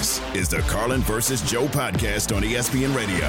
This 0.00 0.34
is 0.34 0.48
the 0.48 0.60
Carlin 0.60 1.02
versus 1.02 1.42
Joe 1.42 1.66
podcast 1.66 2.34
on 2.34 2.42
ESPN 2.42 2.96
Radio. 2.96 3.26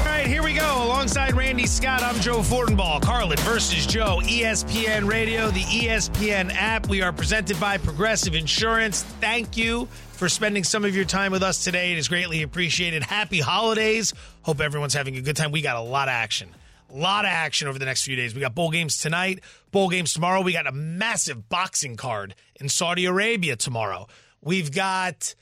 All 0.00 0.06
right, 0.06 0.26
here 0.26 0.42
we 0.42 0.54
go. 0.54 0.82
Alongside 0.82 1.34
Randy 1.34 1.68
Scott, 1.68 2.02
I'm 2.02 2.16
Joe 2.16 2.40
Fortenbaugh. 2.40 3.00
Carlin 3.00 3.38
versus 3.42 3.86
Joe, 3.86 4.18
ESPN 4.24 5.08
Radio, 5.08 5.52
the 5.52 5.60
ESPN 5.60 6.52
app. 6.52 6.88
We 6.88 7.00
are 7.00 7.12
presented 7.12 7.60
by 7.60 7.78
Progressive 7.78 8.34
Insurance. 8.34 9.04
Thank 9.04 9.56
you 9.56 9.86
for 10.14 10.28
spending 10.28 10.64
some 10.64 10.84
of 10.84 10.96
your 10.96 11.04
time 11.04 11.30
with 11.30 11.44
us 11.44 11.62
today. 11.62 11.92
It 11.92 11.98
is 11.98 12.08
greatly 12.08 12.42
appreciated. 12.42 13.04
Happy 13.04 13.38
holidays. 13.38 14.14
Hope 14.42 14.60
everyone's 14.60 14.94
having 14.94 15.16
a 15.16 15.20
good 15.20 15.36
time. 15.36 15.52
We 15.52 15.62
got 15.62 15.76
a 15.76 15.80
lot 15.80 16.08
of 16.08 16.12
action. 16.14 16.48
A 16.92 16.96
lot 16.96 17.24
of 17.24 17.30
action 17.30 17.68
over 17.68 17.78
the 17.78 17.84
next 17.84 18.02
few 18.02 18.16
days. 18.16 18.34
We 18.34 18.40
got 18.40 18.56
bowl 18.56 18.72
games 18.72 18.98
tonight, 18.98 19.44
bowl 19.70 19.90
games 19.90 20.12
tomorrow. 20.12 20.40
We 20.40 20.54
got 20.54 20.66
a 20.66 20.72
massive 20.72 21.48
boxing 21.48 21.96
card 21.96 22.34
in 22.56 22.68
Saudi 22.68 23.04
Arabia 23.04 23.54
tomorrow. 23.54 24.08
We've 24.44 24.70
got 24.72 25.34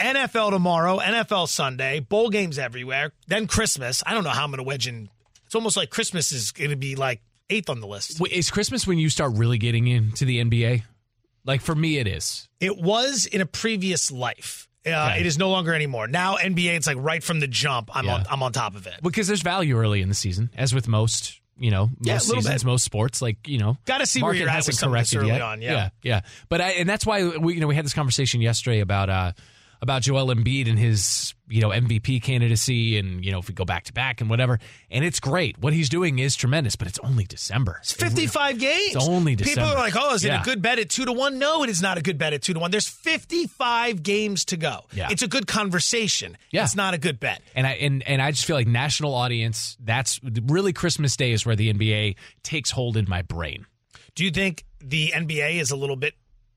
NFL 0.00 0.50
tomorrow, 0.50 0.98
NFL 0.98 1.48
Sunday, 1.48 2.00
bowl 2.00 2.30
games 2.30 2.58
everywhere, 2.58 3.12
then 3.26 3.46
Christmas. 3.46 4.02
I 4.06 4.14
don't 4.14 4.24
know 4.24 4.30
how 4.30 4.44
I'm 4.44 4.50
going 4.50 4.58
to 4.58 4.64
wedge 4.64 4.86
in. 4.88 5.08
It's 5.46 5.54
almost 5.54 5.76
like 5.76 5.90
Christmas 5.90 6.32
is 6.32 6.52
going 6.52 6.70
to 6.70 6.76
be 6.76 6.96
like 6.96 7.20
eighth 7.50 7.68
on 7.70 7.80
the 7.80 7.86
list. 7.86 8.18
Wait, 8.20 8.32
Is 8.32 8.50
Christmas 8.50 8.86
when 8.86 8.98
you 8.98 9.08
start 9.08 9.32
really 9.34 9.58
getting 9.58 9.86
into 9.86 10.24
the 10.24 10.42
NBA? 10.42 10.82
Like 11.44 11.60
for 11.60 11.74
me, 11.74 11.98
it 11.98 12.06
is. 12.08 12.48
It 12.60 12.76
was 12.78 13.26
in 13.26 13.40
a 13.40 13.46
previous 13.46 14.10
life. 14.10 14.68
Uh, 14.86 14.90
Okay. 15.10 15.20
It 15.20 15.26
is 15.26 15.38
no 15.38 15.50
longer 15.50 15.74
anymore. 15.74 16.06
Now 16.08 16.36
NBA, 16.36 16.74
it's 16.76 16.86
like 16.86 16.96
right 16.98 17.22
from 17.22 17.40
the 17.40 17.46
jump. 17.48 17.90
I'm 17.94 18.04
Yeah. 18.06 18.14
on. 18.16 18.24
I'm 18.30 18.42
on 18.42 18.52
top 18.52 18.74
of 18.76 18.86
it. 18.86 18.94
Because 19.02 19.26
there's 19.26 19.42
value 19.42 19.76
early 19.78 20.02
in 20.02 20.08
the 20.08 20.14
season, 20.14 20.50
as 20.56 20.74
with 20.74 20.88
most, 20.88 21.40
you 21.58 21.70
know, 21.70 21.86
most 21.86 21.96
Yeah, 22.00 22.18
seasons, 22.18 22.62
bit. 22.62 22.64
most 22.64 22.84
sports. 22.84 23.22
Like 23.22 23.46
you 23.48 23.58
know, 23.58 23.76
Gotta 23.84 24.06
see 24.06 24.20
where 24.22 24.28
market 24.32 24.40
you're 24.40 24.48
hasn't 24.48 24.72
with 24.74 24.78
some 24.80 24.92
of 24.94 24.98
this 25.00 25.12
corrected 25.12 25.28
yet. 25.28 25.42
on, 25.42 25.62
yeah. 25.62 25.72
yeah, 25.72 25.88
yeah. 26.02 26.20
But 26.48 26.60
I, 26.60 26.70
and 26.72 26.88
that's 26.88 27.06
why 27.06 27.36
we, 27.36 27.54
you 27.54 27.60
know, 27.60 27.66
we 27.66 27.74
had 27.74 27.84
this 27.84 27.94
conversation 27.94 28.40
yesterday 28.40 28.80
about 28.80 29.08
uh 29.10 29.32
about 29.84 30.02
Joel 30.02 30.34
Embiid 30.34 30.68
and 30.68 30.78
his 30.78 31.34
you 31.46 31.60
know 31.60 31.68
MVP 31.68 32.22
candidacy, 32.22 32.98
and 32.98 33.24
you 33.24 33.30
know 33.30 33.38
if 33.38 33.46
we 33.46 33.54
go 33.54 33.64
back 33.64 33.84
to 33.84 33.92
back 33.92 34.20
and 34.20 34.28
whatever. 34.28 34.58
And 34.90 35.04
it's 35.04 35.20
great. 35.20 35.58
What 35.58 35.72
he's 35.72 35.88
doing 35.88 36.18
is 36.18 36.34
tremendous, 36.34 36.74
but 36.74 36.88
it's 36.88 36.98
only 37.00 37.24
December. 37.24 37.78
It's 37.82 37.92
55 37.92 38.58
games. 38.58 38.96
It's 38.96 39.08
only 39.08 39.36
December. 39.36 39.60
People 39.60 39.76
are 39.76 39.78
like, 39.78 39.94
"Oh, 39.96 40.14
is 40.14 40.24
it 40.24 40.30
a 40.30 40.42
good 40.42 40.60
bet 40.62 40.80
at 40.80 40.90
two 40.90 41.04
to 41.04 41.12
one?" 41.12 41.38
No, 41.38 41.62
it 41.62 41.70
is 41.70 41.80
not 41.80 41.98
a 41.98 42.02
good 42.02 42.18
bet 42.18 42.32
at 42.32 42.42
two 42.42 42.54
to 42.54 42.58
one. 42.58 42.70
There's 42.70 42.88
55 42.88 44.02
games 44.02 44.46
to 44.46 44.56
go. 44.56 44.86
Yeah. 44.92 45.08
It's 45.10 45.22
a 45.22 45.28
good 45.28 45.46
conversation. 45.46 46.36
Yeah. 46.50 46.64
It's 46.64 46.74
not 46.74 46.94
a 46.94 46.98
good 46.98 47.20
bet. 47.20 47.42
And 47.54 47.66
I 47.66 47.72
and, 47.72 48.02
and 48.02 48.20
I 48.20 48.32
just 48.32 48.46
feel 48.46 48.56
like 48.56 48.66
national 48.66 49.14
audience. 49.14 49.76
That's 49.80 50.18
really 50.22 50.72
Christmas 50.72 51.16
Day 51.16 51.32
is 51.32 51.46
where 51.46 51.56
the 51.56 51.72
NBA 51.72 52.16
takes 52.42 52.70
hold 52.70 52.96
in 52.96 53.06
my 53.08 53.22
brain. 53.22 53.66
Do 54.14 54.24
you 54.24 54.30
think 54.30 54.64
the 54.80 55.12
NBA 55.14 55.56
is 55.60 55.70
a 55.70 55.76
little 55.76 55.96
bit 55.96 56.14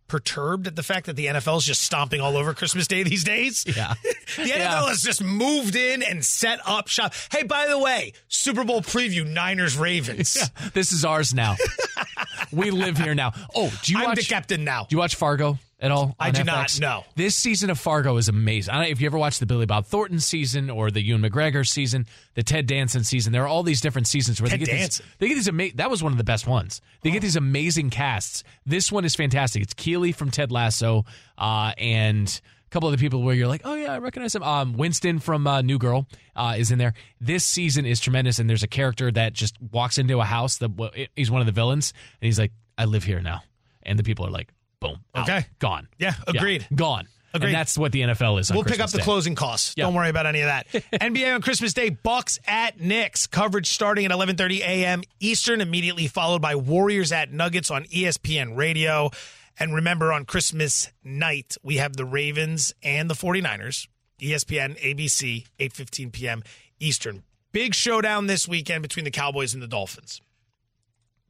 perturbed 0.08 0.68
at 0.68 0.76
the 0.76 0.84
fact 0.84 1.06
that 1.08 1.16
the 1.16 1.26
NFL 1.28 1.58
is 1.58 1.66
just 1.66 1.82
stomping 1.82 2.22
all 2.22 2.38
over 2.38 2.54
Christmas 2.54 2.88
Day 2.88 3.04
these 3.04 3.24
days? 3.24 3.64
Yeah. 3.68 3.94
The 4.36 4.44
NFL 4.44 4.48
Yeah. 4.58 4.88
has 4.90 5.02
just 5.02 5.24
moved 5.24 5.76
in 5.78 6.04
and 6.04 6.24
set 6.24 6.60
up 6.66 6.90
shop. 6.90 7.14
Hey, 7.32 7.44
by 7.44 7.68
the 7.68 7.80
way, 7.80 8.12
Super 8.28 8.66
Bowl 8.66 8.82
preview 8.82 9.26
Niners 9.26 9.78
Ravens. 9.78 10.38
This 10.74 10.92
is 10.92 11.06
ours 11.06 11.34
now. 11.34 11.56
we 12.52 12.70
live 12.72 12.98
here 12.98 13.16
now. 13.16 13.32
Oh, 13.56 13.74
do 13.84 13.94
you 13.94 14.00
I'm 14.00 14.06
watch? 14.06 14.18
the 14.18 14.24
captain 14.26 14.64
now. 14.64 14.82
Do 14.90 14.96
you 14.96 15.00
watch 15.00 15.16
Fargo 15.16 15.58
at 15.80 15.92
all? 15.92 16.16
I 16.20 16.32
do 16.32 16.44
not, 16.44 16.68
FX? 16.68 16.80
no. 16.82 17.04
This 17.16 17.36
season 17.36 17.70
of 17.70 17.80
Fargo 17.80 18.18
is 18.18 18.30
amazing. 18.30 18.72
I 18.72 18.78
don't 18.78 18.84
know 18.86 18.90
if 18.92 19.02
you 19.02 19.06
ever 19.08 19.18
watched 19.18 19.40
the 19.40 19.46
Billy 19.46 19.66
Bob 19.66 19.86
Thornton 19.86 20.20
season 20.20 20.70
or 20.70 20.90
the 20.92 21.02
Ewan 21.02 21.22
McGregor 21.22 21.68
season, 21.68 22.06
the 22.34 22.44
Ted 22.44 22.66
Danson 22.68 23.04
season. 23.04 23.34
There 23.34 23.44
are 23.44 23.48
all 23.48 23.64
these 23.64 23.82
different 23.82 24.08
seasons 24.08 24.42
where 24.42 24.50
Ted 24.50 24.60
they 24.62 24.66
get 24.66 24.72
Danson. 24.72 25.06
these. 25.06 25.16
They 25.20 25.28
get 25.28 25.36
these 25.36 25.48
ama- 25.48 25.76
That 25.76 25.90
was 25.90 26.02
one 26.02 26.12
of 26.12 26.18
the 26.18 26.24
best 26.24 26.48
ones. 26.48 26.82
They 27.02 27.12
get 27.12 27.22
these 27.22 27.36
amazing 27.36 27.90
casts. 27.92 28.44
This 28.66 28.92
one 28.92 29.06
is 29.06 29.16
fantastic. 29.16 29.62
It's 29.62 29.74
Keeley 29.74 30.12
from 30.12 30.32
Ted 30.32 30.52
Lasso, 30.52 31.06
uh, 31.38 31.74
and. 31.78 32.42
A 32.60 32.70
couple 32.70 32.90
other 32.90 32.98
people 32.98 33.24
where 33.24 33.34
you're 33.34 33.48
like, 33.48 33.62
oh 33.64 33.76
yeah, 33.76 33.94
I 33.94 34.00
recognize 34.00 34.36
him. 34.36 34.44
Um, 34.44 34.74
Winston 34.74 35.20
from 35.20 35.48
uh, 35.48 35.62
New 35.62 35.78
Girl 35.80 36.06
uh, 36.36 36.56
is 36.58 36.70
in 36.70 36.78
there. 36.78 36.96
This 37.22 37.46
season 37.46 37.86
is 37.86 38.02
tremendous, 38.02 38.40
and 38.40 38.50
there's 38.50 38.62
a 38.62 38.68
character 38.68 39.10
that 39.10 39.32
just 39.32 39.56
walks 39.72 39.98
into 39.98 40.20
a 40.20 40.26
house 40.26 40.58
that 40.58 41.08
he's 41.16 41.32
one 41.32 41.40
of 41.40 41.46
the 41.46 41.54
villains, 41.54 41.94
and 42.22 42.26
he's 42.26 42.38
like, 42.38 42.52
I 42.78 42.84
live 42.84 43.06
here 43.06 43.22
now, 43.22 43.42
and 43.84 43.98
the 43.98 44.04
people 44.04 44.28
are 44.28 44.30
like, 44.30 44.50
boom, 44.92 45.00
out, 45.16 45.30
Okay. 45.30 45.46
gone, 45.60 45.88
Yeah, 46.00 46.14
agreed. 46.28 46.68
gone. 46.74 47.08
Agreed. 47.34 47.50
And 47.50 47.56
that's 47.58 47.78
what 47.78 47.92
the 47.92 48.02
NFL 48.02 48.40
is. 48.40 48.52
We'll 48.52 48.64
pick 48.64 48.80
up 48.80 48.90
the 48.90 48.98
Day. 48.98 49.04
closing 49.04 49.36
costs. 49.36 49.74
Yeah. 49.78 49.84
Don't 49.84 49.94
worry 49.94 50.10
about 50.10 50.26
any 50.26 50.42
of 50.42 50.48
that. 50.48 50.68
NBA 50.94 51.36
on 51.36 51.42
Christmas 51.42 51.74
Day, 51.74 51.90
Bucks 51.90 52.40
at 52.48 52.80
Knicks. 52.80 53.28
Coverage 53.28 53.68
starting 53.70 54.06
at 54.06 54.12
11:30 54.12 54.60
a.m. 54.62 55.04
Eastern, 55.20 55.62
immediately 55.62 56.08
followed 56.08 56.42
by 56.42 56.56
Warriors 56.56 57.12
at 57.12 57.32
Nuggets 57.32 57.70
on 57.70 57.84
ESPN 57.86 58.56
Radio. 58.58 59.12
And 59.60 59.76
remember, 59.76 60.14
on 60.14 60.24
Christmas 60.26 60.92
night, 61.04 61.58
we 61.62 61.78
have 61.78 61.98
the 61.98 62.06
Ravens 62.06 62.74
and 62.82 63.10
the 63.10 63.16
49ers. 63.16 63.88
ESPN, 64.22 64.80
ABC, 64.82 65.46
8:15 65.60 66.12
p.m. 66.14 66.44
Eastern. 66.80 67.24
Big 67.52 67.76
showdown 67.76 68.28
this 68.28 68.48
weekend 68.48 68.82
between 68.84 69.04
the 69.04 69.12
Cowboys 69.12 69.54
and 69.54 69.62
the 69.62 69.68
Dolphins. 69.68 70.22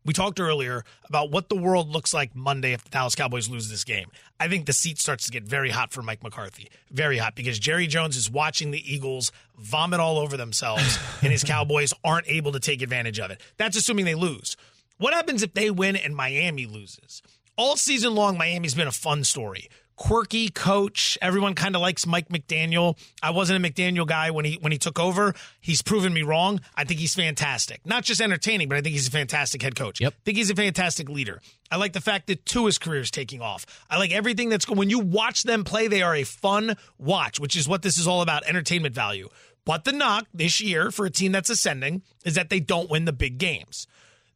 We 0.07 0.13
talked 0.13 0.39
earlier 0.39 0.85
about 1.09 1.31
what 1.31 1.49
the 1.49 1.57
world 1.57 1.89
looks 1.89 2.13
like 2.13 2.33
Monday 2.33 2.71
if 2.71 2.81
the 2.81 2.89
Dallas 2.89 3.13
Cowboys 3.13 3.49
lose 3.49 3.69
this 3.69 3.83
game. 3.83 4.07
I 4.39 4.47
think 4.47 4.65
the 4.65 4.71
seat 4.71 4.99
starts 4.99 5.25
to 5.25 5.31
get 5.31 5.43
very 5.43 5.69
hot 5.69 5.91
for 5.91 6.01
Mike 6.01 6.23
McCarthy. 6.23 6.69
Very 6.89 7.17
hot 7.17 7.35
because 7.35 7.59
Jerry 7.59 7.87
Jones 7.87 8.15
is 8.15 8.31
watching 8.31 8.71
the 8.71 8.81
Eagles 8.93 9.33
vomit 9.57 9.99
all 9.99 10.17
over 10.17 10.37
themselves 10.37 10.97
and 11.21 11.29
his 11.29 11.43
Cowboys 11.43 11.93
aren't 12.05 12.29
able 12.29 12.53
to 12.53 12.59
take 12.61 12.81
advantage 12.81 13.19
of 13.19 13.31
it. 13.31 13.41
That's 13.57 13.75
assuming 13.75 14.05
they 14.05 14.15
lose. 14.15 14.55
What 14.97 15.13
happens 15.13 15.43
if 15.43 15.53
they 15.53 15.69
win 15.71 15.97
and 15.97 16.15
Miami 16.15 16.67
loses? 16.67 17.21
All 17.57 17.75
season 17.75 18.15
long, 18.15 18.37
Miami's 18.37 18.75
been 18.75 18.87
a 18.87 18.93
fun 18.93 19.25
story. 19.25 19.67
Quirky 19.97 20.49
coach. 20.49 21.17
Everyone 21.21 21.55
kind 21.55 21.75
of 21.75 21.81
likes 21.81 22.05
Mike 22.05 22.29
McDaniel. 22.29 22.97
I 23.21 23.31
wasn't 23.31 23.65
a 23.65 23.69
McDaniel 23.69 24.07
guy 24.07 24.29
when 24.29 24.45
he 24.45 24.57
when 24.61 24.71
he 24.71 24.77
took 24.77 24.99
over. 24.99 25.33
He's 25.59 25.81
proven 25.81 26.13
me 26.13 26.21
wrong. 26.21 26.61
I 26.75 26.83
think 26.83 26.99
he's 26.99 27.15
fantastic. 27.15 27.83
Not 27.83 28.03
just 28.03 28.21
entertaining, 28.21 28.69
but 28.69 28.77
I 28.77 28.81
think 28.81 28.93
he's 28.93 29.07
a 29.07 29.11
fantastic 29.11 29.61
head 29.61 29.75
coach. 29.75 29.99
Yep. 29.99 30.13
I 30.13 30.21
think 30.23 30.37
he's 30.37 30.51
a 30.51 30.55
fantastic 30.55 31.09
leader. 31.09 31.41
I 31.71 31.77
like 31.77 31.93
the 31.93 32.01
fact 32.01 32.27
that 32.27 32.45
Tua's 32.45 32.77
career 32.77 33.01
is 33.01 33.11
taking 33.11 33.41
off. 33.41 33.65
I 33.89 33.97
like 33.97 34.11
everything 34.11 34.49
that's 34.49 34.65
going. 34.65 34.77
When 34.77 34.89
you 34.91 34.99
watch 34.99 35.43
them 35.43 35.63
play, 35.63 35.87
they 35.87 36.03
are 36.03 36.15
a 36.15 36.23
fun 36.23 36.77
watch, 36.99 37.39
which 37.39 37.55
is 37.55 37.67
what 37.67 37.81
this 37.81 37.97
is 37.97 38.07
all 38.07 38.21
about 38.21 38.47
entertainment 38.47 38.93
value. 38.93 39.29
But 39.65 39.83
the 39.83 39.91
knock 39.91 40.27
this 40.33 40.61
year 40.61 40.91
for 40.91 41.05
a 41.05 41.09
team 41.09 41.31
that's 41.33 41.49
ascending 41.49 42.03
is 42.23 42.35
that 42.35 42.49
they 42.49 42.59
don't 42.59 42.89
win 42.89 43.05
the 43.05 43.11
big 43.11 43.37
games. 43.37 43.87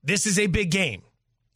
This 0.03 0.25
is 0.25 0.39
a 0.39 0.47
big 0.47 0.71
game. 0.71 1.03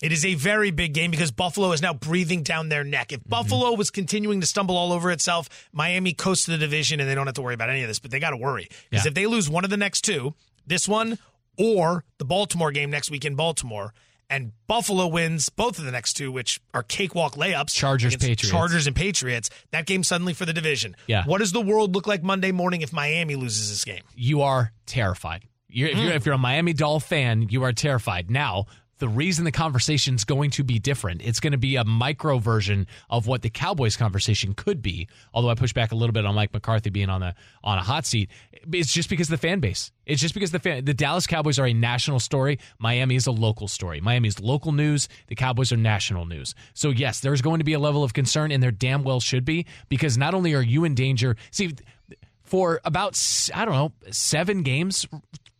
It 0.01 0.11
is 0.11 0.25
a 0.25 0.33
very 0.35 0.71
big 0.71 0.93
game 0.93 1.09
because 1.09 1.31
Buffalo 1.31 1.71
is 1.71 1.81
now 1.81 1.93
breathing 1.93 2.43
down 2.43 2.67
their 2.69 2.83
neck. 2.83 3.13
If 3.13 3.23
Buffalo 3.27 3.73
was 3.75 3.89
continuing 3.89 4.41
to 4.41 4.47
stumble 4.47 4.75
all 4.77 4.91
over 4.91 5.09
itself, 5.09 5.47
Miami 5.71 6.11
coasts 6.13 6.45
the 6.45 6.57
division 6.57 6.99
and 6.99 7.09
they 7.09 7.15
don't 7.15 7.27
have 7.27 7.35
to 7.35 7.41
worry 7.41 7.53
about 7.53 7.69
any 7.69 7.81
of 7.81 7.87
this, 7.87 7.99
but 7.99 8.11
they 8.11 8.19
got 8.19 8.31
to 8.31 8.37
worry. 8.37 8.67
Because 8.89 9.05
Yeah. 9.05 9.09
if 9.09 9.13
they 9.13 9.25
lose 9.25 9.49
one 9.49 9.63
of 9.63 9.69
the 9.69 9.77
next 9.77 10.01
two, 10.01 10.35
this 10.67 10.87
one 10.87 11.17
or 11.57 12.03
the 12.17 12.25
Baltimore 12.25 12.71
game 12.71 12.89
next 12.91 13.09
week 13.09 13.23
in 13.23 13.35
Baltimore, 13.35 13.93
and 14.29 14.51
Buffalo 14.67 15.07
wins 15.07 15.47
both 15.49 15.79
of 15.79 15.85
the 15.85 15.91
next 15.91 16.13
two, 16.15 16.29
which 16.31 16.59
are 16.73 16.83
cakewalk 16.83 17.35
layups. 17.35 17.73
Chargers, 17.73 18.15
Patriots. 18.17 18.49
Chargers 18.49 18.87
and 18.87 18.95
Patriots. 18.95 19.49
That 19.71 19.85
game 19.85 20.03
suddenly 20.03 20.33
for 20.33 20.45
the 20.45 20.51
division. 20.53 20.95
Yeah. 21.07 21.23
What 21.25 21.37
does 21.37 21.51
the 21.53 21.61
world 21.61 21.95
look 21.95 22.05
like 22.07 22.21
Monday 22.21 22.51
morning 22.51 22.81
if 22.81 22.91
Miami 22.91 23.35
loses 23.35 23.69
this 23.69 23.85
game? 23.85 24.01
you 24.15 24.41
are 24.41 24.73
terrified. 24.87 25.43
You're, 25.69 25.89
if, 25.89 25.97
you're, 25.97 26.11
Mm. 26.11 26.15
if 26.15 26.25
you're 26.25 26.35
a 26.35 26.39
Miami 26.39 26.73
Doll 26.73 26.99
fan, 26.99 27.47
you 27.49 27.63
are 27.63 27.71
terrified. 27.73 28.29
Now, 28.31 28.65
the 28.99 29.07
reason 29.09 29.43
the 29.43 29.51
conversation 29.51 30.15
is 30.15 30.23
going 30.23 30.51
to 30.51 30.63
be 30.63 30.79
different, 30.79 31.21
it's 31.21 31.39
going 31.39 31.51
to 31.51 31.57
be 31.57 31.75
a 31.75 31.83
micro 31.83 32.37
version 32.37 32.87
of 33.09 33.27
what 33.27 33.41
the 33.41 33.49
Cowboys 33.49 33.97
conversation 33.97 34.53
could 34.53 34.81
be. 34.81 35.07
Although 35.33 35.49
I 35.49 35.55
push 35.55 35.73
back 35.73 35.91
a 35.91 35.95
little 35.95 36.13
bit 36.13 36.25
on 36.25 36.35
Mike 36.35 36.53
McCarthy 36.53 36.89
being 36.89 37.09
on 37.09 37.21
the 37.21 37.35
on 37.63 37.77
a 37.77 37.81
hot 37.81 38.05
seat, 38.05 38.29
it's 38.71 38.93
just 38.93 39.09
because 39.09 39.27
the 39.27 39.37
fan 39.37 39.59
base. 39.59 39.91
It's 40.05 40.21
just 40.21 40.33
because 40.33 40.51
the 40.51 40.59
fan, 40.59 40.85
the 40.85 40.93
Dallas 40.93 41.27
Cowboys 41.27 41.59
are 41.59 41.65
a 41.65 41.73
national 41.73 42.19
story. 42.19 42.59
Miami 42.79 43.15
is 43.15 43.27
a 43.27 43.31
local 43.31 43.67
story. 43.67 43.99
Miami's 43.99 44.39
local 44.39 44.71
news. 44.71 45.07
The 45.27 45.35
Cowboys 45.35 45.71
are 45.71 45.77
national 45.77 46.25
news. 46.25 46.55
So 46.73 46.89
yes, 46.89 47.19
there's 47.19 47.41
going 47.41 47.59
to 47.59 47.65
be 47.65 47.73
a 47.73 47.79
level 47.79 48.03
of 48.03 48.13
concern, 48.13 48.51
and 48.51 48.61
there 48.61 48.71
damn 48.71 49.03
well 49.03 49.19
should 49.19 49.45
be 49.45 49.65
because 49.89 50.17
not 50.17 50.33
only 50.33 50.53
are 50.53 50.61
you 50.61 50.83
in 50.83 50.95
danger. 50.95 51.35
See 51.51 51.73
for 52.43 52.79
about 52.85 53.19
I 53.53 53.65
don't 53.65 53.73
know 53.73 53.91
seven 54.11 54.63
games 54.63 55.05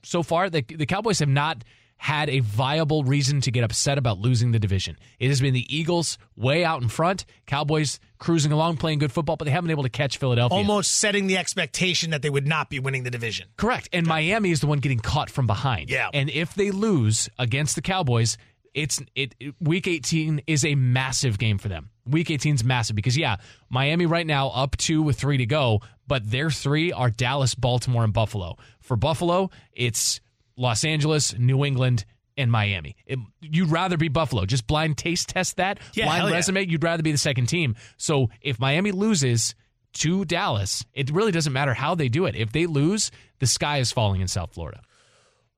so 0.03 0.23
far. 0.23 0.49
The 0.49 0.61
the 0.61 0.85
Cowboys 0.85 1.19
have 1.19 1.29
not 1.29 1.63
had 1.97 2.29
a 2.29 2.39
viable 2.41 3.03
reason 3.03 3.41
to 3.41 3.51
get 3.51 3.63
upset 3.63 3.97
about 3.97 4.19
losing 4.19 4.51
the 4.51 4.59
division. 4.59 4.97
It 5.19 5.29
has 5.29 5.41
been 5.41 5.53
the 5.53 5.75
Eagles 5.75 6.17
way 6.35 6.63
out 6.63 6.81
in 6.81 6.87
front. 6.89 7.25
Cowboys 7.47 7.99
cruising 8.19 8.51
along, 8.51 8.77
playing 8.77 8.99
good 8.99 9.11
football, 9.11 9.37
but 9.37 9.45
they 9.45 9.51
haven't 9.51 9.67
been 9.67 9.71
able 9.71 9.83
to 9.83 9.89
catch 9.89 10.17
Philadelphia. 10.17 10.55
Almost 10.57 10.91
setting 10.97 11.27
the 11.27 11.37
expectation 11.37 12.11
that 12.11 12.21
they 12.21 12.29
would 12.29 12.45
not 12.47 12.69
be 12.69 12.79
winning 12.79 13.03
the 13.03 13.11
division. 13.11 13.47
Correct. 13.57 13.89
And 13.93 14.05
Miami 14.05 14.51
is 14.51 14.59
the 14.61 14.67
one 14.67 14.79
getting 14.79 14.99
caught 14.99 15.29
from 15.29 15.47
behind. 15.47 15.89
Yeah. 15.89 16.09
And 16.13 16.29
if 16.29 16.53
they 16.53 16.71
lose 16.71 17.29
against 17.39 17.75
the 17.75 17.81
Cowboys, 17.81 18.37
it's 18.73 19.01
it, 19.15 19.33
it- 19.39 19.55
week 19.59 19.87
18 19.87 20.41
is 20.47 20.65
a 20.65 20.75
massive 20.75 21.39
game 21.39 21.57
for 21.57 21.69
them. 21.69 21.89
Week 22.05 22.29
18 22.29 22.55
is 22.55 22.63
massive 22.63 22.95
because 22.95 23.17
yeah, 23.17 23.37
Miami 23.69 24.05
right 24.05 24.27
now 24.27 24.49
up 24.49 24.77
2 24.77 25.01
with 25.01 25.17
3 25.17 25.37
to 25.37 25.45
go, 25.45 25.81
but 26.07 26.29
their 26.29 26.51
3 26.51 26.91
are 26.91 27.09
Dallas, 27.09 27.55
Baltimore 27.55 28.03
and 28.03 28.13
Buffalo. 28.13 28.57
For 28.81 28.95
Buffalo, 28.95 29.49
it's 29.73 30.19
Los 30.57 30.83
Angeles, 30.83 31.37
New 31.37 31.65
England 31.65 32.05
and 32.37 32.51
Miami. 32.51 32.95
It- 33.05 33.19
you'd 33.41 33.69
rather 33.69 33.97
be 33.97 34.07
Buffalo. 34.09 34.45
Just 34.45 34.67
blind 34.67 34.97
taste 34.97 35.29
test 35.29 35.57
that. 35.57 35.79
Yeah, 35.93 36.05
blind 36.05 36.29
yeah. 36.29 36.35
resume, 36.35 36.67
you'd 36.67 36.83
rather 36.83 37.03
be 37.03 37.11
the 37.11 37.17
second 37.17 37.47
team. 37.47 37.75
So 37.97 38.29
if 38.41 38.59
Miami 38.59 38.91
loses 38.91 39.55
to 39.93 40.25
Dallas, 40.25 40.83
it 40.93 41.09
really 41.09 41.31
doesn't 41.31 41.53
matter 41.53 41.73
how 41.73 41.95
they 41.95 42.09
do 42.09 42.25
it. 42.25 42.35
If 42.35 42.51
they 42.51 42.65
lose, 42.65 43.11
the 43.39 43.47
sky 43.47 43.77
is 43.77 43.91
falling 43.91 44.19
in 44.21 44.27
South 44.27 44.53
Florida. 44.53 44.81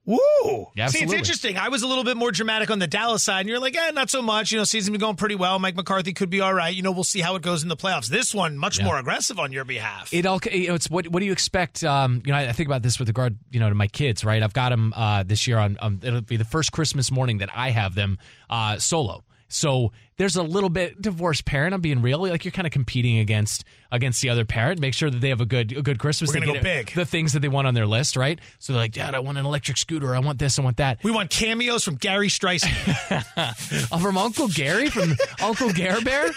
Woo! 0.08 0.68
Yeah, 0.74 0.88
See, 0.88 1.04
it's 1.04 1.12
interesting. 1.12 1.58
I 1.58 1.68
was 1.68 1.84
a 1.84 1.88
little 1.88 2.06
bit 2.06 2.16
more 2.16 2.32
dramatic 2.32 2.72
on 2.72 2.80
the 2.80 2.88
Dallas 2.88 3.24
side, 3.24 3.42
and 3.42 3.50
you're 3.50 3.60
like, 3.60 3.76
eh, 3.76 3.92
not 3.92 4.10
so 4.10 4.22
much. 4.22 4.54
You 4.54 4.58
know, 4.58 4.64
season's 4.64 4.92
been 4.92 5.02
going 5.02 5.18
pretty 5.18 5.36
well. 5.36 5.60
Mike 5.60 5.76
McCarthy 5.76 6.14
could 6.14 6.30
be 6.30 6.40
all 6.40 6.54
right. 6.54 6.74
You 6.74 6.82
know, 6.82 6.94
we'll 6.94 7.04
see 7.04 7.20
how 7.20 7.36
it 7.36 7.42
goes 7.42 7.62
in 7.62 7.68
the 7.68 7.76
playoffs. 7.76 8.08
This 8.08 8.34
one, 8.34 8.58
much 8.58 8.80
Yeah. 8.80 8.86
more 8.86 8.98
aggressive 8.98 9.38
on 9.38 9.52
your 9.52 9.66
behalf. 9.66 10.14
It 10.14 10.26
all 10.26 10.40
you 10.50 10.70
know, 10.70 10.76
it's 10.76 10.90
what 10.90 11.10
what 11.10 11.20
do 11.20 11.26
you 11.26 11.34
expect? 11.34 11.84
Um, 11.84 12.22
you 12.26 12.32
know, 12.32 12.38
I, 12.38 12.48
I 12.48 12.52
think 12.54 12.70
about 12.70 12.84
this 12.84 13.00
with 13.00 13.10
regard, 13.10 13.38
you 13.52 13.60
know, 13.60 13.68
to 13.68 13.76
my 13.76 13.88
kids. 13.88 14.24
Right, 14.24 14.42
I've 14.42 14.54
got 14.54 14.70
them 14.70 14.94
uh, 14.96 15.24
this 15.24 15.46
year 15.46 15.58
on. 15.58 15.78
Um, 15.82 16.00
it'll 16.02 16.22
be 16.22 16.38
the 16.38 16.46
first 16.46 16.72
Christmas 16.72 17.12
morning 17.12 17.40
that 17.40 17.50
I 17.54 17.72
have 17.72 17.94
them 17.94 18.18
uh, 18.50 18.78
solo. 18.78 19.26
So 19.48 19.92
there's 20.18 20.36
a 20.36 20.44
little 20.44 20.70
bit 20.70 21.02
divorced 21.02 21.46
parent. 21.46 21.74
I'm 21.74 21.82
being 21.82 22.02
real. 22.02 22.20
Like 22.20 22.44
you're 22.44 22.52
kind 22.52 22.66
of 22.66 22.74
competing 22.74 23.20
against 23.20 23.64
against 23.92 24.22
the 24.22 24.30
other 24.30 24.46
parent. 24.46 24.80
Make 24.80 24.94
sure 24.94 25.10
that 25.10 25.20
they 25.20 25.30
have 25.30 25.42
a 25.42 25.46
good 25.46 25.72
a 25.76 25.82
good 25.82 26.00
Christmas. 26.00 26.30
We're 26.34 26.42
gonna 26.42 26.54
go 26.54 26.62
big. 26.62 26.94
The 26.94 27.06
things 27.06 27.34
that 27.34 27.40
they 27.40 27.48
want 27.48 27.68
on 27.68 27.74
their 27.74 27.86
list, 27.86 28.16
right? 28.16 28.40
So 28.60 28.74
they're 28.74 28.82
like, 28.82 28.94
Dad, 28.94 29.16
I 29.16 29.20
want 29.20 29.38
an 29.38 29.46
electric 29.46 29.78
scooter. 29.78 30.16
I 30.16 30.20
want 30.20 30.40
this. 30.40 30.60
I 30.60 30.62
want 30.64 30.78
that. 30.78 31.04
we 31.04 31.12
want 31.12 31.30
cameos 31.30 31.84
from 31.84 31.96
Gary 31.96 32.30
Streisand. 32.30 33.24
Uh, 33.38 33.98
from 34.00 34.18
Uncle 34.18 34.48
Gary, 34.48 34.90
from 34.90 35.16
Uncle 35.42 35.72
Gare 35.72 36.02
Bear. 36.02 36.30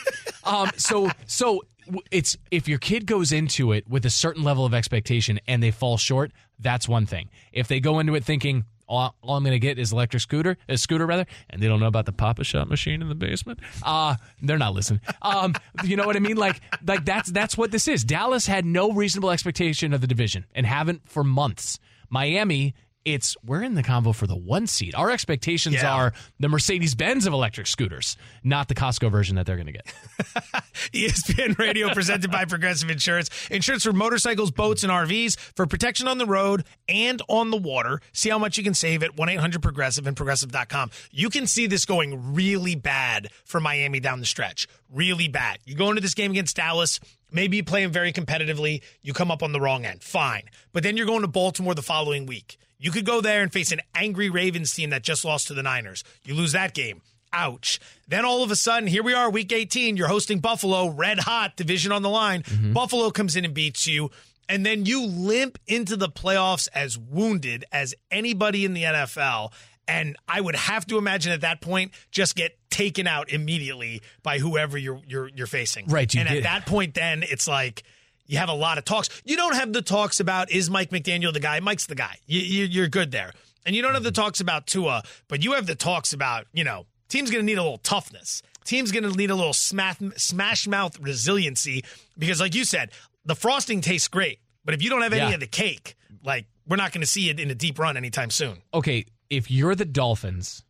Um, 0.44 0.70
so, 0.76 1.10
so 1.26 1.62
it's 2.10 2.36
if 2.50 2.68
your 2.68 2.78
kid 2.78 3.06
goes 3.06 3.32
into 3.32 3.72
it 3.72 3.88
with 3.88 4.04
a 4.06 4.10
certain 4.10 4.42
level 4.42 4.64
of 4.64 4.74
expectation 4.74 5.40
and 5.46 5.62
they 5.62 5.70
fall 5.70 5.96
short, 5.96 6.32
that's 6.58 6.88
one 6.88 7.06
thing. 7.06 7.30
If 7.52 7.68
they 7.68 7.80
go 7.80 7.98
into 7.98 8.14
it 8.14 8.24
thinking 8.24 8.64
all, 8.90 9.14
all 9.22 9.36
I'm 9.36 9.44
going 9.44 9.52
to 9.52 9.60
get 9.60 9.78
is 9.78 9.92
electric 9.92 10.20
scooter, 10.20 10.58
a 10.68 10.76
scooter 10.76 11.06
rather, 11.06 11.24
and 11.48 11.62
they 11.62 11.68
don't 11.68 11.80
know 11.80 11.86
about 11.86 12.06
the 12.06 12.12
Pop-A-Shot 12.12 12.68
machine 12.68 13.00
in 13.00 13.08
the 13.08 13.14
basement, 13.14 13.60
uh, 13.84 14.16
they're 14.42 14.58
not 14.58 14.74
listening. 14.74 15.00
Um, 15.22 15.54
you 15.84 15.96
know 15.96 16.06
what 16.06 16.16
I 16.16 16.18
mean? 16.18 16.36
Like, 16.36 16.60
like 16.84 17.04
that's 17.04 17.30
that's 17.30 17.56
what 17.56 17.70
this 17.70 17.86
is. 17.86 18.04
Dallas 18.04 18.46
had 18.46 18.64
no 18.64 18.92
reasonable 18.92 19.30
expectation 19.30 19.94
of 19.94 20.00
the 20.00 20.06
division 20.06 20.44
and 20.54 20.66
haven't 20.66 21.08
for 21.08 21.22
months. 21.22 21.78
Miami. 22.08 22.74
It's 23.04 23.34
we're 23.44 23.62
in 23.62 23.74
the 23.76 23.82
convo 23.82 24.14
for 24.14 24.26
the 24.26 24.36
one 24.36 24.66
seat. 24.66 24.94
Our 24.94 25.10
expectations 25.10 25.76
Yeah. 25.76 25.90
are 25.94 26.12
the 26.38 26.48
Mercedes 26.48 26.94
Benz 26.94 27.26
of 27.26 27.32
electric 27.32 27.66
scooters, 27.66 28.16
not 28.44 28.68
the 28.68 28.74
Costco 28.74 29.10
version 29.10 29.36
that 29.36 29.46
they're 29.46 29.56
going 29.56 29.66
to 29.68 29.72
get. 29.72 29.86
ESPN 30.92 31.56
Radio 31.58 31.92
presented 31.94 32.30
by 32.30 32.44
Progressive 32.44 32.90
Insurance. 32.90 33.30
Insurance 33.50 33.84
for 33.84 33.92
motorcycles, 33.94 34.50
boats, 34.50 34.82
and 34.82 34.92
RVs 34.92 35.38
for 35.56 35.66
protection 35.66 36.08
on 36.08 36.18
the 36.18 36.26
road 36.26 36.64
and 36.88 37.22
on 37.28 37.50
the 37.50 37.56
water. 37.56 38.00
See 38.12 38.28
how 38.28 38.38
much 38.38 38.58
you 38.58 38.64
can 38.64 38.74
save 38.74 39.02
at 39.02 39.16
1 39.16 39.28
800 39.30 39.62
Progressive 39.62 40.06
and 40.06 40.16
Progressive.com. 40.16 40.90
You 41.10 41.30
can 41.30 41.46
see 41.46 41.66
this 41.66 41.86
going 41.86 42.34
really 42.34 42.74
bad 42.74 43.28
for 43.44 43.60
Miami 43.60 44.00
down 44.00 44.20
the 44.20 44.26
stretch. 44.26 44.68
Really 44.92 45.28
bad. 45.28 45.58
You 45.64 45.74
go 45.74 45.88
into 45.88 46.02
this 46.02 46.14
game 46.14 46.32
against 46.32 46.56
Dallas. 46.56 47.00
Maybe 47.32 47.56
you 47.56 47.64
play 47.64 47.82
them 47.82 47.92
very 47.92 48.12
competitively. 48.12 48.82
You 49.02 49.12
come 49.14 49.30
up 49.30 49.42
on 49.42 49.52
the 49.52 49.60
wrong 49.60 49.84
end. 49.84 50.02
Fine. 50.02 50.42
But 50.72 50.82
then 50.82 50.96
you're 50.96 51.06
going 51.06 51.22
to 51.22 51.28
Baltimore 51.28 51.74
the 51.74 51.82
following 51.82 52.26
week. 52.26 52.58
You 52.80 52.90
could 52.90 53.04
go 53.04 53.20
there 53.20 53.42
and 53.42 53.52
face 53.52 53.72
an 53.72 53.80
angry 53.94 54.30
Ravens 54.30 54.74
team 54.74 54.90
that 54.90 55.02
just 55.02 55.24
lost 55.24 55.48
to 55.48 55.54
the 55.54 55.62
Niners. 55.62 56.02
You 56.24 56.34
lose 56.34 56.52
that 56.52 56.72
game. 56.72 57.02
Ouch. 57.32 57.78
Then 58.08 58.24
all 58.24 58.42
of 58.42 58.50
a 58.50 58.56
sudden, 58.56 58.88
here 58.88 59.02
we 59.02 59.12
are, 59.14 59.30
week 59.30 59.52
18. 59.52 59.96
You're 59.96 60.08
hosting 60.08 60.40
Buffalo, 60.40 60.88
red 60.88 61.20
hot, 61.20 61.56
division 61.56 61.92
on 61.92 62.02
the 62.02 62.08
line. 62.08 62.42
Mm-hmm. 62.42 62.72
Buffalo 62.72 63.10
comes 63.10 63.36
in 63.36 63.44
and 63.44 63.54
beats 63.54 63.86
you. 63.86 64.10
And 64.48 64.66
then 64.66 64.84
you 64.86 65.06
limp 65.06 65.58
into 65.68 65.94
the 65.94 66.08
playoffs 66.08 66.68
as 66.74 66.98
wounded 66.98 67.66
as 67.70 67.94
anybody 68.10 68.64
in 68.64 68.74
the 68.74 68.82
NFL. 68.82 69.52
And 69.86 70.16
I 70.26 70.40
would 70.40 70.56
have 70.56 70.86
to 70.86 70.98
imagine 70.98 71.32
at 71.32 71.42
that 71.42 71.60
point, 71.60 71.92
just 72.10 72.34
get 72.34 72.56
taken 72.70 73.06
out 73.06 73.30
immediately 73.30 74.02
by 74.22 74.38
whoever 74.38 74.78
you're 74.78 75.00
you're 75.06 75.28
you're 75.28 75.46
facing. 75.46 75.86
Right, 75.86 76.12
you 76.12 76.20
and 76.20 76.28
did. 76.28 76.38
at 76.38 76.42
that 76.44 76.66
point, 76.66 76.94
then 76.94 77.22
it's 77.24 77.46
like 77.46 77.82
you 78.30 78.38
have 78.38 78.48
a 78.48 78.54
lot 78.54 78.78
of 78.78 78.84
talks. 78.84 79.08
You 79.24 79.36
don't 79.36 79.54
have 79.54 79.72
the 79.72 79.82
talks 79.82 80.20
about 80.20 80.50
is 80.50 80.70
Mike 80.70 80.90
McDaniel 80.90 81.32
the 81.32 81.40
guy? 81.40 81.60
Mike's 81.60 81.86
the 81.86 81.94
guy. 81.94 82.16
You, 82.26 82.40
you, 82.40 82.64
you're 82.64 82.88
good 82.88 83.10
there. 83.10 83.32
And 83.66 83.74
you 83.76 83.82
don't 83.82 83.94
have 83.94 84.04
the 84.04 84.12
talks 84.12 84.40
about 84.40 84.66
Tua, 84.66 85.02
but 85.28 85.42
you 85.44 85.52
have 85.52 85.66
the 85.66 85.74
talks 85.74 86.12
about 86.12 86.46
you 86.52 86.64
know 86.64 86.86
team's 87.08 87.30
going 87.30 87.42
to 87.42 87.46
need 87.46 87.58
a 87.58 87.62
little 87.62 87.78
toughness. 87.78 88.42
Team's 88.64 88.92
going 88.92 89.02
to 89.04 89.10
need 89.10 89.30
a 89.30 89.34
little 89.34 89.52
smash 89.52 89.96
smash 90.16 90.66
mouth 90.68 90.98
resiliency 91.00 91.84
because, 92.16 92.40
like 92.40 92.54
you 92.54 92.64
said, 92.64 92.90
the 93.24 93.34
frosting 93.34 93.80
tastes 93.80 94.08
great, 94.08 94.38
but 94.64 94.74
if 94.74 94.82
you 94.82 94.88
don't 94.90 95.02
have 95.02 95.12
any 95.12 95.28
Yeah. 95.28 95.34
of 95.34 95.40
the 95.40 95.46
cake, 95.46 95.96
like 96.24 96.46
we're 96.66 96.76
not 96.76 96.92
going 96.92 97.00
to 97.02 97.06
see 97.06 97.30
it 97.30 97.40
in 97.40 97.50
a 97.50 97.54
deep 97.54 97.78
run 97.78 97.96
anytime 97.96 98.30
soon. 98.30 98.58
Okay, 98.72 99.06
if 99.28 99.50
you're 99.50 99.74
the 99.74 99.84
Dolphins 99.84 100.64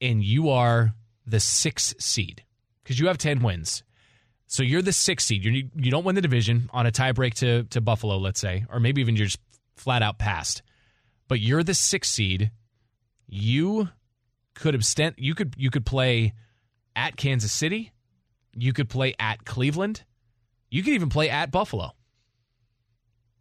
and 0.00 0.22
you 0.24 0.50
are 0.50 0.94
the 1.26 1.40
sixth 1.40 2.00
seed, 2.02 2.42
because 2.82 2.98
you 3.00 3.06
have 3.06 3.16
10 3.18 3.42
wins, 3.42 3.82
so 4.46 4.62
you're 4.62 4.82
the 4.82 4.92
sixth 4.92 5.26
seed, 5.26 5.44
you 5.44 5.68
you 5.74 5.90
don't 5.90 6.04
win 6.04 6.14
the 6.14 6.20
division 6.20 6.70
on 6.72 6.86
a 6.86 6.92
tiebreak 6.92 7.34
to, 7.34 7.64
to 7.64 7.80
Buffalo, 7.80 8.16
let's 8.16 8.40
say, 8.40 8.64
or 8.70 8.78
maybe 8.78 9.00
even 9.00 9.16
you're 9.16 9.26
just 9.26 9.40
flat 9.76 10.02
out 10.02 10.18
passed, 10.18 10.62
but 11.28 11.40
you're 11.40 11.64
the 11.64 11.74
sixth 11.74 12.12
seed, 12.12 12.50
you 13.26 13.88
could 14.54 14.74
abstent, 14.74 15.14
you 15.18 15.34
could 15.34 15.54
you 15.56 15.70
could 15.70 15.84
play 15.84 16.32
at 16.94 17.16
Kansas 17.16 17.52
City, 17.52 17.92
you 18.54 18.72
could 18.72 18.88
play 18.88 19.14
at 19.18 19.44
Cleveland, 19.44 20.04
you 20.70 20.82
could 20.82 20.94
even 20.94 21.08
play 21.08 21.28
at 21.28 21.50
Buffalo. 21.50 21.95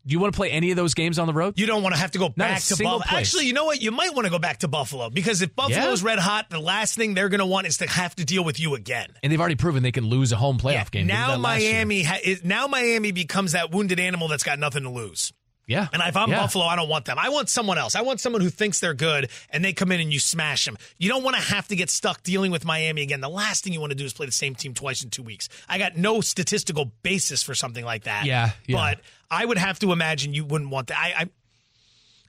Do 0.08 0.14
you 0.14 0.20
want 0.20 0.34
to 0.34 0.38
play 0.38 0.52
any 0.52 0.70
of 0.70 0.78
those 0.78 0.94
games 0.94 1.18
on 1.18 1.26
the 1.26 1.34
road? 1.34 1.58
You 1.58 1.66
don't 1.66 1.82
want 1.82 1.96
to 1.96 2.00
have 2.02 2.12
to 2.12 2.20
go 2.20 2.30
back 2.30 2.62
to 2.62 2.76
Buffalo. 2.76 3.00
place. 3.00 3.12
Actually, 3.28 3.48
you 3.48 3.54
know 3.54 3.66
what? 3.66 3.82
You 3.82 3.92
might 3.92 4.14
want 4.14 4.26
to 4.26 4.30
go 4.30 4.38
back 4.38 4.60
to 4.60 4.68
Buffalo 4.68 5.10
because 5.10 5.42
if 5.42 5.56
Buffalo's 5.56 6.04
red 6.04 6.20
hot, 6.20 6.50
the 6.52 6.60
last 6.60 6.96
thing 6.96 7.16
they're 7.16 7.30
going 7.30 7.40
to 7.40 7.46
want 7.46 7.66
is 7.66 7.78
to 7.78 7.88
have 7.88 8.16
to 8.18 8.26
deal 8.26 8.44
with 8.44 8.60
you 8.60 8.76
again. 8.76 9.08
and 9.24 9.32
they've 9.32 9.40
already 9.40 9.56
proven 9.56 9.82
they 9.82 9.92
can 9.92 10.06
lose 10.06 10.32
a 10.32 10.36
home 10.36 10.60
playoff 10.60 10.92
game. 10.92 11.08
Now 11.08 11.30
that 11.30 11.40
last 11.40 11.62
year. 11.62 11.74
Miami 11.74 12.04
ha- 12.04 12.20
is, 12.24 12.44
now 12.44 12.68
Miami 12.68 13.12
becomes 13.12 13.54
that 13.54 13.72
wounded 13.72 14.00
animal 14.00 14.28
that's 14.28 14.44
got 14.44 14.60
nothing 14.60 14.84
to 14.84 14.90
lose. 14.90 15.34
Yeah, 15.68 15.88
And 15.92 16.02
if 16.06 16.16
I'm 16.16 16.30
yeah. 16.30 16.42
Buffalo, 16.42 16.66
I 16.66 16.76
don't 16.76 16.90
want 16.90 17.06
them. 17.06 17.18
I 17.20 17.30
want 17.30 17.50
someone 17.50 17.78
else. 17.78 17.96
I 17.96 18.02
want 18.02 18.20
someone 18.20 18.42
who 18.42 18.50
thinks 18.50 18.80
they're 18.80 18.94
good 18.94 19.30
and 19.50 19.66
they 19.66 19.74
come 19.74 19.92
in 19.92 20.00
and 20.00 20.14
you 20.14 20.20
smash 20.20 20.66
them. 20.66 20.78
You 20.98 21.10
don't 21.10 21.24
want 21.24 21.36
to 21.38 21.42
have 21.42 21.68
to 21.70 21.76
get 21.76 21.90
stuck 21.90 22.22
dealing 22.22 22.52
with 22.52 22.66
Miami 22.66 23.02
again. 23.02 23.20
The 23.22 23.30
last 23.30 23.64
thing 23.64 23.74
you 23.74 23.80
want 23.80 23.92
to 23.92 23.96
do 23.96 24.06
is 24.06 24.14
play 24.14 24.28
the 24.28 24.32
same 24.32 24.54
team 24.54 24.74
twice 24.74 25.04
in 25.04 25.10
two 25.10 25.24
weeks. 25.24 25.50
I 25.68 25.78
got 25.78 25.98
no 25.98 26.22
statistical 26.22 26.92
basis 27.02 27.42
for 27.42 27.56
something 27.56 27.84
like 27.84 28.04
that. 28.04 28.26
Yeah, 28.26 28.52
yeah. 28.68 28.76
But 28.76 29.00
I 29.32 29.44
would 29.44 29.58
have 29.58 29.80
to 29.80 29.92
imagine 29.92 30.34
you 30.34 30.46
wouldn't 30.46 30.70
want 30.70 30.88
that. 30.88 31.00
I, 31.00 31.14
I 31.18 31.30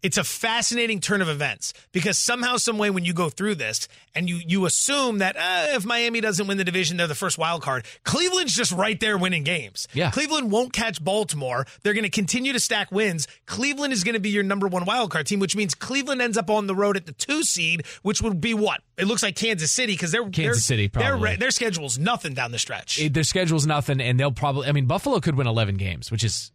it's 0.07 0.17
a 0.19 0.25
fascinating 0.25 1.01
turn 1.01 1.21
of 1.21 1.29
events 1.29 1.73
because 1.91 2.17
somehow, 2.17 2.57
some 2.57 2.79
way, 2.79 2.91
when 2.91 3.05
you 3.05 3.13
go 3.13 3.29
through 3.29 3.57
this 3.57 3.89
and 4.15 4.29
you 4.31 4.37
you 4.47 4.65
assume 4.65 5.19
that 5.19 5.37
uh, 5.37 5.75
if 5.77 5.85
Miami 5.85 6.21
doesn't 6.21 6.47
win 6.47 6.59
the 6.59 6.65
division, 6.65 6.97
they're 6.97 7.09
the 7.09 7.15
first 7.17 7.39
wild 7.39 7.63
card. 7.63 7.85
Cleveland's 8.05 8.55
just 8.55 8.71
right 8.71 8.99
there 9.01 9.19
winning 9.19 9.43
games. 9.43 9.89
Yeah. 9.93 10.13
Cleveland 10.13 10.53
won't 10.53 10.73
catch 10.73 11.03
Baltimore. 11.03 11.67
They're 11.83 11.93
going 11.93 12.05
to 12.05 12.11
continue 12.11 12.53
to 12.53 12.61
stack 12.61 12.93
wins. 12.93 13.27
Cleveland 13.47 13.93
is 13.93 14.05
going 14.05 14.15
to 14.15 14.21
be 14.21 14.31
your 14.31 14.45
number 14.45 14.69
one 14.69 14.85
wild 14.85 15.11
card 15.11 15.27
team, 15.27 15.41
which 15.41 15.57
means 15.57 15.75
Cleveland 15.75 16.23
ends 16.23 16.39
up 16.39 16.51
on 16.51 16.69
the 16.69 16.75
road 16.77 16.97
at 16.97 17.07
the 17.07 17.13
two 17.13 17.43
seed, 17.43 17.85
which 18.03 18.23
would 18.23 18.41
be 18.41 18.55
what 18.55 18.81
it 18.97 19.07
looks 19.07 19.25
like 19.25 19.35
Kansas 19.35 19.73
City 19.73 19.95
because 19.95 20.13
they're 20.13 20.23
Kansas 20.23 20.37
they're- 20.67 20.77
City, 20.77 20.87
Their 20.87 21.11
probably. 21.11 21.37
their 21.37 21.51
schedule's 21.51 21.99
nothing 21.99 22.33
down 22.35 22.53
the 22.53 22.59
stretch. 22.61 23.01
It- 23.01 23.13
their 23.13 23.25
schedule's 23.25 23.67
nothing, 23.67 24.01
and 24.01 24.21
they'll 24.21 24.31
probably. 24.31 24.69
I 24.69 24.73
mean, 24.73 24.87
Buffalo 24.87 25.19
could 25.21 25.35
win 25.35 25.47
eleven 25.49 25.77
games, 25.77 26.11
which 26.13 26.23
is 26.23 26.53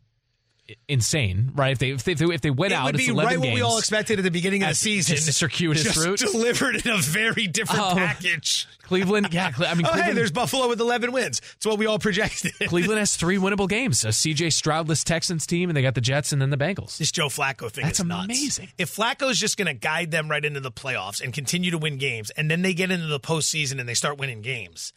insane, 0.87 1.51
right? 1.55 1.71
If 1.71 1.79
they 1.79 1.89
if 1.91 2.03
they, 2.03 2.13
if 2.13 2.41
they 2.41 2.49
win 2.49 2.71
It 2.71 2.75
out, 2.75 2.85
would 2.85 2.97
be 2.97 3.07
11 3.07 3.29
right 3.31 3.39
what 3.39 3.53
we 3.53 3.61
all 3.61 3.77
expected 3.77 4.19
at 4.19 4.23
the 4.23 4.31
beginning 4.31 4.63
of 4.63 4.69
the 4.69 4.75
season. 4.75 5.15
just 5.15 5.27
a 5.29 5.33
circuitous 5.33 5.83
Just 5.83 5.97
route. 6.05 6.19
delivered 6.19 6.85
in 6.85 6.91
a 6.91 6.97
very 6.97 7.47
different 7.47 7.81
Oh. 7.83 7.95
package. 7.95 8.67
Cleveland, 8.83 9.29
yeah, 9.31 9.51
I 9.57 9.73
mean, 9.75 9.85
Oh, 9.85 9.89
Cleveland, 9.91 10.01
hey, 10.03 10.13
there's 10.13 10.31
Buffalo 10.31 10.67
with 10.67 10.81
11 10.81 11.13
wins. 11.13 11.41
It's 11.55 11.65
what 11.65 11.77
we 11.77 11.85
all 11.85 11.97
projected. 11.99 12.53
Cleveland 12.67 12.99
has 12.99 13.15
three 13.15 13.37
winnable 13.37 13.69
games: 13.69 14.03
a 14.03 14.09
CJ 14.09 14.51
Stroudless 14.51 15.03
Texans 15.05 15.45
team, 15.47 15.69
and 15.69 15.77
they 15.77 15.81
got 15.81 15.95
the 15.95 16.01
Jets, 16.01 16.33
and 16.33 16.41
then 16.41 16.49
the 16.49 16.57
Bengals. 16.57 16.97
This 16.97 17.11
Joe 17.11 17.27
Flacco 17.27 17.71
thing 17.71 17.85
That's 17.85 17.99
is 17.99 18.05
nuts. 18.05 18.25
amazing. 18.25 18.67
If 18.77 18.93
Flacco's 18.95 19.39
just 19.39 19.55
going 19.57 19.67
to 19.67 19.73
guide 19.73 20.11
them 20.11 20.29
right 20.29 20.43
into 20.43 20.59
the 20.59 20.71
playoffs 20.71 21.21
and 21.21 21.33
continue 21.33 21.71
to 21.71 21.77
win 21.77 21.97
games, 21.97 22.31
and 22.31 22.51
then 22.51 22.61
they 22.63 22.73
get 22.73 22.91
into 22.91 23.07
the 23.07 23.19
postseason 23.19 23.79
and 23.79 23.87
they 23.87 23.93
start 23.93 24.17
winning 24.17 24.41
games, 24.41 24.91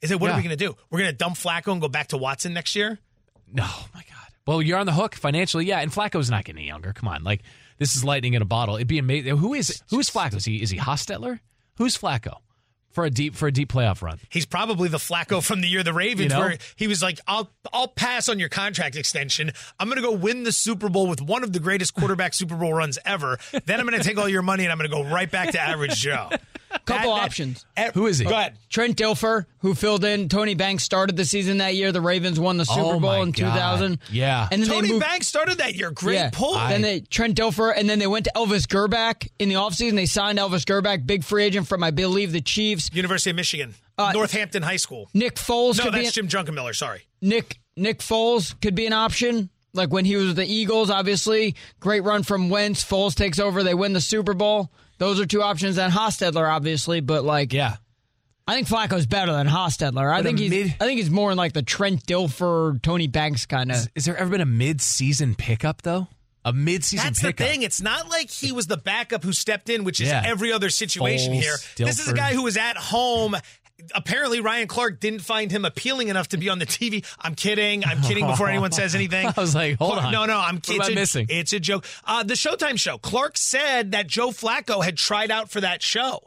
is 0.00 0.10
it 0.12 0.20
what 0.20 0.28
Yeah. 0.28 0.34
are 0.34 0.36
we 0.36 0.42
going 0.44 0.56
to 0.56 0.64
do? 0.64 0.76
We're 0.90 1.00
going 1.00 1.10
to 1.10 1.16
dump 1.16 1.36
Flacco 1.36 1.72
and 1.72 1.80
go 1.80 1.88
back 1.88 2.08
to 2.08 2.16
Watson 2.16 2.54
next 2.54 2.76
year? 2.76 2.98
No, 3.52 3.64
my 3.92 4.02
God. 4.02 4.29
Well, 4.46 4.62
you're 4.62 4.78
on 4.78 4.86
the 4.86 4.92
hook 4.92 5.14
financially, 5.14 5.66
yeah. 5.66 5.80
And 5.80 5.92
Flacco's 5.92 6.30
not 6.30 6.44
getting 6.44 6.60
any 6.60 6.68
younger. 6.68 6.92
Come 6.92 7.08
on, 7.08 7.22
like 7.22 7.42
this 7.78 7.94
is 7.96 8.04
lightning 8.04 8.34
in 8.34 8.42
a 8.42 8.46
bottle. 8.46 8.76
It'd 8.76 8.88
be 8.88 8.98
amazing. 8.98 9.36
Who 9.36 9.54
is 9.54 9.82
who 9.90 10.00
is 10.00 10.10
Flacco? 10.10 10.36
Is 10.36 10.44
he 10.44 10.62
is 10.62 10.70
he 10.70 10.78
Hostetler? 10.78 11.40
Who's 11.76 11.96
Flacco? 11.96 12.38
for 12.90 13.04
a 13.04 13.10
deep 13.10 13.36
for 13.36 13.46
a 13.46 13.52
deep 13.52 13.72
playoff 13.72 14.02
run. 14.02 14.18
He's 14.28 14.46
probably 14.46 14.88
the 14.88 14.98
Flacco 14.98 15.40
from 15.40 15.60
the 15.60 15.68
year 15.68 15.78
of 15.78 15.84
the 15.84 15.92
Ravens, 15.92 16.32
You 16.32 16.38
know? 16.38 16.40
where 16.40 16.58
he 16.74 16.88
was 16.88 17.00
like, 17.02 17.20
"I'll 17.26 17.48
I'll 17.72 17.86
pass 17.86 18.28
on 18.28 18.40
your 18.40 18.48
contract 18.48 18.96
extension. 18.96 19.52
I'm 19.78 19.88
going 19.88 20.02
to 20.02 20.02
go 20.02 20.12
win 20.12 20.42
the 20.42 20.50
Super 20.50 20.88
Bowl 20.88 21.06
with 21.06 21.22
one 21.22 21.44
of 21.44 21.52
the 21.52 21.60
greatest 21.60 21.94
quarterback 21.94 22.34
Super 22.34 22.56
Bowl 22.56 22.74
runs 22.74 22.98
ever. 23.04 23.38
Then 23.64 23.78
I'm 23.78 23.86
going 23.86 23.96
to 23.96 24.04
take 24.04 24.18
all 24.18 24.28
your 24.28 24.42
money 24.42 24.64
and 24.64 24.72
I'm 24.72 24.78
going 24.78 24.90
to 24.90 24.96
go 24.96 25.04
right 25.04 25.30
back 25.30 25.52
to 25.52 25.60
average 25.60 26.00
Joe." 26.00 26.30
Couple 26.86 27.10
That- 27.10 27.16
that- 27.20 27.24
options. 27.24 27.66
eh, 27.76 27.90
Who 27.94 28.06
is 28.06 28.18
he? 28.18 28.24
Go 28.24 28.32
ahead. 28.32 28.54
Trent 28.68 28.96
Dilfer, 28.96 29.46
who 29.58 29.74
filled 29.74 30.04
in. 30.04 30.28
Tony 30.28 30.54
Banks 30.54 30.82
started 30.84 31.16
the 31.16 31.24
season 31.24 31.58
that 31.58 31.74
year. 31.74 31.92
The 31.92 32.00
Ravens 32.00 32.40
won 32.40 32.56
the 32.56 32.64
Super 32.64 32.80
Oh, 32.80 33.00
Bowl 33.00 33.22
in 33.22 33.30
God. 33.32 33.36
2000. 33.52 33.98
Yeah. 34.10 34.48
and 34.50 34.62
then 34.62 34.68
Tony 34.68 34.88
moved, 34.88 35.00
Banks 35.00 35.26
started 35.28 35.58
that 35.58 35.74
year. 35.74 35.90
Great 35.90 36.14
yeah. 36.14 36.30
pull. 36.32 36.54
Then 36.54 36.82
they 36.82 37.00
Trent 37.00 37.36
Dilfer, 37.36 37.72
and 37.76 37.88
then 37.88 37.98
they 37.98 38.06
went 38.06 38.24
to 38.26 38.32
Elvis 38.36 38.66
Grbac 38.66 39.28
in 39.38 39.48
the 39.48 39.56
offseason. 39.56 39.94
They 39.96 40.06
signed 40.06 40.38
Elvis 40.38 40.64
Grbac, 40.64 41.06
big 41.06 41.24
free 41.24 41.44
agent 41.44 41.68
from 41.68 41.82
I 41.84 41.90
believe 41.90 42.32
the 42.32 42.40
Chiefs. 42.40 42.90
University 42.92 43.30
of 43.30 43.36
Michigan, 43.36 43.74
Uh, 43.98 44.12
Northampton 44.12 44.62
High 44.62 44.76
School. 44.76 45.08
Nick 45.14 45.36
Foles 45.36 45.78
No, 45.78 45.84
could 45.84 45.92
be 45.94 46.02
that's 46.02 46.14
Jim 46.14 46.28
Junkenmiller. 46.28 46.74
Sorry. 46.74 47.06
Nick 47.20 47.58
Nick 47.76 47.98
Foles 48.00 48.60
could 48.60 48.74
be 48.74 48.86
an 48.86 48.92
option. 48.92 49.50
Like 49.72 49.90
when 49.92 50.04
he 50.04 50.16
was 50.16 50.28
with 50.28 50.36
the 50.36 50.46
Eagles, 50.52 50.90
obviously 50.90 51.54
great 51.78 52.02
run 52.02 52.24
from 52.24 52.48
Wentz. 52.50 52.82
Foles 52.84 53.14
takes 53.14 53.38
over, 53.38 53.62
they 53.62 53.74
win 53.74 53.92
the 53.92 54.00
Super 54.00 54.34
Bowl. 54.34 54.70
Those 55.00 55.18
are 55.18 55.26
two 55.26 55.42
options. 55.42 55.76
And 55.78 55.92
Hostetler, 55.92 56.48
obviously, 56.48 57.00
but 57.00 57.24
like 57.24 57.52
Yeah. 57.52 57.76
I 58.46 58.54
think 58.54 58.68
Flacco's 58.68 59.06
better 59.06 59.32
than 59.32 59.46
Hostetler. 59.48 60.12
I 60.12 60.18
But 60.18 60.24
think 60.24 60.38
he's 60.40 60.50
mid- 60.50 60.74
I 60.80 60.84
think 60.84 60.98
he's 61.00 61.10
more 61.10 61.30
in 61.32 61.36
like 61.36 61.52
the 61.52 61.62
Trent 61.62 62.04
Dilfer, 62.06 62.80
Tony 62.82 63.06
Banks 63.06 63.46
kind 63.46 63.70
of. 63.72 63.88
Is 63.94 64.04
there 64.04 64.16
ever 64.16 64.30
been 64.30 64.40
a 64.40 64.46
mid-season 64.46 65.34
pickup 65.36 65.82
though? 65.82 66.08
A 66.44 66.52
mid-season 66.54 67.04
That's 67.06 67.20
pickup. 67.20 67.36
the 67.36 67.44
thing. 67.52 67.62
It's 67.62 67.82
not 67.82 68.08
like 68.08 68.30
he 68.30 68.50
was 68.50 68.66
the 68.66 68.78
backup 68.78 69.22
who 69.24 69.32
stepped 69.32 69.68
in, 69.68 69.84
which 69.84 70.00
is 70.00 70.08
Yeah. 70.08 70.22
every 70.24 70.52
other 70.52 70.70
situation 70.70 71.32
Foles, 71.34 71.40
here. 71.42 71.56
This 71.76 72.00
is 72.00 72.08
a 72.08 72.14
guy 72.14 72.32
who 72.32 72.42
was 72.42 72.56
at 72.56 72.76
home. 72.78 73.36
Apparently, 73.94 74.40
Ryan 74.40 74.68
Clark 74.68 75.00
didn't 75.00 75.20
find 75.20 75.50
him 75.50 75.64
appealing 75.64 76.08
enough 76.08 76.28
to 76.28 76.36
be 76.36 76.48
on 76.48 76.58
the 76.58 76.66
TV. 76.66 77.04
I'm 77.18 77.34
kidding. 77.34 77.84
I'm 77.84 78.00
kidding 78.02 78.26
before 78.26 78.48
anyone 78.50 78.72
says 78.72 78.94
anything. 78.94 79.26
I 79.26 79.34
was 79.40 79.54
like, 79.54 79.78
hold 79.78 79.92
Clark- 79.92 80.06
on. 80.06 80.12
No, 80.12 80.26
no, 80.26 80.38
I'm 80.38 80.58
kidding. 80.60 80.82
am 80.82 80.92
I 80.92 80.94
missing? 80.94 81.26
It's 81.28 81.52
a 81.52 81.60
joke. 81.60 81.84
Uh, 82.04 82.22
the 82.22 82.34
Showtime 82.34 82.78
show. 82.78 82.98
Clark 82.98 83.36
said 83.38 83.92
that 83.92 84.06
Joe 84.06 84.30
Flacco 84.30 84.84
had 84.84 84.96
tried 84.96 85.30
out 85.30 85.50
for 85.50 85.60
that 85.60 85.82
show. 85.82 86.20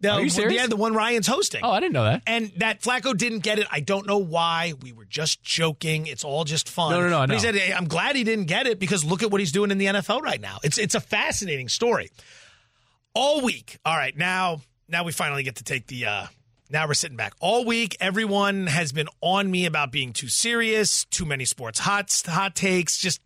The, 0.00 0.10
Are 0.12 0.20
you 0.22 0.30
serious? 0.30 0.54
Yeah, 0.54 0.68
the 0.68 0.76
one 0.76 0.94
Ryan's 0.94 1.26
hosting. 1.26 1.60
Oh, 1.64 1.70
I 1.72 1.80
didn't 1.80 1.94
know 1.94 2.04
that. 2.04 2.22
And 2.24 2.52
that 2.58 2.80
Flacco 2.82 3.16
didn't 3.16 3.40
get 3.40 3.58
it. 3.58 3.66
I 3.68 3.80
don't 3.80 4.06
know 4.06 4.18
why. 4.18 4.74
We 4.80 4.92
were 4.92 5.04
just 5.06 5.42
joking. 5.42 6.06
It's 6.06 6.22
all 6.22 6.44
just 6.44 6.68
fun. 6.68 6.92
No, 6.92 7.00
no, 7.00 7.08
no, 7.08 7.18
But 7.22 7.28
no. 7.30 7.34
He 7.34 7.40
said, 7.40 7.56
"Hey, 7.56 7.72
I'm 7.72 7.88
glad 7.88 8.14
he 8.14 8.22
didn't 8.22 8.44
get 8.44 8.68
it 8.68 8.78
because 8.78 9.04
look 9.04 9.24
at 9.24 9.32
what 9.32 9.40
he's 9.40 9.50
doing 9.50 9.72
in 9.72 9.78
the 9.78 9.86
NFL 9.86 10.20
right 10.22 10.40
now. 10.40 10.58
It's 10.62 10.78
it's 10.78 10.94
a 10.94 11.00
fascinating 11.00 11.68
story. 11.68 12.10
All 13.12 13.40
week. 13.42 13.78
All 13.84 13.96
right, 13.96 14.16
now 14.16 14.60
now 14.88 15.02
we 15.02 15.10
finally 15.10 15.42
get 15.42 15.56
to 15.56 15.64
take 15.64 15.88
the. 15.88 16.06
uh 16.06 16.26
now 16.70 16.86
we're 16.86 16.94
sitting 16.94 17.16
back 17.16 17.34
all 17.40 17.64
week. 17.64 17.96
Everyone 18.00 18.66
has 18.66 18.92
been 18.92 19.08
on 19.20 19.50
me 19.50 19.66
about 19.66 19.92
being 19.92 20.12
too 20.12 20.28
serious, 20.28 21.04
too 21.06 21.24
many 21.24 21.44
sports 21.44 21.78
hot 21.78 22.22
hot 22.26 22.54
takes. 22.54 22.98
Just 22.98 23.20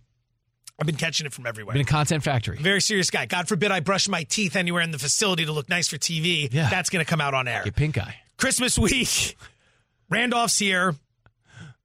I've 0.78 0.86
been 0.86 0.96
catching 0.96 1.26
it 1.26 1.32
from 1.32 1.46
everywhere. 1.46 1.74
Been 1.74 1.82
a 1.82 1.84
content 1.84 2.24
factory. 2.24 2.56
Very 2.56 2.80
serious 2.80 3.10
guy. 3.10 3.26
God 3.26 3.48
forbid 3.48 3.70
I 3.70 3.80
brush 3.80 4.08
my 4.08 4.24
teeth 4.24 4.56
anywhere 4.56 4.82
in 4.82 4.90
the 4.90 4.98
facility 4.98 5.44
to 5.44 5.52
look 5.52 5.68
nice 5.68 5.88
for 5.88 5.96
TV. 5.96 6.52
Yeah. 6.52 6.68
That's 6.70 6.90
going 6.90 7.04
to 7.04 7.08
come 7.08 7.20
out 7.20 7.34
on 7.34 7.46
air. 7.46 7.62
Get 7.64 7.76
pink 7.76 7.98
eye. 7.98 8.16
Christmas 8.36 8.78
week. 8.78 9.36
Randolph's 10.10 10.58
here. 10.58 10.94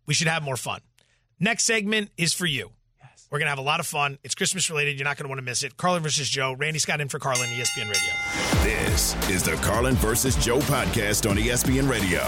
We 0.05 0.13
should 0.13 0.27
have 0.27 0.41
more 0.41 0.57
fun. 0.57 0.81
Next 1.39 1.65
segment 1.65 2.09
is 2.17 2.33
for 2.33 2.45
you. 2.45 2.71
We're 3.29 3.39
going 3.39 3.47
to 3.47 3.49
have 3.49 3.59
a 3.59 3.61
lot 3.61 3.79
of 3.79 3.87
fun. 3.87 4.17
It's 4.23 4.35
Christmas 4.35 4.69
related. 4.69 4.97
You're 4.97 5.05
not 5.05 5.17
going 5.17 5.25
to 5.25 5.29
want 5.29 5.39
to 5.39 5.45
miss 5.45 5.63
it. 5.63 5.75
Carlin 5.75 6.01
versus 6.01 6.29
Joe. 6.29 6.53
Randy 6.53 6.79
Scott 6.79 7.01
in 7.01 7.09
for 7.09 7.19
Carlin, 7.19 7.49
ESPN 7.49 7.89
Radio. 7.89 8.13
This 8.63 9.15
is 9.29 9.43
the 9.43 9.53
Carlin 9.61 9.95
versus 9.95 10.35
Joe 10.37 10.59
podcast 10.59 11.29
on 11.29 11.35
ESPN 11.37 11.89
Radio. 11.89 12.21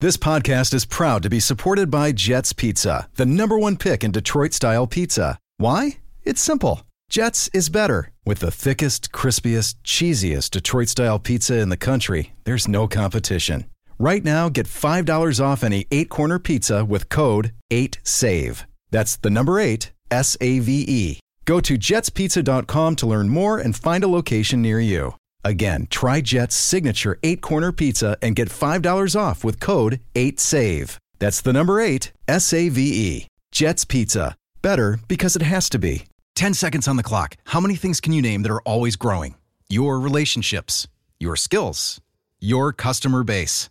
This 0.00 0.16
podcast 0.16 0.74
is 0.74 0.84
proud 0.84 1.22
to 1.22 1.30
be 1.30 1.40
supported 1.40 1.90
by 1.90 2.12
Jets 2.12 2.52
Pizza, 2.52 3.08
the 3.14 3.24
number 3.24 3.58
one 3.58 3.76
pick 3.76 4.04
in 4.04 4.12
Detroit 4.12 4.52
style 4.52 4.86
pizza. 4.86 5.38
Why? 5.56 5.98
It's 6.24 6.42
simple. 6.42 6.82
Jets 7.08 7.48
is 7.54 7.70
better. 7.70 8.12
With 8.26 8.40
the 8.40 8.50
thickest, 8.50 9.12
crispiest, 9.12 9.76
cheesiest 9.82 10.50
Detroit 10.50 10.88
style 10.88 11.18
pizza 11.18 11.58
in 11.58 11.70
the 11.70 11.76
country, 11.76 12.34
there's 12.44 12.68
no 12.68 12.86
competition. 12.86 13.64
Right 13.98 14.24
now, 14.24 14.48
get 14.48 14.66
$5 14.66 15.44
off 15.44 15.62
any 15.62 15.86
eight 15.90 16.08
corner 16.08 16.38
pizza 16.38 16.84
with 16.84 17.08
code 17.08 17.52
8SAVE. 17.70 18.64
That's 18.90 19.16
the 19.16 19.30
number 19.30 19.58
eight, 19.58 19.92
S 20.10 20.36
A 20.40 20.58
V 20.58 20.84
E. 20.86 21.20
Go 21.44 21.60
to 21.60 21.74
jetspizza.com 21.76 22.96
to 22.96 23.06
learn 23.06 23.28
more 23.28 23.58
and 23.58 23.76
find 23.76 24.02
a 24.02 24.08
location 24.08 24.62
near 24.62 24.80
you. 24.80 25.14
Again, 25.44 25.86
try 25.90 26.20
Jet's 26.22 26.54
signature 26.54 27.18
eight 27.22 27.42
corner 27.42 27.70
pizza 27.70 28.16
and 28.22 28.34
get 28.34 28.48
$5 28.48 29.20
off 29.20 29.44
with 29.44 29.60
code 29.60 30.00
8SAVE. 30.14 30.96
That's 31.18 31.40
the 31.40 31.52
number 31.52 31.80
eight, 31.80 32.12
S 32.26 32.52
A 32.52 32.68
V 32.68 32.80
E. 32.80 33.26
Jet's 33.52 33.84
Pizza. 33.84 34.34
Better 34.62 34.98
because 35.06 35.36
it 35.36 35.42
has 35.42 35.68
to 35.68 35.78
be. 35.78 36.06
10 36.34 36.54
seconds 36.54 36.88
on 36.88 36.96
the 36.96 37.02
clock. 37.02 37.36
How 37.44 37.60
many 37.60 37.76
things 37.76 38.00
can 38.00 38.12
you 38.12 38.22
name 38.22 38.42
that 38.42 38.50
are 38.50 38.62
always 38.62 38.96
growing? 38.96 39.36
Your 39.68 40.00
relationships, 40.00 40.88
your 41.20 41.36
skills, 41.36 42.00
your 42.40 42.72
customer 42.72 43.22
base. 43.22 43.70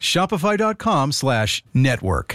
Shopify.com 0.00 1.12
slash 1.12 1.62
network. 1.74 2.34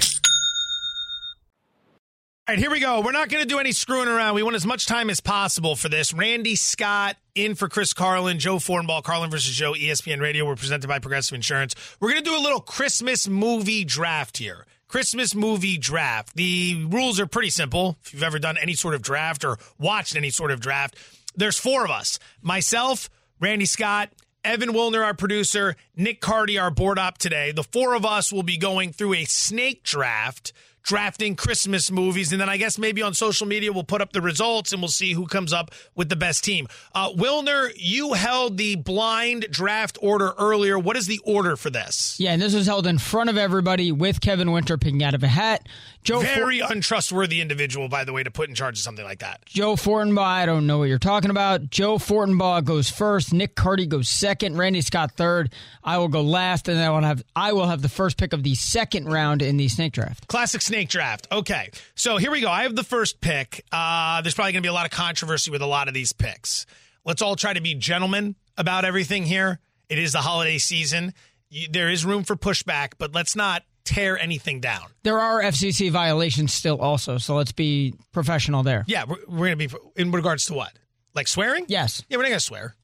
All 2.45 2.53
right, 2.53 2.59
here 2.59 2.69
we 2.69 2.81
go. 2.81 2.99
We're 2.99 3.13
not 3.13 3.29
going 3.29 3.41
to 3.41 3.47
do 3.47 3.59
any 3.59 3.71
screwing 3.71 4.09
around. 4.09 4.35
We 4.35 4.43
want 4.43 4.57
as 4.57 4.65
much 4.65 4.85
time 4.85 5.09
as 5.09 5.21
possible 5.21 5.77
for 5.77 5.87
this. 5.87 6.13
Randy 6.13 6.57
Scott 6.57 7.15
in 7.35 7.55
for 7.55 7.69
Chris 7.69 7.93
Carlin, 7.93 8.37
Joe 8.37 8.57
Fortenbaugh, 8.57 9.01
Carlin 9.01 9.31
versus 9.31 9.55
Joe, 9.55 9.71
ESPN 9.71 10.19
Radio. 10.19 10.45
We're 10.45 10.57
presented 10.57 10.89
by 10.89 10.99
Progressive 10.99 11.35
Insurance. 11.35 11.73
We're 12.01 12.11
going 12.11 12.21
to 12.21 12.29
do 12.29 12.35
a 12.35 12.43
little 12.43 12.59
Christmas 12.59 13.29
movie 13.29 13.85
draft 13.85 14.39
here. 14.39 14.65
Christmas 14.89 15.33
movie 15.33 15.77
draft. 15.77 16.35
The 16.35 16.85
rules 16.89 17.17
are 17.17 17.27
pretty 17.27 17.49
simple. 17.49 17.97
If 18.03 18.13
you've 18.13 18.23
ever 18.23 18.39
done 18.39 18.57
any 18.61 18.73
sort 18.73 18.93
of 18.93 19.01
draft 19.01 19.45
or 19.45 19.57
watched 19.79 20.17
any 20.17 20.29
sort 20.29 20.51
of 20.51 20.59
draft, 20.59 20.97
there's 21.37 21.57
four 21.57 21.85
of 21.85 21.91
us 21.91 22.19
myself, 22.41 23.09
Randy 23.39 23.65
Scott, 23.65 24.09
Evan 24.43 24.73
Wilner, 24.73 25.03
our 25.05 25.13
producer, 25.13 25.75
Nick 25.95 26.19
Cardy, 26.19 26.61
our 26.61 26.69
board 26.69 26.99
op 26.99 27.17
today. 27.17 27.51
The 27.53 27.63
four 27.63 27.93
of 27.95 28.05
us 28.05 28.33
will 28.33 28.43
be 28.43 28.57
going 28.57 28.91
through 28.91 29.13
a 29.13 29.23
snake 29.23 29.83
draft, 29.83 30.51
drafting 30.81 31.37
Christmas 31.37 31.89
movies. 31.89 32.33
And 32.33 32.41
then 32.41 32.49
I 32.49 32.57
guess 32.57 32.77
maybe 32.77 33.01
on 33.01 33.13
social 33.13 33.47
media, 33.47 33.71
we'll 33.71 33.85
put 33.85 34.01
up 34.01 34.11
the 34.11 34.21
results 34.21 34.73
and 34.73 34.81
we'll 34.81 34.89
see 34.89 35.13
who 35.13 35.27
comes 35.27 35.53
up 35.53 35.71
with 35.95 36.09
the 36.09 36.17
best 36.17 36.43
team. 36.43 36.67
Uh, 36.93 37.09
Wilner, 37.11 37.71
you 37.77 38.13
held 38.13 38.57
the 38.57 38.75
blind 38.75 39.47
draft 39.49 39.97
order 40.01 40.33
earlier. 40.37 40.77
What 40.77 40.97
is 40.97 41.07
the 41.07 41.21
order 41.23 41.55
for 41.55 41.69
this? 41.69 42.17
Yeah, 42.19 42.33
and 42.33 42.41
this 42.41 42.53
was 42.53 42.67
held 42.67 42.85
in 42.85 42.97
front 42.97 43.29
of 43.29 43.37
everybody 43.37 43.93
with 43.93 44.19
Kevin 44.19 44.51
Winter 44.51 44.77
picking 44.77 45.03
out 45.03 45.13
of 45.13 45.23
a 45.23 45.27
hat. 45.29 45.69
Joe 46.03 46.19
For- 46.19 46.25
Very 46.25 46.59
untrustworthy 46.59 47.41
individual, 47.41 47.87
by 47.87 48.03
the 48.03 48.13
way, 48.13 48.23
to 48.23 48.31
put 48.31 48.49
in 48.49 48.55
charge 48.55 48.77
of 48.77 48.83
something 48.83 49.05
like 49.05 49.19
that. 49.19 49.45
Joe 49.45 49.75
Fortenbaugh, 49.75 50.21
I 50.23 50.45
don't 50.45 50.67
know 50.67 50.77
what 50.77 50.89
you're 50.89 50.99
talking 50.99 51.29
about. 51.29 51.69
Joe 51.69 51.97
Fortenbaugh 51.97 52.63
goes 52.63 52.89
first. 52.89 53.33
Nick 53.33 53.55
Carty 53.55 53.85
goes 53.85 54.09
second. 54.09 54.57
Randy 54.57 54.81
Scott 54.81 55.13
third. 55.13 55.53
I 55.83 55.97
will 55.97 56.07
go 56.09 56.21
last, 56.21 56.67
and 56.67 56.77
then 56.77 56.85
I 56.85 56.89
will 56.91 57.01
have 57.01 57.23
I 57.35 57.53
will 57.53 57.67
have 57.67 57.81
the 57.81 57.89
first 57.89 58.17
pick 58.17 58.33
of 58.33 58.43
the 58.43 58.55
second 58.55 59.05
round 59.11 59.41
in 59.41 59.57
the 59.57 59.67
snake 59.67 59.93
draft. 59.93 60.27
Classic 60.27 60.61
snake 60.61 60.89
draft. 60.89 61.27
Okay. 61.31 61.69
So 61.95 62.17
here 62.17 62.31
we 62.31 62.41
go. 62.41 62.49
I 62.49 62.63
have 62.63 62.75
the 62.75 62.83
first 62.83 63.21
pick. 63.21 63.63
Uh, 63.71 64.21
there's 64.21 64.35
probably 64.35 64.53
going 64.53 64.63
to 64.63 64.67
be 64.67 64.71
a 64.71 64.73
lot 64.73 64.85
of 64.85 64.91
controversy 64.91 65.51
with 65.51 65.61
a 65.61 65.67
lot 65.67 65.87
of 65.87 65.93
these 65.93 66.13
picks. 66.13 66.65
Let's 67.05 67.21
all 67.21 67.35
try 67.35 67.53
to 67.53 67.61
be 67.61 67.75
gentlemen 67.75 68.35
about 68.57 68.85
everything 68.85 69.23
here. 69.23 69.59
It 69.89 69.99
is 69.99 70.13
the 70.13 70.19
holiday 70.19 70.57
season. 70.57 71.13
You, 71.49 71.67
there 71.69 71.89
is 71.89 72.05
room 72.05 72.23
for 72.23 72.35
pushback, 72.35 72.93
but 72.97 73.13
let's 73.13 73.35
not 73.35 73.63
tear 73.85 74.17
anything 74.17 74.59
down. 74.59 74.87
There 75.03 75.19
are 75.19 75.41
FCC 75.41 75.91
violations 75.91 76.53
still 76.53 76.79
also, 76.79 77.17
so 77.17 77.35
let's 77.35 77.51
be 77.51 77.93
professional 78.11 78.63
there. 78.63 78.83
Yeah, 78.87 79.05
we're, 79.05 79.17
we're 79.27 79.55
going 79.55 79.59
to 79.59 79.67
be 79.67 79.75
in 79.95 80.11
regards 80.11 80.45
to 80.45 80.53
what? 80.53 80.73
Like 81.13 81.27
swearing? 81.27 81.65
Yes. 81.67 82.03
Yeah, 82.09 82.17
we're 82.17 82.23
not 82.23 82.29
going 82.29 82.39
to 82.39 82.45
swear. 82.45 82.75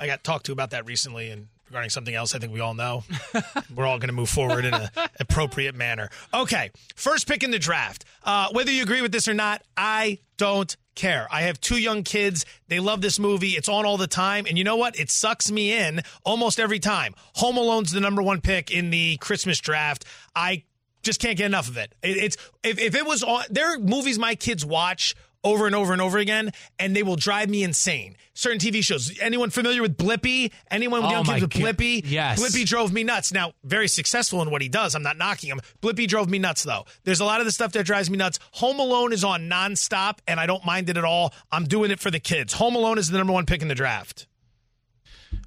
I 0.00 0.06
got 0.06 0.22
talked 0.22 0.46
to 0.46 0.52
about 0.52 0.70
that 0.70 0.86
recently 0.86 1.30
and 1.30 1.48
regarding 1.68 1.90
something 1.90 2.14
else 2.14 2.34
I 2.34 2.38
think 2.38 2.52
we 2.52 2.60
all 2.60 2.74
know. 2.74 3.04
we're 3.74 3.86
all 3.86 3.98
going 3.98 4.08
to 4.08 4.14
move 4.14 4.28
forward 4.28 4.64
in 4.64 4.74
an 4.74 4.88
appropriate 5.18 5.74
manner. 5.74 6.10
Okay, 6.34 6.70
first 6.94 7.28
pick 7.28 7.42
in 7.42 7.50
the 7.50 7.58
draft. 7.58 8.04
Uh, 8.24 8.48
whether 8.52 8.70
you 8.70 8.82
agree 8.82 9.02
with 9.02 9.12
this 9.12 9.28
or 9.28 9.34
not, 9.34 9.62
I 9.76 10.18
don't 10.36 10.76
care. 11.00 11.26
I 11.30 11.42
have 11.42 11.60
two 11.60 11.78
young 11.78 12.02
kids. 12.02 12.44
They 12.68 12.78
love 12.78 13.00
this 13.00 13.18
movie. 13.18 13.50
It's 13.50 13.68
on 13.68 13.86
all 13.86 13.96
the 13.96 14.06
time. 14.06 14.44
And 14.46 14.58
you 14.58 14.64
know 14.64 14.76
what? 14.76 15.00
It 15.00 15.10
sucks 15.10 15.50
me 15.50 15.72
in 15.72 16.02
almost 16.24 16.60
every 16.60 16.78
time. 16.78 17.14
Home 17.36 17.56
Alone's 17.56 17.90
the 17.90 18.00
number 18.00 18.22
one 18.22 18.40
pick 18.40 18.70
in 18.70 18.90
the 18.90 19.16
Christmas 19.16 19.58
draft. 19.60 20.04
I 20.36 20.64
just 21.02 21.18
can't 21.18 21.38
get 21.38 21.46
enough 21.46 21.68
of 21.68 21.78
it. 21.78 21.94
it 22.02 22.16
it's 22.18 22.36
if, 22.62 22.78
if 22.78 22.94
it 22.94 23.06
was 23.06 23.22
on 23.22 23.44
there 23.48 23.74
are 23.74 23.78
movies 23.78 24.18
my 24.18 24.34
kids 24.34 24.66
watch 24.66 25.14
over 25.44 25.66
and 25.66 25.74
over 25.74 25.92
and 25.92 26.02
over 26.02 26.18
again, 26.18 26.50
and 26.78 26.94
they 26.94 27.02
will 27.02 27.16
drive 27.16 27.48
me 27.48 27.62
insane. 27.62 28.16
Certain 28.34 28.58
TV 28.58 28.82
shows. 28.82 29.18
Anyone 29.20 29.50
familiar 29.50 29.82
with 29.82 29.96
Blippi? 29.96 30.52
Anyone 30.70 31.02
with 31.02 31.10
Oh 31.10 31.12
young 31.12 31.24
kids 31.24 31.42
with 31.42 31.50
God. 31.50 31.62
Blippi? 31.76 32.02
Yes. 32.04 32.40
Blippi 32.40 32.64
drove 32.64 32.92
me 32.92 33.04
nuts. 33.04 33.32
Now, 33.32 33.52
very 33.64 33.88
successful 33.88 34.42
in 34.42 34.50
what 34.50 34.62
he 34.62 34.68
does. 34.68 34.94
I'm 34.94 35.02
not 35.02 35.16
knocking 35.16 35.50
him. 35.50 35.60
Blippi 35.82 36.06
drove 36.06 36.28
me 36.28 36.38
nuts, 36.38 36.62
though. 36.62 36.84
There's 37.04 37.20
a 37.20 37.24
lot 37.24 37.40
of 37.40 37.46
the 37.46 37.52
stuff 37.52 37.72
that 37.72 37.84
drives 37.84 38.10
me 38.10 38.16
nuts. 38.16 38.38
Home 38.52 38.78
Alone 38.78 39.12
is 39.12 39.24
on 39.24 39.48
nonstop, 39.48 40.18
and 40.26 40.38
I 40.40 40.46
don't 40.46 40.64
mind 40.64 40.88
it 40.90 40.96
at 40.96 41.04
all. 41.04 41.34
I'm 41.50 41.64
doing 41.64 41.90
it 41.90 42.00
for 42.00 42.10
the 42.10 42.20
kids. 42.20 42.52
Home 42.54 42.74
Alone 42.76 42.98
is 42.98 43.08
the 43.08 43.18
number 43.18 43.32
one 43.32 43.46
pick 43.46 43.62
in 43.62 43.68
the 43.68 43.74
draft. 43.74 44.26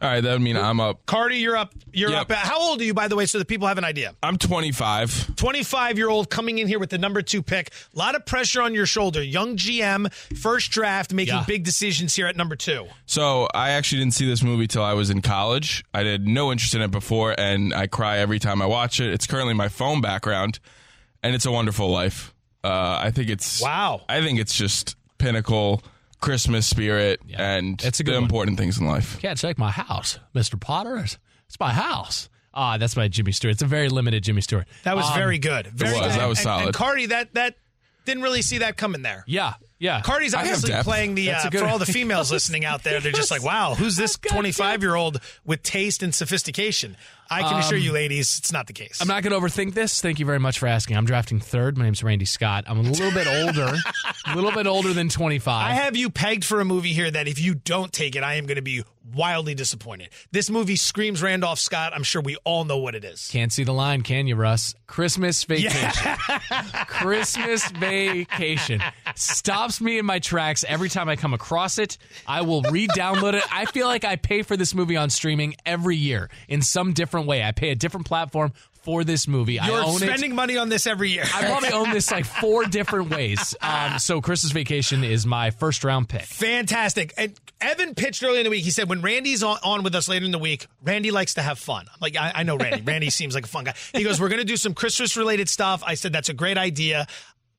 All 0.03 0.09
right, 0.09 0.19
that 0.19 0.33
would 0.33 0.41
mean 0.41 0.57
I'm 0.57 0.81
up. 0.81 1.05
Cardi, 1.05 1.37
you're 1.37 1.55
up. 1.55 1.73
You're 1.93 2.09
Yep. 2.11 2.29
up. 2.31 2.37
How 2.37 2.59
old 2.61 2.81
are 2.81 2.83
you, 2.83 2.93
by 2.93 3.07
the 3.07 3.15
way, 3.15 3.25
so 3.25 3.37
that 3.37 3.45
people 3.47 3.69
have 3.69 3.77
an 3.77 3.85
idea? 3.85 4.13
I'm 4.21 4.37
25. 4.37 5.37
25 5.37 5.97
year 5.97 6.09
old 6.09 6.29
coming 6.29 6.57
in 6.57 6.67
here 6.67 6.77
with 6.77 6.89
the 6.89 6.97
number 6.97 7.21
two 7.21 7.41
pick. 7.41 7.69
A 7.95 7.97
lot 7.97 8.13
of 8.13 8.25
pressure 8.25 8.61
on 8.61 8.73
your 8.73 8.85
shoulder. 8.85 9.23
Young 9.23 9.55
GM, 9.55 10.09
first 10.37 10.71
draft, 10.71 11.13
making 11.13 11.35
Yeah. 11.35 11.45
big 11.47 11.63
decisions 11.63 12.13
here 12.15 12.27
at 12.27 12.35
number 12.35 12.57
two. 12.57 12.87
So 13.05 13.47
I 13.53 13.69
actually 13.69 13.99
didn't 13.99 14.15
see 14.15 14.27
this 14.27 14.43
movie 14.43 14.67
till 14.67 14.83
I 14.83 14.91
was 14.91 15.09
in 15.09 15.21
college. 15.21 15.85
I 15.93 16.03
had 16.03 16.27
no 16.27 16.51
interest 16.51 16.75
in 16.75 16.81
it 16.81 16.91
before, 16.91 17.33
and 17.39 17.73
I 17.73 17.87
cry 17.87 18.17
every 18.17 18.39
time 18.39 18.61
I 18.61 18.65
watch 18.65 18.99
it. 18.99 19.13
It's 19.13 19.25
currently 19.25 19.53
my 19.53 19.69
phone 19.69 20.01
background, 20.01 20.59
and 21.23 21.33
it's 21.33 21.45
a 21.45 21.51
wonderful 21.51 21.89
life. 21.89 22.33
Uh, 22.61 22.99
I 23.01 23.11
think 23.11 23.29
it's 23.29 23.61
Wow. 23.61 24.01
I 24.09 24.19
think 24.19 24.37
it's 24.37 24.53
just 24.57 24.97
pinnacle 25.17 25.81
Christmas 26.23 26.65
spirit 26.65 27.19
and 27.35 27.83
It's 27.83 27.99
a 27.99 28.03
good 28.03 28.13
the 28.13 28.17
one. 28.17 28.23
important 28.23 28.57
things 28.57 28.79
in 28.79 28.87
life. 28.87 29.19
Can't 29.21 29.39
take 29.39 29.57
my 29.57 29.71
house, 29.71 30.19
Mr. 30.33 30.59
Potter. 30.59 30.97
It's, 30.97 31.17
it's 31.47 31.59
my 31.59 31.73
house. 31.73 32.29
Ah, 32.53 32.77
that's 32.77 32.95
my 32.95 33.07
Jimmy 33.07 33.31
Stewart. 33.31 33.51
It's 33.53 33.61
a 33.61 33.65
very 33.67 33.89
limited 33.89 34.23
Jimmy 34.23 34.41
Stewart. 34.41 34.67
That 34.83 34.95
was 34.95 35.05
Um, 35.07 35.15
very 35.15 35.37
good. 35.39 35.67
Very 35.67 35.91
was. 35.93 36.01
good. 36.01 36.11
That 36.19 36.25
was 36.29 36.37
And- 36.39 36.43
solid. 36.43 36.65
And 36.67 36.73
Cardi, 36.73 37.07
that 37.07 37.33
that 37.33 37.55
didn't 38.05 38.23
really 38.23 38.41
see 38.41 38.59
that 38.59 38.77
coming 38.77 39.01
there. 39.01 39.23
Yeah, 39.27 39.53
yeah. 39.79 40.01
Cardi's 40.01 40.33
I 40.33 40.41
obviously 40.41 40.73
playing 40.83 41.15
the 41.15 41.31
uh, 41.31 41.49
good- 41.49 41.59
for 41.61 41.67
all 41.67 41.79
the 41.79 41.85
females 41.97 42.31
listening 42.31 42.63
out 42.65 42.83
there. 42.83 42.99
They're 42.99 43.11
just 43.11 43.31
like, 43.31 43.43
wow, 43.43 43.75
who's 43.75 43.95
this 43.95 44.17
25 44.17 44.81
year 44.81 44.95
old 44.95 45.19
with 45.45 45.63
taste 45.63 46.03
and 46.03 46.13
sophistication? 46.13 46.95
I 47.29 47.41
can 47.43 47.59
assure 47.59 47.77
you, 47.77 47.89
um, 47.89 47.95
ladies, 47.95 48.37
it's 48.37 48.51
not 48.51 48.67
the 48.67 48.73
case. 48.73 48.99
I'm 49.01 49.07
not 49.07 49.23
going 49.23 49.33
to 49.33 49.39
overthink 49.39 49.73
this. 49.73 50.01
Thank 50.01 50.19
you 50.19 50.25
very 50.25 50.39
much 50.39 50.59
for 50.59 50.67
asking. 50.67 50.97
I'm 50.97 51.05
drafting 51.05 51.39
third. 51.39 51.77
My 51.77 51.85
name's 51.85 52.03
Randy 52.03 52.25
Scott. 52.25 52.65
I'm 52.67 52.79
a 52.79 52.83
little 52.83 53.11
bit 53.11 53.27
older, 53.27 53.73
a 54.27 54.35
little 54.35 54.51
bit 54.51 54.67
older 54.67 54.93
than 54.93 55.09
25. 55.09 55.67
I 55.67 55.73
have 55.73 55.95
you 55.95 56.09
pegged 56.09 56.45
for 56.45 56.61
a 56.61 56.65
movie 56.65 56.93
here 56.93 57.09
that 57.09 57.27
if 57.27 57.39
you 57.39 57.55
don't 57.55 57.91
take 57.91 58.15
it, 58.15 58.23
I 58.23 58.35
am 58.35 58.45
going 58.45 58.57
to 58.57 58.61
be 58.61 58.83
wildly 59.13 59.53
disappointed. 59.53 60.09
This 60.31 60.49
movie 60.49 60.75
screams 60.75 61.21
Randolph 61.21 61.59
Scott. 61.59 61.93
I'm 61.93 62.03
sure 62.03 62.21
we 62.21 62.37
all 62.43 62.63
know 62.65 62.77
what 62.77 62.95
it 62.95 63.03
is. 63.03 63.29
Can't 63.31 63.51
see 63.51 63.63
the 63.63 63.73
line, 63.73 64.01
can 64.01 64.27
you, 64.27 64.35
Russ? 64.35 64.75
Christmas 64.87 65.43
vacation. 65.43 66.15
Christmas 66.87 67.67
vacation 67.71 68.81
stops 69.15 69.81
me 69.81 69.97
in 69.99 70.05
my 70.05 70.19
tracks 70.19 70.63
every 70.67 70.89
time 70.89 71.09
I 71.09 71.15
come 71.15 71.33
across 71.33 71.77
it. 71.77 71.97
I 72.27 72.41
will 72.41 72.61
re-download 72.63 73.33
it. 73.33 73.43
I 73.51 73.65
feel 73.65 73.87
like 73.87 74.05
I 74.05 74.15
pay 74.15 74.41
for 74.41 74.55
this 74.55 74.73
movie 74.73 74.97
on 74.97 75.09
streaming 75.09 75.55
every 75.65 75.97
year 75.97 76.29
in 76.47 76.61
some 76.61 76.93
different 76.93 77.12
way. 77.21 77.43
I 77.43 77.51
pay 77.51 77.69
a 77.69 77.75
different 77.75 78.05
platform 78.05 78.53
for 78.83 79.03
this 79.03 79.27
movie. 79.27 79.59
I 79.59 79.67
You're 79.67 79.81
own 79.81 79.95
it. 79.95 79.99
spending 80.07 80.35
money 80.35 80.57
on 80.57 80.67
this 80.69 80.85
every 80.87 81.09
year. 81.09 81.23
I 81.33 81.45
probably 81.45 81.71
own 81.71 81.91
this 81.91 82.11
like 82.11 82.25
four 82.25 82.65
different 82.69 83.09
ways. 83.11 83.55
Um, 83.61 83.97
so 83.99 84.19
Christmas 84.19 84.51
Vacation 84.51 85.03
is 85.03 85.25
my 85.25 85.51
first 85.51 85.83
round 85.83 86.09
pick. 86.09 86.23
Fantastic. 86.23 87.13
And 87.17 87.33
Evan 87.61 87.95
pitched 87.95 88.23
earlier 88.23 88.39
in 88.39 88.43
the 88.43 88.49
week. 88.49 88.63
He 88.65 88.71
said 88.71 88.89
when 88.89 89.01
Randy's 89.01 89.41
on, 89.41 89.57
on 89.63 89.83
with 89.83 89.95
us 89.95 90.09
later 90.09 90.25
in 90.25 90.31
the 90.31 90.39
week, 90.39 90.67
Randy 90.83 91.11
likes 91.11 91.35
to 91.35 91.41
have 91.41 91.57
fun. 91.59 91.85
I'm 91.87 91.97
like, 92.01 92.17
I, 92.17 92.31
I 92.35 92.43
know 92.43 92.57
Randy. 92.57 92.81
Randy 92.81 93.09
seems 93.09 93.35
like 93.35 93.45
a 93.45 93.49
fun 93.49 93.63
guy. 93.63 93.73
He 93.93 94.03
goes, 94.03 94.19
We're 94.19 94.29
going 94.29 94.41
to 94.41 94.45
do 94.45 94.57
some 94.57 94.73
Christmas 94.73 95.15
related 95.15 95.47
stuff. 95.47 95.81
I 95.85 95.93
said, 95.95 96.11
That's 96.11 96.29
a 96.29 96.33
great 96.33 96.57
idea. 96.57 97.07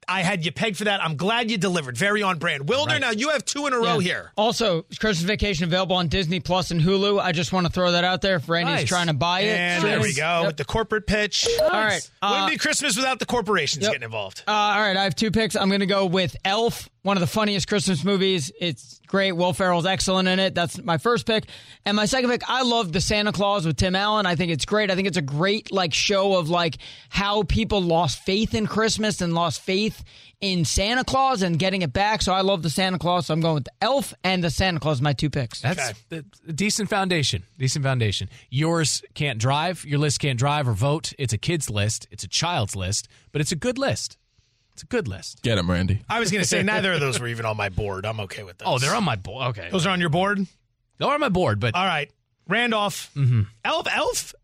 I 0.09 0.23
had 0.23 0.45
you 0.45 0.53
pegged 0.53 0.77
for 0.77 0.85
that. 0.85 1.03
I'm 1.03 1.17
glad 1.17 1.51
you 1.51 1.59
delivered. 1.59 1.97
Very 1.97 2.23
on 2.23 2.39
brand. 2.39 2.69
Wilder, 2.69 2.99
now 2.99 3.11
you 3.11 3.31
have 3.31 3.45
two 3.45 3.67
in 3.67 3.73
a 3.73 3.79
row 3.79 3.99
Yeah. 3.99 4.01
here. 4.01 4.33
Also, 4.37 4.83
Christmas 4.99 5.21
Vacation 5.21 5.65
available 5.65 5.97
on 5.97 6.09
Disney 6.09 6.41
Plus 6.41 6.71
and 6.71 6.81
Hulu. 6.81 7.21
I 7.21 7.33
just 7.33 7.53
want 7.53 7.67
to 7.67 7.73
throw 7.73 7.93
that 7.93 8.05
out 8.05 8.21
there 8.21 8.37
if 8.37 8.49
Randy's 8.49 8.75
Nice. 8.77 8.89
trying 8.89 9.07
to 9.09 9.15
buy 9.15 9.41
it. 9.41 9.57
And 9.57 9.85
there 9.85 10.01
we 10.01 10.15
go 10.15 10.41
Yep. 10.41 10.47
with 10.47 10.57
the 10.57 10.65
corporate 10.65 11.07
pitch. 11.07 11.47
All 11.61 11.69
right. 11.71 12.09
Wouldn't 12.23 12.43
Uh, 12.47 12.49
be 12.51 12.57
Christmas 12.59 12.97
without 12.97 13.19
the 13.19 13.27
corporations 13.27 13.83
Yep. 13.83 13.93
getting 13.93 14.05
involved. 14.05 14.43
Uh, 14.47 14.51
all 14.53 14.81
right, 14.81 14.97
I 14.97 15.05
have 15.05 15.15
two 15.17 15.31
picks. 15.31 15.57
I'm 15.57 15.69
going 15.69 15.81
to 15.81 15.87
go 15.87 16.07
with 16.07 16.37
Elf, 16.45 16.89
one 17.03 17.17
of 17.17 17.21
the 17.21 17.27
funniest 17.27 17.69
Christmas 17.69 18.03
movies. 18.05 18.51
It's 18.61 19.01
great. 19.07 19.33
Will 19.33 19.53
Ferrell's 19.53 19.87
excellent 19.87 20.27
in 20.27 20.39
it. 20.41 20.55
That's 20.55 20.83
my 20.83 20.99
first 20.99 21.27
pick. 21.27 21.45
And 21.85 21.97
my 21.97 22.07
second 22.07 22.31
pick, 22.31 22.43
I 22.49 22.63
love 22.63 22.93
The 22.93 23.01
Santa 23.01 23.31
Claus 23.33 23.65
with 23.67 23.77
Tim 23.77 23.95
Allen. 23.95 24.27
I 24.27 24.35
think 24.35 24.51
it's 24.51 24.65
great. 24.65 24.91
I 24.91 24.95
think 24.97 25.07
it's 25.07 25.17
a 25.19 25.23
great 25.23 25.71
like 25.71 25.93
show 25.95 26.37
of 26.37 26.49
like 26.49 26.79
how 27.11 27.43
people 27.45 27.81
lost 27.83 28.21
faith 28.25 28.55
in 28.55 28.67
Christmas 28.67 29.21
and 29.21 29.33
lost 29.35 29.61
faith 29.61 29.94
in 30.41 30.65
Santa 30.65 31.05
Claus 31.05 31.43
and 31.43 31.59
getting 31.59 31.83
it 31.83 31.93
back. 31.93 32.23
So 32.23 32.33
I 32.33 32.41
love 32.43 32.63
The 32.63 32.71
Santa 32.71 32.99
Claus. 32.99 33.27
So 33.27 33.35
I'm 33.35 33.41
going 33.41 33.55
with 33.55 33.69
Elf 33.81 34.15
and 34.23 34.43
The 34.45 34.51
Santa 34.51 34.81
Claus, 34.81 35.01
my 35.01 35.13
two 35.13 35.31
picks. 35.31 35.61
That's 35.61 35.93
a 36.11 36.23
decent 36.53 36.89
foundation. 36.91 37.45
Decent 37.59 37.85
foundation. 37.85 38.29
Yours 38.51 39.03
can't 39.15 39.39
drive. 39.39 39.85
Your 39.85 39.99
list 39.99 40.21
can't 40.21 40.39
drive 40.39 40.69
or 40.69 40.73
vote. 40.73 41.13
It's 41.19 41.33
a 41.33 41.39
kid's 41.39 41.71
list. 41.71 42.07
It's 42.11 42.25
a 42.25 42.29
child's 42.29 42.77
list, 42.77 43.09
but 43.33 43.41
it's 43.41 43.53
a 43.53 43.57
good 43.57 43.79
list. 43.79 44.17
It's 44.75 44.83
a 44.83 44.87
good 44.87 45.07
list. 45.07 45.43
Get 45.43 45.57
him, 45.57 45.71
Randy. 45.71 46.03
I 46.09 46.19
was 46.19 46.33
going 46.33 46.43
to 46.43 46.49
say 46.49 46.63
neither 46.65 46.93
of 46.93 47.01
those 47.01 47.21
were 47.21 47.29
even 47.29 47.47
on 47.47 47.57
my 47.57 47.69
board. 47.69 48.05
I'm 48.05 48.19
okay 48.21 48.43
with 48.43 48.59
those. 48.59 48.67
Oh, 48.69 48.79
they're 48.79 48.97
on 48.97 49.05
my 49.05 49.15
board. 49.17 49.49
Okay, 49.51 49.69
Those 49.71 49.87
are 49.87 49.91
on 49.91 50.01
your 50.01 50.09
board? 50.11 50.45
they're 50.99 51.09
on 51.09 51.21
my 51.21 51.29
board, 51.29 51.61
but 51.61 51.75
All 51.77 51.85
right. 51.87 52.11
Randolph. 52.49 53.11
Elf, 53.65 53.87
Elf, 53.91 54.35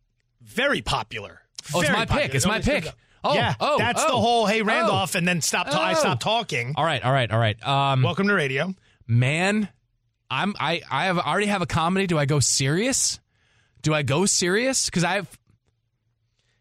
very 0.40 0.82
popular. 0.82 1.42
Mm-hmm. 1.64 1.76
Oh, 1.76 1.80
it's 1.80 1.88
Very 1.90 1.98
my 1.98 2.06
pick. 2.06 2.34
It's 2.34 2.46
my 2.46 2.52
Always 2.54 2.64
comes 2.66 2.84
pick. 2.84 2.94
Up. 3.24 3.30
Oh, 3.33 3.35
yeah, 3.35 3.54
oh, 3.61 3.78
that's 3.78 4.02
oh, 4.04 4.06
the 4.11 4.16
whole. 4.20 4.46
Hey, 4.46 4.62
oh. 4.62 4.64
Randolph, 4.64 5.14
and 5.14 5.26
then 5.26 5.40
stop. 5.40 5.68
I 5.68 5.92
Oh. 5.92 5.94
stop 5.94 6.20
talking. 6.20 6.74
all 6.76 6.85
right, 6.85 7.04
all 7.04 7.12
right, 7.12 7.30
all 7.30 7.38
right. 7.38 7.62
Um, 7.66 8.02
Welcome 8.02 8.28
to 8.28 8.35
radio. 8.35 8.74
man, 9.06 9.68
I'm 10.30 10.54
I 10.61 10.83
I 10.90 11.06
have 11.06 11.18
already 11.18 11.46
have 11.46 11.62
a 11.62 11.66
comedy. 11.66 12.06
Do 12.06 12.18
I 12.18 12.24
go 12.26 12.40
serious? 12.40 13.20
Do 13.83 13.94
I 13.94 14.02
go 14.02 14.26
serious? 14.26 14.87
Because 14.87 15.04
I 15.04 15.14
have 15.14 15.38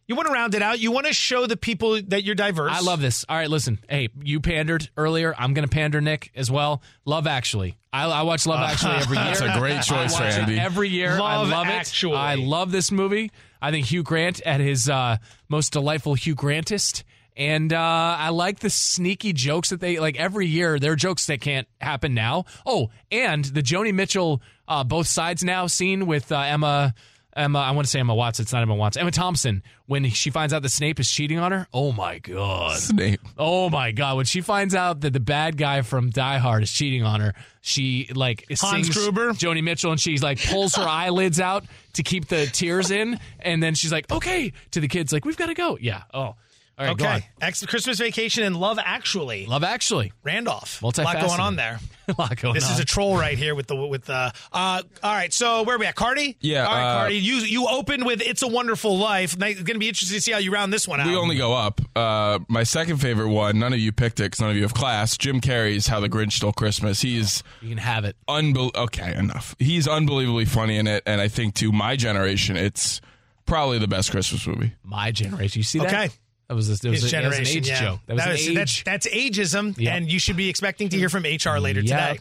You 0.08 0.16
want 0.16 0.28
to 0.28 0.34
round 0.34 0.56
it 0.56 0.62
out. 0.64 0.80
You 0.80 0.92
want 0.92 1.06
to 1.06 1.14
show 1.14 1.46
the 1.46 1.58
people 1.58 2.02
that 2.08 2.24
you're 2.24 2.34
diverse. 2.36 2.72
I 2.74 2.80
love 2.80 3.00
this. 3.02 3.26
All 3.30 3.36
right, 3.38 3.50
listen. 3.50 3.78
Hey, 3.88 4.10
you 4.24 4.40
pandered 4.40 4.90
earlier. 4.98 5.36
I'm 5.38 5.54
going 5.54 5.68
to 5.68 5.70
pander, 5.74 6.02
Nick, 6.02 6.32
as 6.36 6.50
well. 6.50 6.82
Love 7.06 7.28
Actually. 7.28 7.78
I, 7.94 8.06
I 8.06 8.22
watch 8.24 8.48
Love 8.48 8.60
Actually 8.62 8.96
every 8.96 9.18
year. 9.24 9.26
That's 9.26 9.42
a 9.42 9.60
great 9.60 9.82
choice, 9.84 10.16
I 10.16 10.26
watch 10.26 10.36
Randy. 10.38 10.56
It 10.56 10.60
every 10.60 10.90
year. 10.90 11.12
Love 11.20 11.22
I 11.22 11.52
love 11.52 11.68
Actually. 11.68 12.14
it. 12.14 12.18
I 12.18 12.36
love 12.36 12.72
this 12.72 12.92
movie. 12.92 13.32
I 13.62 13.72
think 13.72 13.88
Hugh 13.88 14.04
Grant 14.04 14.42
at 14.42 14.60
his 14.60 14.90
uh, 14.90 15.18
most 15.48 15.74
delightful 15.74 16.14
Hugh 16.14 16.36
Grantist. 16.36 17.04
And 17.36 17.72
uh, 17.72 18.16
I 18.20 18.30
like 18.30 18.60
the 18.60 18.70
sneaky 18.70 19.32
jokes 19.32 19.70
that 19.70 19.80
they 19.80 19.98
like 20.00 20.20
every 20.20 20.46
year. 20.46 20.78
There 20.78 20.92
are 20.92 20.98
jokes 20.98 21.26
that 21.28 21.40
can't 21.40 21.68
happen 21.80 22.14
now. 22.14 22.46
Oh, 22.66 22.90
and 23.12 23.46
the 23.46 23.64
Joni 23.64 23.94
Mitchell 23.94 24.42
uh, 24.68 24.84
both 24.84 25.08
sides 25.08 25.44
now 25.44 25.68
scene 25.68 26.06
with 26.06 26.32
uh, 26.32 26.40
Emma. 26.40 26.94
Emma, 27.40 27.60
I 27.60 27.72
want 27.72 27.86
to 27.86 27.90
say 27.90 28.00
Emma 28.00 28.14
Watson. 28.14 28.44
It's 28.44 28.54
not 28.54 28.62
Emma 28.62 28.76
Watson. 28.76 29.02
Emma 29.02 29.12
Thompson. 29.12 29.64
When 29.88 30.08
she 30.10 30.30
finds 30.30 30.54
out 30.54 30.62
that 30.62 30.70
Snape 30.70 31.00
is 31.00 31.10
cheating 31.10 31.40
on 31.40 31.52
her. 31.52 31.68
Oh 31.74 31.92
my 31.92 32.20
god. 32.20 32.78
Snape. 32.78 33.22
Oh 33.38 33.70
my 33.70 33.92
god! 33.92 34.18
When 34.18 34.26
she 34.26 34.42
finds 34.42 34.76
out 34.76 35.02
that 35.02 35.14
the 35.14 35.20
bad 35.20 35.58
guy 35.58 35.82
from 35.82 36.10
Die 36.12 36.38
Hard 36.38 36.64
is 36.64 36.72
cheating 36.72 37.04
on 37.04 37.22
her, 37.22 37.34
she 37.62 38.10
like 38.14 38.46
Hans 38.50 38.88
sings 38.88 38.90
Gruber? 38.90 39.32
Joni 39.32 39.64
Mitchell, 39.64 39.92
and 39.92 40.00
she's 40.00 40.22
like 40.22 40.40
pulls 40.46 40.76
her 40.76 40.84
eyelids 40.88 41.40
out 41.40 41.66
to 41.94 42.04
keep 42.04 42.28
the 42.28 42.46
tears 42.48 42.92
in, 42.92 43.20
and 43.40 43.64
then 43.64 43.74
she's 43.74 43.92
like, 43.92 44.12
"Okay," 44.12 44.54
to 44.72 44.80
the 44.80 44.88
kids, 44.88 45.12
like, 45.12 45.26
"We've 45.26 45.38
got 45.38 45.48
to 45.48 45.56
go." 45.56 45.78
Yeah. 45.82 46.04
Oh. 46.14 46.36
All 46.80 46.86
right. 46.86 46.92
Okay. 47.02 47.28
Ex- 47.42 47.66
Christmas 47.66 48.00
vacation 48.00 48.44
and 48.44 48.56
Love 48.56 48.80
Actually. 48.82 49.46
Love 49.46 49.64
Actually. 49.66 50.14
Randolph. 50.24 50.82
A 50.82 50.86
lot 50.86 50.96
going 50.96 51.40
on 51.42 51.56
there. 51.58 51.80
a 52.08 52.16
lot 52.18 52.36
going 52.38 52.54
This 52.54 52.66
on. 52.68 52.72
is 52.74 52.80
a 52.80 52.86
troll 52.86 53.18
right 53.18 53.38
here 53.38 53.54
with 53.54 53.68
the 53.68 53.76
with 53.76 54.06
the. 54.06 54.34
Uh, 54.54 54.82
all 55.04 55.14
right, 55.14 55.34
so 55.34 55.64
where 55.64 55.76
are 55.76 55.80
we 55.80 55.86
at? 55.86 55.96
Cardi. 55.96 56.38
Yeah, 56.40 56.66
All 56.66 56.74
right, 56.74 56.82
uh, 56.96 57.00
Cardi. 57.02 57.16
You 57.18 57.36
you 57.36 57.68
opened 57.68 58.06
with 58.06 58.22
"It's 58.22 58.42
a 58.42 58.48
Wonderful 58.48 58.98
Life." 58.98 59.38
Now, 59.38 59.48
It's 59.48 59.58
going 59.62 59.76
to 59.76 59.80
be 59.80 59.90
interesting 59.90 60.16
to 60.18 60.22
see 60.22 60.32
how 60.32 60.38
you 60.40 60.52
round 60.54 60.72
this 60.72 60.88
one 60.88 61.00
out. 61.02 61.08
We 61.08 61.16
only 61.18 61.36
go 61.36 61.54
up. 61.54 61.82
Uh, 61.96 62.40
my 62.48 62.64
second 62.64 62.98
favorite 62.98 63.28
one, 63.30 63.60
none 63.60 63.74
of 63.74 63.80
you 63.80 63.92
picked 63.92 64.22
it 64.22 64.24
because 64.24 64.40
none 64.40 64.50
of 64.52 64.56
you 64.56 64.62
have 64.64 64.74
class. 64.74 65.18
Jim 65.18 65.42
Carrey's 65.42 65.88
How 65.88 66.00
the 66.00 66.10
Grinch 66.10 66.32
Stole 66.32 66.54
Christmas. 66.54 67.02
He's 67.02 67.44
you 67.62 67.70
can 67.70 67.78
have 67.78 68.06
it. 68.06 68.16
unbel- 68.30 68.74
okay, 68.76 69.14
enough. 69.16 69.56
He's 69.60 69.86
unbelievably 69.88 70.46
funny 70.46 70.78
in 70.78 70.88
it, 70.88 71.04
and 71.06 71.20
I 71.20 71.28
think 71.28 71.56
to 71.56 71.72
my 71.74 71.98
generation, 71.98 72.56
it's 72.56 73.02
probably 73.46 73.80
the 73.80 73.88
best 73.88 74.12
Christmas 74.12 74.48
movie. 74.48 74.74
My 74.84 75.12
generation. 75.12 75.60
You 75.60 75.64
see 75.64 75.80
that? 75.80 75.88
Okay. 75.88 76.10
That 76.50 76.56
was, 76.56 76.68
a, 76.70 76.82
that 76.82 76.90
was, 76.90 77.04
His 77.04 77.14
a, 77.14 77.16
that 77.16 77.26
was 77.26 77.36
generation. 77.38 77.58
an 77.58 77.64
age 77.64 77.70
yeah. 77.70 77.82
joke. 77.82 78.00
That 78.08 78.16
was, 78.16 78.26
an 78.26 78.32
age. 78.32 78.56
that's, 78.56 78.84
that's 78.84 79.08
ageism, 79.08 79.78
Yep. 79.78 79.94
and 79.96 80.12
you 80.12 80.20
should 80.20 80.36
be 80.36 80.50
expecting 80.50 80.90
to 80.90 80.98
hear 80.98 81.08
from 81.08 81.24
HR 81.24 81.60
later 81.60 81.82
today. 81.82 82.20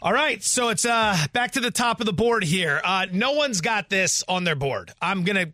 All 0.00 0.12
right, 0.12 0.44
so 0.44 0.68
it's 0.68 0.84
uh 0.84 1.16
back 1.32 1.52
to 1.52 1.60
the 1.60 1.72
top 1.72 1.98
of 2.00 2.06
the 2.06 2.12
board 2.12 2.44
here. 2.44 2.80
Uh, 2.84 3.06
no 3.10 3.32
one's 3.32 3.60
got 3.60 3.90
this 3.90 4.22
on 4.28 4.44
their 4.44 4.54
board. 4.54 4.92
I'm 5.02 5.24
gonna. 5.24 5.46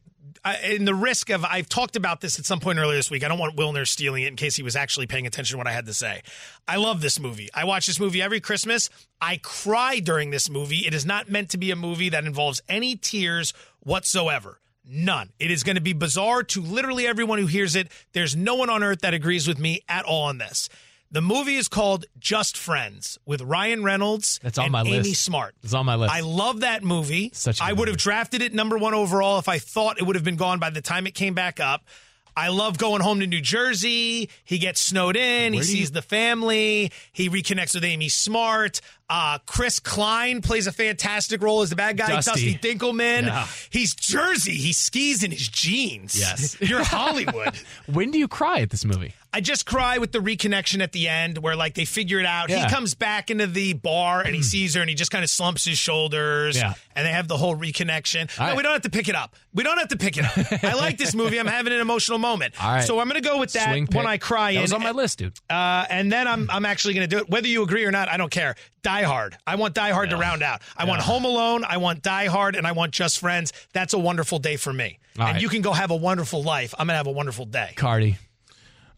I, 0.47 0.59
in 0.75 0.85
the 0.85 0.95
risk 0.95 1.31
of, 1.31 1.43
I've 1.43 1.71
talked 1.71 1.97
about 1.97 2.21
this 2.21 2.39
at 2.39 2.45
some 2.45 2.61
point 2.61 2.79
earlier 2.79 2.97
this 2.99 3.11
week. 3.11 3.25
I 3.25 3.29
don't 3.29 3.39
want 3.39 3.57
Wilner 3.57 3.89
stealing 3.89 4.25
it 4.25 4.27
in 4.27 4.37
case 4.37 4.55
he 4.57 4.63
was 4.63 4.77
actually 4.77 5.07
paying 5.07 5.27
attention 5.27 5.55
to 5.55 5.59
what 5.59 5.67
I 5.67 5.73
had 5.73 5.87
to 5.87 5.95
say. 5.95 6.21
I 6.69 6.77
love 6.77 7.01
this 7.01 7.19
movie. 7.19 7.49
I 7.55 7.65
watch 7.65 7.87
this 7.87 7.99
movie 7.99 8.21
every 8.21 8.41
Christmas. 8.41 8.91
I 9.23 9.39
cry 9.39 10.01
during 10.01 10.29
this 10.29 10.51
movie. 10.51 10.81
It 10.87 10.93
is 10.93 11.07
not 11.07 11.31
meant 11.31 11.49
to 11.51 11.57
be 11.57 11.71
a 11.71 11.77
movie 11.77 12.11
that 12.11 12.27
involves 12.27 12.61
any 12.69 12.95
tears 12.97 13.55
whatsoever. 13.81 14.61
None. 14.87 15.31
It 15.39 15.51
is 15.51 15.63
going 15.63 15.77
to 15.77 15.83
be 15.83 15.93
bizarre 15.93 16.43
to 16.45 16.61
literally 16.61 17.07
everyone 17.07 17.39
who 17.39 17.47
hears 17.47 17.75
it. 17.75 17.91
There's 18.13 18.37
no 18.37 18.55
one 18.55 18.71
on 18.71 18.83
earth 18.83 19.01
that 19.01 19.15
agrees 19.15 19.49
with 19.49 19.59
me 19.59 19.81
at 19.89 20.05
all 20.05 20.25
on 20.25 20.39
this. 20.39 20.69
The 21.11 21.23
movie 21.23 21.57
is 21.57 21.69
called 21.69 22.07
Just 22.19 22.57
Friends 22.57 23.19
with 23.25 23.41
Ryan 23.41 23.85
Reynolds 23.85 24.41
That's 24.43 24.59
on 24.59 24.65
and 24.65 24.73
my 24.73 24.81
Amy 24.83 24.99
list. 24.99 25.23
Smart. 25.23 25.55
It's 25.63 25.73
on 25.73 25.87
my 25.87 25.95
list. 25.95 26.13
I 26.13 26.21
love 26.21 26.61
that 26.61 26.83
movie. 26.83 27.31
Such 27.33 27.63
I 27.63 27.73
would 27.73 27.89
have 27.89 27.97
drafted 27.97 28.43
it 28.43 28.53
number 28.53 28.77
one 28.77 28.95
overall 28.95 29.39
if 29.39 29.49
I 29.49 29.59
thought 29.59 30.01
it 30.01 30.05
would 30.05 30.17
have 30.17 30.25
been 30.25 30.37
gone 30.37 30.59
by 30.59 30.71
the 30.71 30.81
time 30.81 31.07
it 31.07 31.15
came 31.15 31.35
back 31.35 31.61
up. 31.61 31.85
I 32.37 32.49
love 32.49 32.79
going 32.79 33.01
home 33.01 33.21
to 33.21 33.27
New 33.27 33.41
Jersey. 33.41 34.29
He 34.45 34.59
gets 34.59 34.81
snowed 34.81 35.17
in. 35.17 35.53
he 35.53 35.59
Where 35.61 35.65
you- 35.67 35.73
sees 35.73 35.93
the 35.93 36.03
family. 36.03 36.91
He 37.13 37.31
reconnects 37.31 37.75
with 37.75 37.85
Amy 37.85 38.09
Smart. 38.09 38.81
Uh, 39.09 39.39
Chris 39.47 39.81
Klein 39.81 40.41
plays 40.41 40.67
a 40.67 40.73
fantastic 40.73 41.43
role 41.43 41.63
as 41.63 41.71
the 41.71 41.77
bad 41.77 41.97
guy. 41.97 42.09
Dusty. 42.09 42.55
Dusty, 42.55 42.59
Dinkelman. 42.59 43.27
Yeah. 43.27 43.47
He's 43.71 43.95
Jersey. 43.95 44.55
He 44.55 44.73
skis 44.73 45.23
in 45.23 45.31
his 45.31 45.47
jeans. 45.49 46.19
Yes. 46.19 46.57
You're 46.61 46.83
Hollywood. 46.83 47.55
when 47.87 48.11
do 48.11 48.19
you 48.19 48.27
cry 48.29 48.61
at 48.61 48.71
this 48.71 48.85
movie? 48.85 49.13
I 49.35 49.41
just 49.41 49.67
cry 49.67 49.99
with 49.99 50.13
the 50.13 50.21
reconnection 50.21 50.81
at 50.81 50.93
the 50.93 51.09
end 51.09 51.39
where 51.39 51.57
like 51.57 51.75
they 51.75 51.85
figure 51.85 52.21
it 52.21 52.25
out. 52.25 52.51
Yeah. 52.51 52.69
He 52.69 52.73
comes 52.73 52.95
back 52.95 53.33
into 53.33 53.49
the 53.49 53.73
bar 53.73 54.21
and 54.21 54.33
he 54.33 54.45
sees 54.45 54.75
her 54.75 54.81
and 54.81 54.89
he 54.89 54.95
just 54.95 55.11
kind 55.11 55.25
of 55.25 55.29
slumps 55.31 55.65
his 55.65 55.77
shoulders. 55.77 56.57
Yeah. 56.57 56.75
And 56.95 57.05
they 57.05 57.11
have 57.11 57.27
the 57.27 57.37
whole 57.37 57.57
reconnection. 57.57 58.31
All 58.39 58.47
no, 58.47 58.51
right. 58.53 58.57
we 58.57 58.63
don't 58.63 58.73
have 58.75 58.83
to 58.83 58.91
pick 58.91 59.09
it 59.09 59.17
up. 59.17 59.35
We 59.53 59.65
don't 59.65 59.77
have 59.79 59.89
to 59.89 59.97
pick 59.97 60.17
it 60.19 60.25
up. 60.25 60.63
I 60.63 60.75
like 60.77 60.99
this 60.99 61.17
movie. 61.17 61.41
I'm 61.41 61.49
having 61.49 61.73
an 61.73 61.81
emotional 61.81 62.19
moment. 62.19 62.55
All 62.63 62.75
right. 62.75 62.85
So 62.85 63.01
I'm 63.01 63.09
going 63.09 63.21
to 63.21 63.29
go 63.29 63.41
with 63.41 63.53
that 63.55 63.71
Swing 63.71 63.89
when 63.91 64.05
pick. 64.05 64.07
I 64.07 64.19
cry 64.19 64.53
That 64.53 64.59
in. 64.59 64.63
was 64.63 64.73
on 64.73 64.85
my 64.85 64.93
list, 64.93 65.19
dude. 65.19 65.33
Uh, 65.51 65.85
and 65.91 66.13
then 66.13 66.29
I'm 66.29 66.49
I'm 66.49 66.65
actually 66.65 66.95
going 66.95 67.11
to 67.11 67.17
do 67.17 67.21
it. 67.23 67.29
Whether 67.29 67.49
you 67.49 67.65
agree 67.65 67.85
or 67.85 67.91
not, 67.91 68.09
I 68.09 68.17
don't 68.17 68.31
care. 68.31 68.55
Die 68.85 69.03
Hard. 69.03 69.37
I 69.49 69.57
want 69.57 69.75
Die 69.75 69.91
Hard 69.91 70.11
to 70.11 70.17
round 70.17 70.45
out. 70.45 70.63
I 70.77 70.85
want 70.85 71.03
Home 71.03 71.25
Alone. 71.25 71.65
I 71.65 71.79
want 71.79 72.03
Die 72.03 72.27
Hard, 72.27 72.55
and 72.55 72.69
I 72.69 72.73
want 72.73 72.93
Just 72.93 73.19
Friends. 73.19 73.53
That's 73.73 73.95
a 73.95 73.99
wonderful 73.99 74.39
day 74.39 74.57
for 74.57 74.73
me. 74.73 75.01
All 75.19 75.27
and 75.27 75.35
right. 75.35 75.43
you 75.43 75.49
can 75.49 75.63
go 75.63 75.73
have 75.73 75.91
a 75.91 75.97
wonderful 75.97 76.43
life. 76.45 76.75
I'm 76.79 76.87
going 76.87 76.95
to 76.95 76.99
have 76.99 77.07
a 77.09 77.13
wonderful 77.13 77.47
day. 77.47 77.73
Cardi. 77.77 78.19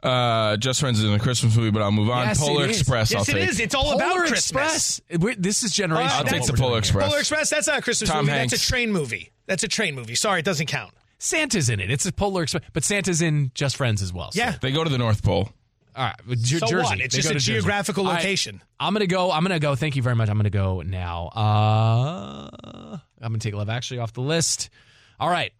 Uh, 0.06 0.56
Just 0.56 0.80
Friends 0.80 0.98
isn't 1.00 1.14
a 1.14 1.18
Christmas 1.18 1.56
movie, 1.56 1.70
but 1.70 1.82
I'll 1.82 1.90
move 1.92 2.08
on. 2.10 2.26
Yes, 2.28 2.38
Polar 2.40 2.64
it 2.64 2.70
is. 2.70 2.80
Express. 2.80 3.10
Yes, 3.10 3.28
I'll 3.28 3.36
it 3.36 3.40
take. 3.40 3.48
is. 3.50 3.60
It's 3.60 3.74
all 3.74 3.94
about 3.96 4.08
Polar 4.12 4.26
Christmas. 4.26 4.98
Express. 5.00 5.20
We're- 5.20 5.36
This 5.38 5.62
is 5.62 5.72
generational. 5.72 5.96
I'll 6.06 6.18
I'll 6.18 6.24
take 6.24 6.42
take 6.42 6.46
the 6.46 6.52
Polar 6.54 6.78
Express. 6.78 7.06
Polar 7.08 7.18
Express. 7.20 7.50
That's 7.50 7.66
not 7.66 7.78
a 7.78 7.82
Christmas 7.82 8.08
Tom 8.10 8.26
movie. 8.26 8.38
Hanks. 8.38 8.52
That's 8.52 8.64
a 8.64 8.68
train 8.68 8.92
movie. 8.92 9.32
That's 9.46 9.62
a 9.64 9.68
train 9.68 9.94
movie. 9.94 10.14
Sorry, 10.14 10.40
it 10.40 10.44
doesn't 10.44 10.66
count. 10.66 10.92
Santa's 11.18 11.68
in 11.70 11.80
it. 11.80 11.90
It's 11.90 12.06
a 12.06 12.12
Polar 12.12 12.42
Express, 12.44 12.62
but 12.72 12.84
Santa's 12.84 13.20
in 13.22 13.50
Just 13.54 13.76
Friends 13.76 14.00
as 14.02 14.12
well. 14.12 14.30
so- 14.32 14.38
Yeah. 14.38 14.54
They 14.60 14.70
go 14.72 14.84
to 14.84 14.90
the 14.90 14.98
North 14.98 15.22
Pole. 15.22 15.50
All 15.96 16.04
right. 16.04 16.14
but 16.26 16.38
Jer- 16.38 16.58
So 16.58 16.66
Jersey. 16.66 16.84
what? 16.84 17.00
It's 17.00 17.14
They 17.14 17.18
just 17.22 17.28
go 17.28 17.30
a 17.30 17.34
to 17.34 17.38
Jersey. 17.40 17.52
geographical 17.52 18.06
All 18.06 18.12
right, 18.12 18.18
location. 18.18 18.62
I'm 18.78 18.92
gonna 18.92 19.06
go. 19.06 19.32
I'm 19.32 19.42
gonna 19.42 19.58
go. 19.58 19.74
Thank 19.76 19.96
you 19.96 20.02
very 20.02 20.14
much. 20.14 20.28
I'm 20.28 20.36
gonna 20.36 20.50
go 20.50 20.82
now. 20.82 21.28
Uh, 21.28 22.50
I'm 23.22 23.32
gonna 23.32 23.38
take 23.38 23.54
Love 23.54 23.70
Actually 23.70 24.00
off 24.00 24.12
the 24.12 24.20
list. 24.20 24.68
All 25.18 25.30
right. 25.30 25.52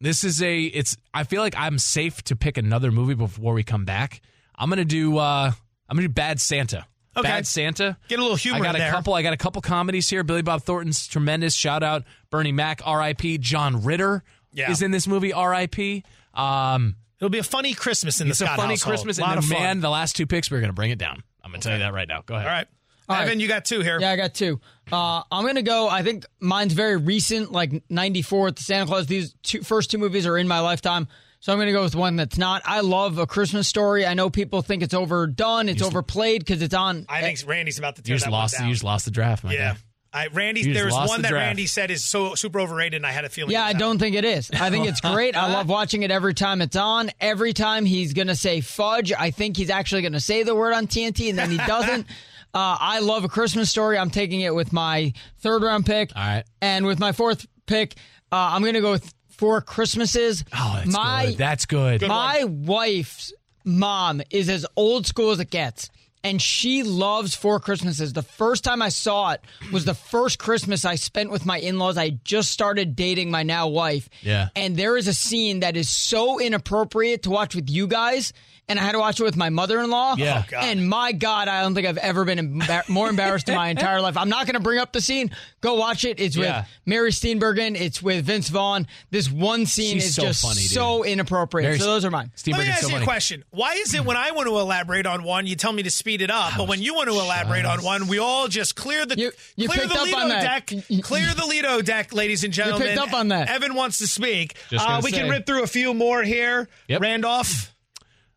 This 0.00 0.24
is 0.24 0.42
a. 0.42 0.62
It's. 0.64 0.96
I 1.12 1.24
feel 1.24 1.42
like 1.42 1.54
I'm 1.56 1.78
safe 1.78 2.22
to 2.24 2.36
pick 2.36 2.56
another 2.56 2.90
movie 2.90 3.14
before 3.14 3.52
we 3.54 3.62
come 3.62 3.84
back. 3.84 4.20
I'm 4.56 4.68
gonna 4.68 4.84
do. 4.84 5.18
uh 5.18 5.52
I'm 5.88 5.96
gonna 5.96 6.08
do 6.08 6.12
Bad 6.14 6.40
Santa. 6.40 6.86
Okay. 7.16 7.28
Bad 7.28 7.46
Santa. 7.46 7.96
Get 8.08 8.18
a 8.18 8.22
little 8.22 8.36
humor 8.36 8.58
I 8.58 8.62
got 8.62 8.74
in 8.76 8.80
a 8.80 8.84
there. 8.84 8.92
couple. 8.92 9.14
I 9.14 9.22
got 9.22 9.32
a 9.32 9.36
couple 9.36 9.60
comedies 9.62 10.08
here. 10.08 10.22
Billy 10.22 10.42
Bob 10.42 10.62
Thornton's 10.62 11.06
tremendous. 11.08 11.54
Shout 11.54 11.82
out 11.82 12.04
Bernie 12.30 12.52
Mac. 12.52 12.80
R.I.P. 12.84 13.38
John 13.38 13.82
Ritter 13.82 14.22
Yeah. 14.52 14.70
is 14.70 14.80
in 14.80 14.90
this 14.92 15.06
movie. 15.08 15.32
R.I.P. 15.32 16.04
Um, 16.34 16.94
It'll 17.18 17.28
be 17.28 17.38
a 17.38 17.42
funny 17.42 17.74
Christmas 17.74 18.20
in 18.20 18.28
the 18.28 18.30
it's 18.30 18.40
a 18.40 18.46
funny 18.46 18.74
household. 18.74 18.92
Christmas, 18.94 19.18
A 19.18 19.22
lot 19.22 19.30
and 19.32 19.38
of 19.40 19.48
then, 19.48 19.56
fun. 19.58 19.62
man, 19.64 19.80
the 19.80 19.90
last 19.90 20.14
two 20.16 20.26
picks 20.26 20.50
we're 20.50 20.60
gonna 20.60 20.72
bring 20.72 20.90
it 20.92 20.98
down. 20.98 21.22
I'm 21.42 21.50
gonna 21.50 21.60
tell 21.62 21.72
you 21.72 21.80
that 21.80 21.92
right 21.92 22.06
now. 22.08 22.22
Go 22.24 22.34
ahead. 22.36 22.46
All 22.46 22.52
right. 22.52 22.66
All 23.10 23.16
right. 23.16 23.26
Evan, 23.26 23.40
you 23.40 23.48
got 23.48 23.64
two 23.64 23.80
here. 23.80 23.98
Yeah, 24.00 24.10
I 24.10 24.16
got 24.16 24.34
two. 24.34 24.60
Uh, 24.92 25.22
I'm 25.30 25.46
gonna 25.46 25.62
go. 25.62 25.88
I 25.88 26.02
think 26.02 26.24
mine's 26.40 26.72
very 26.72 26.96
recent, 26.96 27.52
like 27.52 27.82
'94 27.90 28.44
with 28.44 28.56
the 28.56 28.62
Santa 28.62 28.86
Claus. 28.86 29.06
These 29.06 29.34
two, 29.42 29.62
first 29.62 29.90
two 29.90 29.98
movies 29.98 30.26
are 30.26 30.36
in 30.36 30.48
my 30.48 30.60
lifetime, 30.60 31.08
so 31.40 31.52
I'm 31.52 31.58
gonna 31.58 31.72
go 31.72 31.82
with 31.82 31.94
one 31.94 32.16
that's 32.16 32.38
not. 32.38 32.62
I 32.64 32.80
love 32.80 33.18
A 33.18 33.26
Christmas 33.26 33.68
Story. 33.68 34.06
I 34.06 34.14
know 34.14 34.30
people 34.30 34.62
think 34.62 34.82
it's 34.82 34.94
overdone, 34.94 35.68
it's 35.68 35.82
overplayed 35.82 36.40
because 36.40 36.62
it's 36.62 36.74
on. 36.74 37.06
I 37.08 37.20
think 37.20 37.38
Randy's 37.46 37.78
about 37.78 37.96
to 37.96 38.02
tear 38.02 38.14
You 38.14 38.16
just 38.16 38.24
that 38.26 38.32
lost. 38.32 38.54
one 38.54 38.62
down. 38.62 38.68
You 38.68 38.74
just 38.74 38.84
lost 38.84 39.04
the 39.04 39.10
draft, 39.10 39.44
my 39.44 39.52
yeah. 39.52 39.72
guy. 39.74 39.78
I, 40.12 40.26
Randy, 40.26 40.62
You 40.62 40.66
just 40.66 40.74
there 40.74 40.86
was 40.86 41.08
one 41.08 41.18
the 41.20 41.22
that 41.22 41.28
draft. 41.28 41.46
Randy 41.46 41.66
said 41.66 41.92
is 41.92 42.02
so 42.02 42.34
super 42.34 42.58
overrated, 42.58 42.96
and 42.96 43.06
I 43.06 43.12
had 43.12 43.24
a 43.24 43.28
feeling. 43.28 43.52
Yeah, 43.52 43.64
I 43.64 43.74
don't 43.74 44.00
think 44.00 44.16
it 44.16 44.24
is. 44.24 44.50
I 44.50 44.68
think 44.68 44.88
it's 44.88 45.00
great. 45.00 45.36
I 45.36 45.52
love 45.52 45.68
watching 45.68 46.02
it 46.02 46.10
every 46.10 46.34
time 46.34 46.60
it's 46.62 46.74
on. 46.74 47.12
Every 47.20 47.52
time 47.52 47.84
he's 47.84 48.12
going 48.12 48.26
to 48.26 48.34
say 48.34 48.60
fudge, 48.60 49.12
I 49.12 49.30
think 49.30 49.56
he's 49.56 49.70
actually 49.70 50.02
going 50.02 50.14
to 50.14 50.20
say 50.20 50.42
the 50.42 50.52
word 50.52 50.72
on 50.72 50.88
TNT, 50.88 51.30
and 51.30 51.38
then 51.38 51.50
he 51.50 51.58
doesn't. 51.58 52.08
uh, 52.52 52.76
I 52.80 53.00
love 53.00 53.24
A 53.24 53.28
Christmas 53.28 53.70
Story. 53.70 53.98
I'm 53.98 54.10
taking 54.10 54.40
it 54.40 54.54
with 54.54 54.72
my 54.72 55.12
third 55.38 55.62
round 55.62 55.86
pick. 55.86 56.10
All 56.16 56.22
right. 56.22 56.44
And 56.60 56.86
with 56.86 56.98
my 56.98 57.12
fourth 57.12 57.46
pick, 57.66 57.94
uh, 58.32 58.50
I'm 58.52 58.62
going 58.62 58.74
to 58.74 58.80
go 58.80 58.92
with 58.92 59.12
Four 59.28 59.62
Christmases. 59.62 60.44
Oh, 60.52 60.74
that's 60.76 60.92
my, 60.94 61.26
good. 61.28 61.38
That's 61.38 61.64
good. 61.64 62.06
my 62.06 62.44
wife's 62.44 63.32
mom 63.64 64.20
is 64.28 64.50
as 64.50 64.66
old 64.76 65.06
school 65.06 65.30
as 65.30 65.40
it 65.40 65.50
gets. 65.50 65.88
And 66.22 66.40
she 66.40 66.82
loves 66.82 67.34
Four 67.34 67.60
Christmases. 67.60 68.12
The 68.12 68.22
first 68.22 68.62
time 68.62 68.82
I 68.82 68.90
saw 68.90 69.30
it 69.32 69.40
was 69.72 69.84
the 69.86 69.94
first 69.94 70.38
Christmas 70.38 70.84
I 70.84 70.96
spent 70.96 71.30
with 71.30 71.46
my 71.46 71.58
in 71.58 71.78
laws. 71.78 71.96
I 71.96 72.10
just 72.24 72.50
started 72.50 72.94
dating 72.94 73.30
my 73.30 73.42
now 73.42 73.68
wife. 73.68 74.08
Yeah. 74.20 74.48
And 74.54 74.76
there 74.76 74.96
is 74.98 75.08
a 75.08 75.14
scene 75.14 75.60
that 75.60 75.76
is 75.78 75.88
so 75.88 76.38
inappropriate 76.38 77.22
to 77.22 77.30
watch 77.30 77.54
with 77.54 77.70
you 77.70 77.86
guys. 77.86 78.32
And 78.68 78.78
I 78.78 78.82
had 78.84 78.92
to 78.92 79.00
watch 79.00 79.18
it 79.18 79.24
with 79.24 79.34
my 79.36 79.50
mother 79.50 79.80
in 79.80 79.90
law. 79.90 80.14
Yeah. 80.16 80.44
Oh, 80.44 80.48
God. 80.48 80.62
And 80.64 80.88
my 80.88 81.10
God, 81.10 81.48
I 81.48 81.62
don't 81.62 81.74
think 81.74 81.88
I've 81.88 81.98
ever 81.98 82.24
been 82.24 82.60
embar- 82.60 82.88
more 82.88 83.08
embarrassed 83.10 83.48
in 83.48 83.56
my 83.56 83.68
entire 83.70 84.00
life. 84.00 84.16
I'm 84.16 84.28
not 84.28 84.46
going 84.46 84.54
to 84.54 84.60
bring 84.60 84.78
up 84.78 84.92
the 84.92 85.00
scene. 85.00 85.32
Go 85.60 85.74
watch 85.74 86.04
it. 86.04 86.20
It's 86.20 86.36
with 86.36 86.46
Yeah. 86.46 86.66
Mary 86.86 87.10
Steenburgen. 87.10 87.74
It's 87.80 88.00
with 88.00 88.24
Vince 88.26 88.48
Vaughn. 88.48 88.86
This 89.10 89.28
one 89.28 89.66
scene 89.66 89.94
She's 89.94 90.04
is 90.10 90.14
so 90.14 90.22
just 90.22 90.42
funny, 90.42 90.60
so 90.60 91.02
inappropriate. 91.02 91.66
Very- 91.66 91.78
so 91.80 91.86
those 91.86 92.04
are 92.04 92.12
mine. 92.12 92.30
Steve 92.36 92.58
Let 92.58 92.64
me 92.64 92.70
ask 92.70 92.82
so 92.82 92.90
you 92.90 92.96
a 92.98 93.02
question. 93.02 93.42
Why 93.50 93.72
is 93.72 93.92
it 93.92 94.04
when 94.04 94.16
I 94.16 94.30
want 94.30 94.46
to 94.46 94.56
elaborate 94.56 95.04
on 95.04 95.24
one, 95.24 95.48
you 95.48 95.56
tell 95.56 95.72
me 95.72 95.82
to 95.82 95.90
speed 96.10 96.22
it 96.22 96.30
up, 96.30 96.54
but 96.56 96.66
when 96.66 96.82
you 96.82 96.94
want 96.94 97.08
to 97.08 97.14
elaborate 97.14 97.64
on 97.64 97.82
one, 97.84 98.08
we 98.08 98.18
all 98.18 98.48
just 98.48 98.74
clear 98.74 99.06
the 99.06 99.16
You- 99.16 99.32
you 99.54 99.68
clear 99.68 99.86
the 99.86 99.94
Lido 100.02 100.28
deck, 100.28 100.72
clear 101.02 101.32
the 101.34 101.46
Lido 101.46 101.80
deck, 101.82 102.12
ladies 102.12 102.42
and 102.42 102.52
gentlemen. 102.52 102.88
You 102.88 102.94
picked 102.96 103.08
up 103.08 103.14
on 103.14 103.28
that. 103.28 103.48
Evan 103.48 103.74
wants 103.74 103.98
to 103.98 104.08
speak. 104.08 104.56
Uh, 104.72 104.78
gonna 104.78 105.00
we 105.04 105.12
can 105.12 105.28
rip 105.30 105.46
through 105.46 105.62
a 105.62 105.68
few 105.68 105.94
more 105.94 106.22
here. 106.24 106.68
Yep. 106.88 107.00
Randolph. 107.00 107.72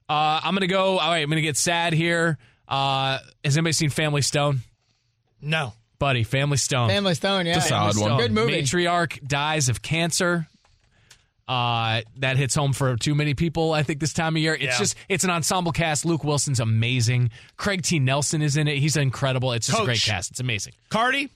Uh, 0.08 0.40
I'm 0.44 0.54
gonna 0.54 0.68
go. 0.68 1.00
All 1.00 1.10
right, 1.10 1.24
I'm 1.24 1.30
gonna 1.30 1.42
get 1.42 1.58
sad 1.58 1.94
here. 1.94 2.38
Uh, 2.68 3.18
has 3.44 3.58
anybody 3.58 3.74
seen 3.74 3.90
Family 3.90 4.22
Stone? 4.22 4.60
No. 5.42 5.74
Buddy, 5.98 6.24
Family 6.24 6.58
Stone. 6.58 6.90
Family 6.90 7.16
Stone, 7.16 7.46
yeah. 7.48 7.56
It's 7.58 7.66
a 7.66 7.70
solid 7.70 7.94
Family 7.96 8.12
one. 8.12 8.20
Good 8.22 8.32
movie. 8.34 8.62
Matriarch 8.62 9.26
dies 9.28 9.70
of 9.70 9.82
cancer. 9.82 10.48
Uh, 11.48 12.02
that 12.18 12.38
hits 12.38 12.56
home 12.56 12.72
for 12.72 12.96
too 12.96 13.14
many 13.16 13.34
people. 13.34 13.74
I 13.74 13.84
think 13.84 14.00
this 14.00 14.14
time 14.14 14.36
of 14.38 14.42
year. 14.42 14.54
It's 14.54 14.64
Yeah. 14.64 14.78
just 14.78 14.96
it's 15.10 15.24
an 15.26 15.30
ensemble 15.30 15.74
cast. 15.74 16.06
Luke 16.06 16.24
Wilson's 16.24 16.62
amazing. 16.62 17.32
Craig 17.58 17.82
T. 17.84 18.00
Nelson 18.00 18.42
is 18.42 18.56
in 18.56 18.68
it. 18.70 18.78
He's 18.78 18.96
incredible. 18.96 19.52
It's 19.52 19.68
just 19.68 19.80
a 19.82 19.84
great 19.86 20.02
cast. 20.02 20.32
It's 20.32 20.40
amazing. 20.40 20.74
Cardi. 20.90 21.30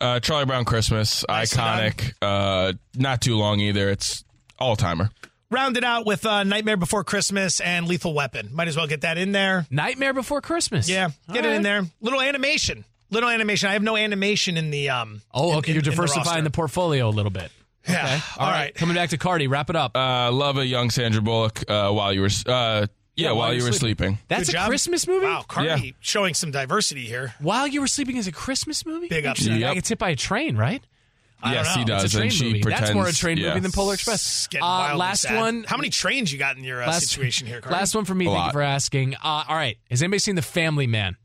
Uh, 0.00 0.20
Charlie 0.20 0.44
Brown 0.46 0.64
Christmas, 0.64 1.24
Nicely 1.28 1.58
iconic. 1.58 2.12
Uh, 2.20 2.72
not 2.94 3.20
too 3.22 3.36
long 3.36 3.60
either. 3.60 3.88
It's 3.90 4.22
all 4.58 4.76
timer. 4.76 5.10
Rounded 5.50 5.84
out 5.84 6.06
with 6.06 6.24
uh, 6.24 6.44
Nightmare 6.44 6.76
Before 6.78 7.04
Christmas 7.04 7.60
and 7.60 7.86
Lethal 7.86 8.14
Weapon. 8.14 8.50
Might 8.54 8.68
as 8.68 8.76
well 8.76 8.86
get 8.86 9.02
that 9.02 9.18
in 9.18 9.32
there. 9.32 9.66
Nightmare 9.70 10.14
Before 10.14 10.40
Christmas. 10.40 10.88
Yeah, 10.88 11.10
get 11.30 11.44
All 11.44 11.52
it 11.52 11.56
in 11.56 11.62
there. 11.62 11.82
Little 12.00 12.20
animation. 12.22 12.84
Little 13.10 13.28
animation. 13.28 13.68
I 13.68 13.74
have 13.74 13.82
no 13.82 13.96
animation 13.96 14.56
in 14.56 14.70
the 14.70 14.88
um. 14.90 15.20
Oh, 15.34 15.58
okay. 15.58 15.72
in- 15.72 15.74
You're 15.74 15.80
in 15.80 15.84
the 15.84 15.90
diversifying 15.90 16.24
roster. 16.26 16.42
the, 16.44 16.50
portfolio 16.50 17.08
a 17.08 17.10
little 17.10 17.30
bit. 17.30 17.50
Yeah. 17.88 18.20
All 18.38 18.48
right. 18.50 18.74
Coming 18.74 18.94
back 18.94 19.10
to 19.10 19.18
Cardi. 19.18 19.46
Wrap 19.48 19.70
it 19.70 19.76
up. 19.76 19.96
Uh, 19.96 20.30
love 20.32 20.56
a 20.58 20.66
young 20.66 20.90
Sandra 20.90 21.20
Bullock 21.22 21.68
uh, 21.68 21.90
while 21.90 22.12
you 22.12 22.20
were 22.20 22.30
uh, 22.46 22.86
yeah, 23.16 23.32
while, 23.32 23.52
you 23.52 23.62
were 23.62 23.72
sleeping. 23.72 24.18
That's 24.28 24.44
Good 24.44 24.48
a 24.50 24.52
job. 24.52 24.68
Christmas 24.68 25.06
movie. 25.06 25.26
Wow, 25.26 25.44
Cardi 25.46 25.68
Yeah. 25.68 25.92
showing 26.00 26.34
some 26.34 26.50
diversity 26.50 27.02
here. 27.02 27.34
While 27.40 27.66
you 27.66 27.80
were 27.80 27.86
sleeping 27.86 28.16
is 28.16 28.26
a 28.26 28.32
Christmas 28.32 28.86
movie. 28.86 29.08
Big 29.08 29.24
Interesting. 29.24 29.52
upset. 29.54 29.60
Guy 29.60 29.66
Yep. 29.68 29.74
gets 29.74 29.88
hit 29.90 29.98
by 29.98 30.10
a 30.10 30.16
train, 30.16 30.56
right? 30.56 30.82
I 31.44 31.54
yes, 31.54 31.68
don't 31.74 31.78
he 31.80 31.84
does, 31.84 32.04
It's 32.04 32.14
a 32.14 32.16
train 32.18 32.22
and 32.28 32.32
she 32.32 32.44
movie. 32.44 32.60
pretends 32.62 32.82
That's 32.82 32.94
more 32.94 33.08
a 33.08 33.12
train 33.12 33.36
yeah. 33.36 33.48
movie 33.48 33.60
than 33.60 33.72
Polar 33.72 33.94
Express. 33.94 34.46
getting 34.46 34.62
Uh, 34.64 34.94
last 34.96 35.22
sad. 35.22 35.36
one. 35.40 35.64
How 35.64 35.76
many 35.76 35.90
trains 35.90 36.32
you 36.32 36.38
got 36.38 36.56
in 36.56 36.62
your 36.62 36.82
uh, 36.82 36.86
last, 36.86 37.08
situation 37.08 37.48
here, 37.48 37.60
Cardi? 37.60 37.74
Last 37.74 37.96
one 37.96 38.04
for 38.04 38.14
me. 38.14 38.26
A 38.26 38.30
Thank 38.30 38.46
you 38.46 38.52
for 38.52 38.62
asking. 38.62 39.14
Uh, 39.16 39.44
all 39.48 39.56
right. 39.56 39.76
Has 39.90 40.02
anybody 40.02 40.20
seen 40.20 40.36
The 40.36 40.42
Family 40.42 40.86
Man? 40.86 41.16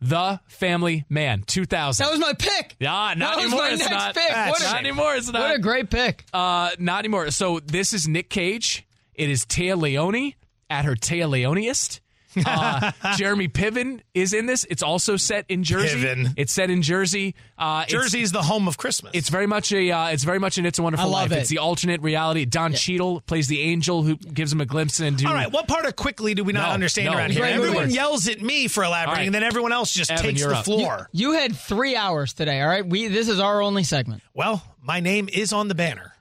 The 0.00 0.40
Family 0.46 1.04
Man, 1.08 1.42
2000. 1.46 2.04
That 2.04 2.10
was 2.10 2.20
my 2.20 2.32
pick. 2.32 2.76
Yeah, 2.80 2.90
not 2.90 3.18
that 3.18 3.36
was 3.36 3.44
anymore. 3.44 3.60
my 3.60 3.70
it's 3.72 3.90
not. 3.90 4.14
pick. 4.14 4.30
What 4.30 4.62
not 4.62 4.74
a, 4.74 4.78
anymore. 4.78 5.14
It's 5.16 5.30
not. 5.30 5.42
what 5.42 5.54
a 5.56 5.58
great 5.58 5.90
pick. 5.90 6.24
Uh, 6.32 6.70
not 6.78 7.00
anymore. 7.00 7.30
So 7.30 7.60
this 7.60 7.92
is 7.92 8.08
Nick 8.08 8.30
Cage. 8.30 8.86
It 9.14 9.28
is 9.28 9.44
Téa 9.44 9.78
Leoni 9.78 10.36
at 10.70 10.84
her 10.86 10.94
Téa 10.94 11.28
Leoniest. 11.28 12.00
Uh, 12.46 12.92
Jeremy 13.16 13.48
Piven 13.48 14.00
is 14.14 14.32
in 14.32 14.46
this. 14.46 14.64
It's 14.70 14.82
also 14.82 15.16
set 15.16 15.44
in 15.48 15.64
Jersey. 15.64 15.98
Piven. 16.00 16.34
It's 16.36 16.52
set 16.52 16.70
in 16.70 16.82
Jersey. 16.82 17.34
Uh, 17.58 17.84
it's- 17.86 17.90
Jersey's 18.02 18.32
the 18.32 18.42
home 18.42 18.68
of 18.68 18.76
Christmas. 18.78 19.12
It's 19.14 19.28
very 19.28 19.46
much 19.46 19.72
a. 19.72 19.90
Uh, 19.90 20.08
it's 20.08 20.24
very 20.24 20.38
much 20.38 20.56
an 20.58 20.66
It's 20.66 20.78
a 20.78 20.82
Wonderful 20.82 21.06
I 21.06 21.08
love 21.10 21.30
Life. 21.30 21.38
it. 21.38 21.40
It's 21.42 21.50
the 21.50 21.58
alternate 21.58 22.00
reality. 22.02 22.44
Don 22.44 22.72
Cheadle 22.72 23.20
plays 23.22 23.48
the 23.48 23.60
angel 23.62 24.02
who 24.02 24.16
gives 24.16 24.52
him 24.52 24.60
a 24.60 24.66
glimpse 24.66 25.00
into. 25.00 25.26
All 25.26 25.34
right, 25.34 25.50
what 25.50 25.66
part 25.68 25.86
of 25.86 25.96
quickly 25.96 26.34
do 26.34 26.44
we 26.44 26.52
not 26.52 26.68
No, 26.68 26.74
understand 26.74 27.10
no. 27.12 27.18
around 27.18 27.30
here? 27.32 27.40
Great 27.42 27.54
Everyone 27.54 27.82
movie. 27.84 27.94
yells 27.94 28.28
at 28.28 28.40
me 28.40 28.68
for 28.68 28.84
elaborating, 28.84 29.08
All 29.10 29.16
right. 29.16 29.26
and 29.26 29.34
then 29.34 29.42
everyone 29.42 29.72
else 29.72 29.92
just 29.92 30.10
Evan, 30.10 30.24
takes 30.24 30.40
you're 30.40 30.50
the 30.50 30.56
up. 30.58 30.64
floor. 30.64 31.08
You 31.12 31.32
had 31.32 31.56
three 31.56 31.96
hours 31.96 32.32
today. 32.32 32.60
All 32.60 32.68
right, 32.68 32.86
we 32.86 33.08
this 33.08 33.28
is 33.28 33.40
our 33.40 33.60
only 33.60 33.82
segment. 33.84 34.22
well, 34.34 34.62
my 34.82 35.00
name 35.00 35.28
is 35.32 35.52
on 35.52 35.68
the 35.68 35.74
banner. 35.74 36.12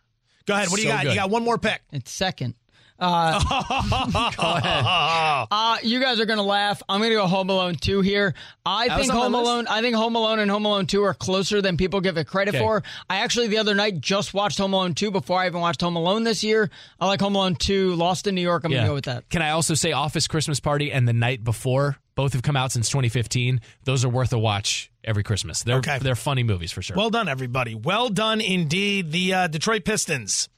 Go 0.46 0.56
ahead. 0.56 0.70
What 0.70 0.78
do 0.78 0.82
you 0.82 0.88
So 0.90 0.96
got? 0.96 1.04
good. 1.04 1.10
You 1.12 1.16
got 1.16 1.30
one 1.30 1.44
more 1.44 1.58
pick. 1.60 1.82
It's 1.92 2.12
second. 2.12 2.56
Uh, 5.52 5.78
you 5.84 6.00
guys 6.00 6.20
are 6.20 6.26
gonna 6.26 6.44
laugh. 6.44 6.82
I'm 6.90 7.02
gonna 7.02 7.14
go 7.16 7.28
Home 7.28 7.50
Alone 7.50 7.76
two 7.76 8.02
here. 8.02 8.34
I 8.66 8.88
That 8.88 8.98
was 8.98 9.08
think 9.08 9.18
on 9.18 9.32
my 9.32 9.38
Home 9.38 9.46
list. 9.46 9.52
Alone. 9.52 9.68
I 9.68 9.82
think 9.82 9.96
Home 9.96 10.16
Alone 10.16 10.40
and 10.40 10.52
Home 10.52 10.66
Alone 10.66 10.86
two 10.86 11.04
are 11.04 11.14
closer 11.14 11.62
than 11.62 11.78
people 11.78 12.02
give 12.02 12.18
it 12.18 12.26
credit 12.28 12.56
Okay. 12.56 12.64
for. 12.64 12.84
I 13.10 13.18
actually 13.18 13.48
the 13.48 13.58
other 13.58 13.74
night 13.74 14.02
just 14.02 14.34
watched 14.34 14.58
Home 14.58 14.74
Alone 14.74 14.96
two 14.96 15.12
before 15.12 15.40
I 15.40 15.48
even 15.48 15.62
watched 15.62 15.82
Home 15.82 15.96
Alone 15.96 16.24
this 16.24 16.44
year. 16.44 16.70
I 17.00 17.08
like 17.08 17.22
Home 17.22 17.36
Alone 17.36 17.56
two. 17.56 17.96
Lost 17.96 18.28
in 18.28 18.36
New 18.36 18.42
York. 18.42 18.64
I'm 18.66 18.72
Yeah. 18.72 18.80
gonna 18.80 18.90
go 18.90 18.94
with 18.96 19.06
that. 19.06 19.30
Can 19.30 19.42
I 19.42 19.52
also 19.52 19.74
say 19.76 19.92
Office 19.92 20.28
Christmas 20.28 20.60
Party 20.60 20.92
and 20.92 21.08
The 21.08 21.14
Night 21.14 21.44
Before? 21.44 21.98
Both 22.16 22.34
have 22.34 22.42
come 22.44 22.58
out 22.58 22.72
since 22.74 22.90
2015. 22.90 23.62
Those 23.86 24.04
are 24.04 24.10
worth 24.10 24.34
a 24.34 24.40
watch 24.40 24.92
every 25.06 25.24
Christmas. 25.24 25.64
They're 25.64 25.78
Okay. 25.78 26.00
they're 26.00 26.16
funny 26.16 26.44
movies 26.44 26.72
for 26.74 26.82
sure. 26.82 26.98
Well 26.98 27.10
done, 27.10 27.30
everybody. 27.30 27.76
Well 27.76 28.10
done 28.10 28.42
indeed. 28.42 29.12
The 29.14 29.34
uh, 29.34 29.48
Detroit 29.48 29.86
Pistons. 29.86 30.50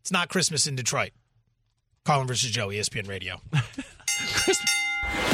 It's 0.00 0.12
not 0.12 0.28
Christmas 0.28 0.66
in 0.66 0.76
Detroit. 0.76 1.10
Carlin 2.08 2.26
versus 2.26 2.50
Joe, 2.50 2.68
ESPN 2.68 3.06
Radio. 3.06 3.38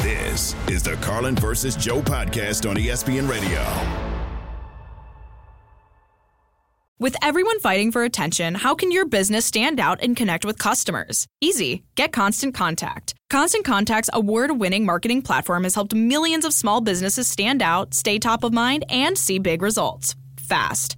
This 0.01 0.53
is 0.67 0.83
the 0.83 0.95
Carlin 0.97 1.35
versus 1.35 1.75
Joe 1.77 2.01
podcast 2.01 2.69
on 2.69 2.75
ESPN 2.75 3.29
Radio. 3.29 3.63
With 6.99 7.15
everyone 7.21 7.61
fighting 7.61 7.93
for 7.93 8.03
attention, 8.03 8.55
how 8.55 8.75
can 8.75 8.91
your 8.91 9.05
business 9.05 9.45
stand 9.45 9.79
out 9.79 9.99
and 10.01 10.17
connect 10.17 10.43
with 10.45 10.59
customers? 10.59 11.27
Easy. 11.39 11.83
Get 11.95 12.11
Constant 12.11 12.53
Contact. 12.53 13.15
Constant 13.29 13.63
Contact's 13.63 14.09
award 14.13 14.59
winning 14.59 14.85
marketing 14.85 15.21
platform 15.21 15.63
has 15.63 15.75
helped 15.75 15.95
millions 15.95 16.43
of 16.43 16.51
small 16.53 16.81
businesses 16.81 17.27
stand 17.27 17.61
out, 17.61 17.93
stay 17.93 18.19
top 18.19 18.43
of 18.43 18.53
mind, 18.53 18.83
and 18.89 19.17
see 19.17 19.39
big 19.39 19.61
results 19.61 20.13
fast. 20.37 20.97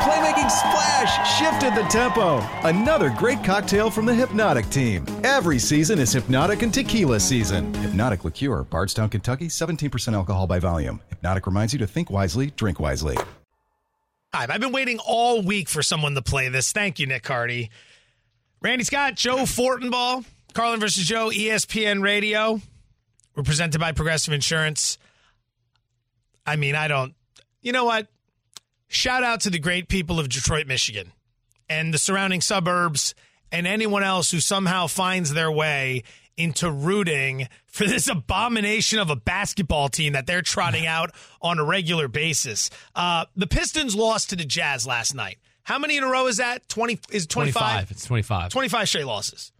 Playmaking 0.00 0.50
splash 0.50 1.38
shifted 1.38 1.74
the 1.74 1.86
tempo. 1.88 2.38
Another 2.66 3.10
great 3.10 3.44
cocktail 3.44 3.90
from 3.90 4.06
the 4.06 4.14
Hypnotic 4.14 4.68
team. 4.70 5.04
Every 5.22 5.58
season 5.58 5.98
is 5.98 6.12
Hypnotic 6.12 6.62
and 6.62 6.72
Tequila 6.72 7.20
season. 7.20 7.72
Hypnotic 7.74 8.24
Liqueur, 8.24 8.62
Bardstown, 8.64 9.08
Kentucky, 9.10 9.48
17% 9.48 10.14
alcohol 10.14 10.46
by 10.46 10.58
volume. 10.58 11.00
Hypnotic 11.08 11.46
reminds 11.46 11.72
you 11.72 11.78
to 11.80 11.86
think 11.86 12.10
wisely, 12.10 12.50
drink 12.50 12.80
wisely. 12.80 13.16
Hi, 14.34 14.46
I've 14.48 14.60
been 14.60 14.72
waiting 14.72 14.98
all 15.06 15.42
week 15.42 15.68
for 15.68 15.82
someone 15.82 16.14
to 16.14 16.22
play 16.22 16.48
this. 16.48 16.72
Thank 16.72 16.98
you, 16.98 17.06
Nick 17.06 17.26
Hardy. 17.26 17.70
Randy 18.62 18.84
Scott, 18.84 19.14
Joe 19.14 19.38
Fortenbaugh, 19.38 20.24
Carlin 20.54 20.80
versus 20.80 21.04
Joe, 21.04 21.28
ESPN 21.28 22.02
Radio. 22.02 22.60
We're 23.34 23.42
presented 23.42 23.78
by 23.78 23.92
Progressive 23.92 24.32
Insurance. 24.32 24.96
I 26.46 26.56
mean, 26.56 26.74
I 26.74 26.88
don't. 26.88 27.14
You 27.60 27.72
know 27.72 27.84
what? 27.84 28.08
Shout 28.92 29.24
out 29.24 29.40
to 29.40 29.50
the 29.50 29.58
great 29.58 29.88
people 29.88 30.20
of 30.20 30.28
Detroit, 30.28 30.66
Michigan, 30.66 31.12
and 31.66 31.94
the 31.94 31.98
surrounding 31.98 32.42
suburbs, 32.42 33.14
and 33.50 33.66
anyone 33.66 34.02
else 34.02 34.30
who 34.30 34.38
somehow 34.38 34.86
finds 34.86 35.32
their 35.32 35.50
way 35.50 36.02
into 36.36 36.70
rooting 36.70 37.48
for 37.66 37.86
this 37.86 38.06
abomination 38.06 38.98
of 38.98 39.08
a 39.08 39.16
basketball 39.16 39.88
team 39.88 40.12
that 40.12 40.26
they're 40.26 40.42
trotting 40.42 40.86
out 40.86 41.10
on 41.40 41.58
a 41.58 41.64
regular 41.64 42.06
basis. 42.06 42.68
Uh, 42.94 43.24
the 43.34 43.46
Pistons 43.46 43.94
lost 43.96 44.28
to 44.28 44.36
the 44.36 44.44
Jazz 44.44 44.86
last 44.86 45.14
night. 45.14 45.38
How 45.62 45.78
many 45.78 45.96
in 45.96 46.04
a 46.04 46.08
row 46.08 46.26
is 46.26 46.36
that? 46.36 46.68
20 46.68 47.00
is 47.12 47.24
it 47.24 47.28
25? 47.30 47.62
25. 47.62 47.90
It's 47.92 48.04
25. 48.04 48.50
25 48.50 48.88
straight 48.88 49.06
losses. 49.06 49.52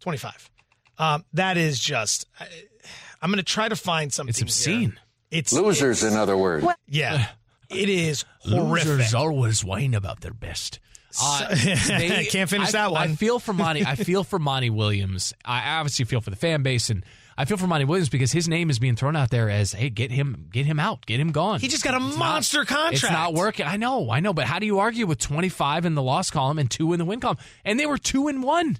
25. 0.00 0.50
Um, 0.98 1.24
that 1.32 1.56
is 1.56 1.78
just 1.78 2.26
I, 2.40 2.48
I'm 3.22 3.30
going 3.30 3.36
to 3.38 3.42
try 3.44 3.68
to 3.68 3.76
find 3.76 4.12
something 4.12 4.30
It's 4.30 4.38
here. 4.38 4.46
obscene. 4.46 4.98
It's 5.30 5.52
Losers, 5.52 5.98
it's- 6.02 6.12
in 6.12 6.18
other 6.18 6.36
words. 6.36 6.66
Yeah. 6.88 7.26
It 7.70 7.88
is 7.88 8.24
horrific. 8.48 9.14
always 9.14 9.64
whine 9.64 9.94
about 9.94 10.20
their 10.20 10.34
best. 10.34 10.80
Uh, 11.20 11.46
I 11.50 12.26
can't 12.28 12.50
finish 12.50 12.68
I, 12.70 12.72
that 12.72 12.90
one. 12.92 13.10
I 13.10 13.14
feel 13.14 13.38
for 13.38 13.52
Monty. 13.52 13.84
I 13.86 13.94
feel 13.94 14.24
for 14.24 14.38
Monty 14.38 14.70
Williams. 14.70 15.32
I 15.44 15.78
obviously 15.78 16.04
feel 16.06 16.20
for 16.20 16.30
the 16.30 16.36
fan 16.36 16.64
base, 16.64 16.90
and 16.90 17.04
I 17.38 17.44
feel 17.44 17.56
for 17.56 17.68
Monty 17.68 17.84
Williams 17.84 18.08
because 18.08 18.32
his 18.32 18.48
name 18.48 18.68
is 18.68 18.80
being 18.80 18.96
thrown 18.96 19.14
out 19.14 19.30
there 19.30 19.48
as, 19.48 19.72
"Hey, 19.72 19.90
get 19.90 20.10
him, 20.10 20.48
get 20.50 20.66
him 20.66 20.80
out, 20.80 21.06
get 21.06 21.20
him 21.20 21.30
gone." 21.30 21.60
He 21.60 21.68
just 21.68 21.84
got 21.84 21.94
a 21.94 22.04
It's 22.04 22.16
monster 22.16 22.58
not, 22.58 22.66
contract. 22.66 22.94
It's 22.94 23.10
not 23.10 23.32
working. 23.32 23.64
I 23.66 23.76
know, 23.76 24.10
I 24.10 24.18
know, 24.18 24.32
but 24.32 24.46
how 24.46 24.58
do 24.58 24.66
you 24.66 24.80
argue 24.80 25.06
with 25.06 25.20
twenty 25.20 25.48
five 25.48 25.84
in 25.84 25.94
the 25.94 26.02
loss 26.02 26.30
column 26.32 26.58
and 26.58 26.68
two 26.68 26.92
in 26.92 26.98
the 26.98 27.04
win 27.04 27.20
column? 27.20 27.38
And 27.64 27.78
they 27.78 27.86
were 27.86 27.98
two 27.98 28.26
and 28.26 28.42
one. 28.42 28.78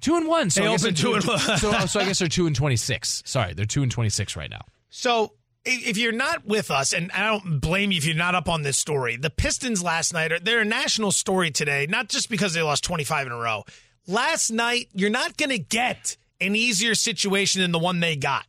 Two 0.00 0.16
and 0.16 0.26
one. 0.26 0.48
So 0.50 0.60
They 0.62 0.66
I 0.66 0.70
guess 0.70 0.82
opened 0.84 0.96
they're 0.96 1.02
two 1.04 1.14
and 1.14 1.24
one. 1.24 1.38
so, 1.58 1.86
so 1.86 2.00
I 2.00 2.04
guess 2.06 2.18
they're 2.20 2.28
two 2.28 2.46
and 2.46 2.56
twenty 2.56 2.76
six. 2.76 3.22
Sorry, 3.26 3.52
they're 3.52 3.64
two 3.66 3.82
and 3.82 3.92
twenty 3.92 4.10
six 4.10 4.34
right 4.34 4.50
now. 4.50 4.62
So 4.88 5.24
i- 5.24 5.28
if 5.64 5.96
you're 5.96 6.12
not 6.12 6.44
with 6.44 6.70
us, 6.70 6.92
and 6.92 7.10
I 7.12 7.26
don't 7.26 7.60
blame 7.60 7.90
you 7.90 7.98
if 7.98 8.04
you're 8.04 8.14
not 8.14 8.34
up 8.34 8.48
on 8.48 8.62
this 8.62 8.76
story, 8.76 9.16
the 9.16 9.30
Pistons 9.30 9.82
last 9.82 10.12
night 10.12 10.32
are 10.32 10.38
they're 10.38 10.60
a 10.60 10.64
national 10.64 11.12
story 11.12 11.50
today, 11.50 11.86
not 11.88 12.08
just 12.08 12.28
because 12.28 12.52
they 12.52 12.62
lost 12.62 12.84
25 12.84 13.26
in 13.26 13.32
a 13.32 13.36
row. 13.36 13.64
Last 14.06 14.50
night, 14.50 14.88
you're 14.92 15.10
not 15.10 15.36
going 15.36 15.50
to 15.50 15.58
get 15.58 16.16
an 16.40 16.54
easier 16.54 16.94
situation 16.94 17.62
than 17.62 17.72
the 17.72 17.78
one 17.78 18.00
they 18.00 18.16
got. 18.16 18.44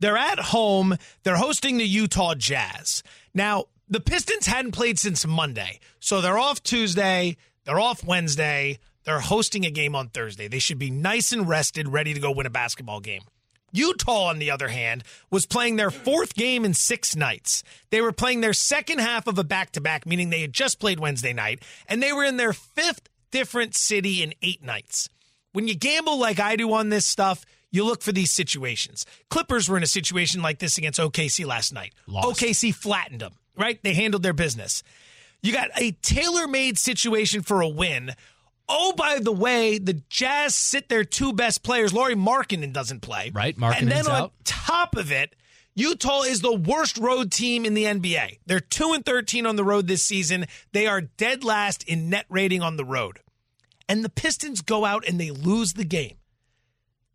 They're 0.00 0.16
at 0.16 0.38
home. 0.38 0.96
They're 1.22 1.36
hosting 1.36 1.76
the 1.76 1.86
Utah 1.86 2.34
Jazz. 2.34 3.02
Now, 3.34 3.64
the 3.88 4.00
Pistons 4.00 4.46
hadn't 4.46 4.72
played 4.72 4.98
since 4.98 5.26
Monday. 5.26 5.80
So 6.00 6.20
they're 6.20 6.38
off 6.38 6.62
Tuesday. 6.62 7.36
They're 7.64 7.80
off 7.80 8.04
Wednesday. 8.04 8.78
They're 9.04 9.20
hosting 9.20 9.66
a 9.66 9.70
game 9.70 9.94
on 9.94 10.08
Thursday. 10.08 10.48
They 10.48 10.58
should 10.58 10.78
be 10.78 10.90
nice 10.90 11.32
and 11.32 11.46
rested, 11.46 11.88
ready 11.88 12.14
to 12.14 12.20
go 12.20 12.30
win 12.32 12.46
a 12.46 12.50
basketball 12.50 13.00
game. 13.00 13.22
Utah, 13.74 14.26
on 14.26 14.38
the 14.38 14.50
other 14.50 14.68
hand, 14.68 15.02
was 15.30 15.46
playing 15.46 15.76
their 15.76 15.90
fourth 15.90 16.34
game 16.34 16.64
in 16.64 16.74
six 16.74 17.16
nights. 17.16 17.64
They 17.90 18.00
were 18.00 18.12
playing 18.12 18.40
their 18.40 18.52
second 18.52 19.00
half 19.00 19.26
of 19.26 19.38
a 19.38 19.44
back 19.44 19.72
to 19.72 19.80
back, 19.80 20.06
meaning 20.06 20.30
they 20.30 20.40
had 20.40 20.52
just 20.52 20.78
played 20.78 21.00
Wednesday 21.00 21.32
night, 21.32 21.62
and 21.88 22.02
they 22.02 22.12
were 22.12 22.24
in 22.24 22.36
their 22.36 22.52
fifth 22.52 23.08
different 23.30 23.74
city 23.74 24.22
in 24.22 24.32
eight 24.42 24.62
nights. 24.62 25.08
When 25.52 25.66
you 25.66 25.74
gamble 25.74 26.18
like 26.18 26.38
I 26.38 26.54
do 26.54 26.72
on 26.72 26.88
this 26.88 27.04
stuff, 27.04 27.44
you 27.72 27.84
look 27.84 28.02
for 28.02 28.12
these 28.12 28.30
situations. 28.30 29.04
Clippers 29.28 29.68
were 29.68 29.76
in 29.76 29.82
a 29.82 29.88
situation 29.88 30.40
like 30.40 30.60
this 30.60 30.78
against 30.78 31.00
OKC 31.00 31.44
last 31.44 31.72
night. 31.72 31.92
Lost. 32.06 32.40
OKC 32.40 32.72
flattened 32.72 33.20
them, 33.20 33.34
right? 33.56 33.82
They 33.82 33.94
handled 33.94 34.22
their 34.22 34.32
business. 34.32 34.84
You 35.42 35.52
got 35.52 35.70
a 35.76 35.90
tailor 35.90 36.46
made 36.46 36.78
situation 36.78 37.42
for 37.42 37.60
a 37.60 37.68
win. 37.68 38.12
Oh, 38.68 38.92
by 38.94 39.18
the 39.20 39.32
way, 39.32 39.78
the 39.78 40.02
Jazz 40.08 40.54
sit 40.54 40.88
their 40.88 41.04
two 41.04 41.32
best 41.32 41.62
players. 41.62 41.92
Lauri 41.92 42.14
Markkanen 42.14 42.72
doesn't 42.72 43.00
play. 43.00 43.30
Right, 43.34 43.54
And 43.56 43.90
then 43.90 44.06
on 44.06 44.12
out. 44.22 44.32
top 44.44 44.96
of 44.96 45.12
it, 45.12 45.34
Utah 45.74 46.22
is 46.22 46.40
the 46.40 46.54
worst 46.54 46.96
road 46.98 47.30
team 47.30 47.66
in 47.66 47.74
the 47.74 47.84
NBA. 47.84 48.38
They're 48.46 48.60
2 48.60 48.92
and 48.94 49.04
13 49.04 49.44
on 49.44 49.56
the 49.56 49.64
road 49.64 49.86
this 49.86 50.02
season. 50.04 50.46
They 50.72 50.86
are 50.86 51.00
dead 51.02 51.44
last 51.44 51.82
in 51.88 52.08
net 52.08 52.26
rating 52.30 52.62
on 52.62 52.76
the 52.76 52.84
road. 52.84 53.18
And 53.88 54.02
the 54.04 54.08
Pistons 54.08 54.62
go 54.62 54.84
out 54.84 55.04
and 55.06 55.20
they 55.20 55.30
lose 55.30 55.74
the 55.74 55.84
game. 55.84 56.16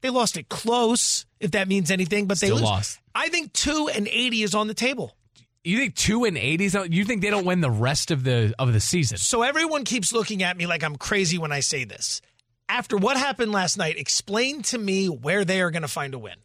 They 0.01 0.09
lost 0.09 0.37
it 0.37 0.49
close, 0.49 1.25
if 1.39 1.51
that 1.51 1.67
means 1.67 1.89
anything, 1.89 2.27
but 2.27 2.39
they 2.39 2.47
Still 2.47 2.57
lose. 2.57 2.63
lost. 2.65 2.99
I 3.15 3.29
think 3.29 3.53
2 3.53 3.89
and 3.93 4.07
80 4.07 4.43
is 4.43 4.53
on 4.55 4.67
the 4.67 4.73
table. 4.73 5.15
You 5.63 5.77
think 5.77 5.95
two 5.95 6.23
and 6.25 6.37
eighties? 6.37 6.73
You 6.89 7.03
think 7.05 7.21
they 7.21 7.29
don't 7.29 7.45
win 7.45 7.61
the 7.61 7.69
rest 7.71 8.11
of 8.11 8.23
the 8.23 8.53
of 8.57 8.71
the 8.73 8.79
season? 8.79 9.17
So 9.17 9.41
everyone 9.43 9.83
keeps 9.83 10.13
looking 10.13 10.41
at 10.43 10.55
me 10.57 10.65
like 10.67 10.83
I'm 10.83 10.95
crazy 10.95 11.37
when 11.37 11.51
I 11.51 11.59
say 11.59 11.83
this. 11.83 12.21
After 12.69 12.95
what 12.97 13.17
happened 13.17 13.51
last 13.51 13.77
night, 13.77 13.97
explain 13.97 14.61
to 14.63 14.77
me 14.77 15.07
where 15.07 15.43
they 15.43 15.61
are 15.61 15.71
going 15.71 15.81
to 15.81 15.87
find 15.87 16.13
a 16.13 16.19
win. 16.19 16.35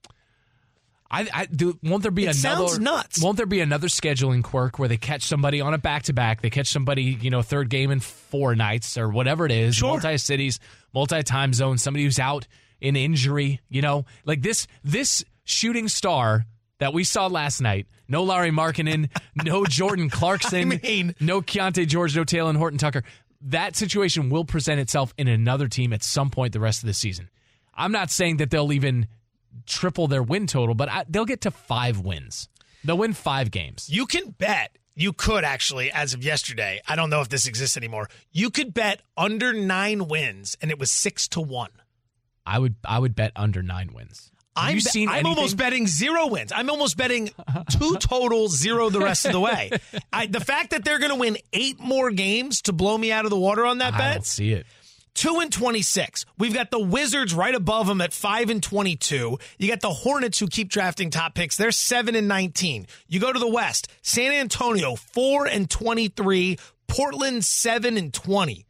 I, 1.10 1.28
I 1.32 1.46
do. 1.46 1.78
Won't 1.82 2.02
there 2.02 2.10
be 2.10 2.24
It 2.26 2.36
another? 2.44 2.66
sounds 2.66 2.78
nuts. 2.80 3.22
Won't 3.22 3.36
there 3.36 3.46
be 3.46 3.60
another 3.60 3.86
scheduling 3.88 4.42
quirk 4.42 4.78
where 4.78 4.88
they 4.88 4.96
catch 4.96 5.22
somebody 5.22 5.60
on 5.60 5.74
a 5.74 5.78
back 5.78 6.04
to 6.04 6.12
back? 6.12 6.40
They 6.40 6.50
catch 6.50 6.66
somebody, 6.66 7.02
you 7.20 7.30
know, 7.30 7.42
third 7.42 7.68
game 7.68 7.90
in 7.92 8.00
four 8.00 8.56
nights 8.56 8.98
or 8.98 9.08
whatever 9.10 9.46
it 9.46 9.52
is. 9.52 9.76
Sure. 9.76 9.90
Multi 9.90 10.16
cities, 10.18 10.58
multi 10.92 11.22
time 11.22 11.52
zones. 11.52 11.82
Somebody 11.82 12.04
who's 12.04 12.18
out 12.18 12.48
in 12.80 12.96
injury. 12.96 13.60
You 13.68 13.82
know, 13.82 14.06
like 14.24 14.42
this. 14.42 14.66
This 14.82 15.24
shooting 15.44 15.86
star 15.88 16.46
that 16.84 16.92
we 16.92 17.02
saw 17.02 17.28
last 17.28 17.62
night. 17.62 17.86
No 18.08 18.24
Lauri 18.24 18.50
Markkanen. 18.50 19.08
no 19.42 19.64
Jordan 19.68 20.10
Clarkson. 20.10 20.72
I 20.72 20.80
mean- 20.82 21.14
no 21.18 21.40
Keyonte 21.40 21.86
George. 21.88 22.14
No 22.14 22.24
Talen 22.24 22.56
Horton 22.58 22.76
Tucker. 22.78 23.02
That 23.40 23.74
situation 23.74 24.28
will 24.28 24.44
present 24.44 24.80
itself 24.80 25.14
in 25.16 25.26
another 25.26 25.66
team 25.66 25.94
at 25.94 26.02
some 26.02 26.28
point 26.28 26.52
the 26.52 26.60
rest 26.60 26.82
of 26.82 26.86
the 26.86 26.92
season. 26.92 27.30
I'm 27.74 27.90
not 27.90 28.10
saying 28.10 28.36
that 28.36 28.50
they'll 28.50 28.70
even 28.70 29.06
triple 29.64 30.08
their 30.08 30.22
win 30.22 30.46
total, 30.46 30.74
but 30.74 30.90
I, 30.90 31.04
they'll 31.08 31.24
get 31.24 31.40
to 31.42 31.50
five 31.50 32.00
wins. 32.00 32.50
They'll 32.84 32.98
win 32.98 33.14
five 33.14 33.50
games. 33.50 33.88
You 33.90 34.04
can 34.04 34.32
bet, 34.32 34.76
you 34.94 35.14
could 35.14 35.42
actually, 35.42 35.90
as 35.90 36.12
of 36.12 36.22
yesterday, 36.22 36.82
I 36.86 36.96
don't 36.96 37.08
know 37.08 37.22
if 37.22 37.30
this 37.30 37.46
exists 37.46 37.78
anymore. 37.78 38.10
You 38.30 38.50
could 38.50 38.74
bet 38.74 39.00
under 39.16 39.54
nine 39.54 40.06
wins, 40.06 40.54
and 40.60 40.70
it 40.70 40.78
was 40.78 40.90
six 40.90 41.28
to 41.28 41.40
one. 41.40 41.70
I 42.44 42.58
would 42.58 42.74
I 42.84 42.98
would 42.98 43.14
bet 43.16 43.32
under 43.36 43.62
nine 43.62 43.94
wins. 43.94 44.30
I'm, 44.56 44.74
be- 44.76 44.80
I'm 45.08 45.26
almost 45.26 45.56
betting 45.56 45.86
zero 45.86 46.26
wins. 46.28 46.52
I'm 46.54 46.70
almost 46.70 46.96
betting 46.96 47.30
two 47.70 47.96
total, 48.00 48.48
zero 48.48 48.88
the 48.90 49.00
rest 49.00 49.26
of 49.26 49.32
the 49.32 49.40
way. 49.40 49.70
I, 50.12 50.26
the 50.26 50.40
fact 50.40 50.70
that 50.70 50.84
they're 50.84 50.98
going 50.98 51.10
to 51.12 51.18
win 51.18 51.36
eight 51.52 51.80
more 51.80 52.10
games 52.10 52.62
to 52.62 52.72
blow 52.72 52.96
me 52.96 53.10
out 53.10 53.24
of 53.24 53.30
the 53.30 53.38
water 53.38 53.66
on 53.66 53.78
that 53.78 53.94
I 53.94 53.98
bet, 53.98 54.26
see 54.26 54.52
it. 54.52 54.66
two 55.14 55.40
and 55.40 55.52
26. 55.52 56.24
We've 56.38 56.54
got 56.54 56.70
the 56.70 56.78
Wizards 56.78 57.34
right 57.34 57.54
above 57.54 57.86
them 57.88 58.00
at 58.00 58.12
five 58.12 58.48
and 58.50 58.62
22. 58.62 59.38
You 59.58 59.68
got 59.68 59.80
the 59.80 59.90
Hornets 59.90 60.38
who 60.38 60.46
keep 60.46 60.68
drafting 60.68 61.10
top 61.10 61.34
picks. 61.34 61.56
They're 61.56 61.72
seven 61.72 62.14
and 62.14 62.28
19. 62.28 62.86
You 63.08 63.18
go 63.20 63.32
to 63.32 63.38
the 63.40 63.48
West, 63.48 63.88
San 64.02 64.32
Antonio, 64.32 64.94
four 64.94 65.46
and 65.46 65.68
23. 65.68 66.58
Portland, 66.86 67.44
seven 67.44 67.96
and 67.96 68.12
20. 68.14 68.66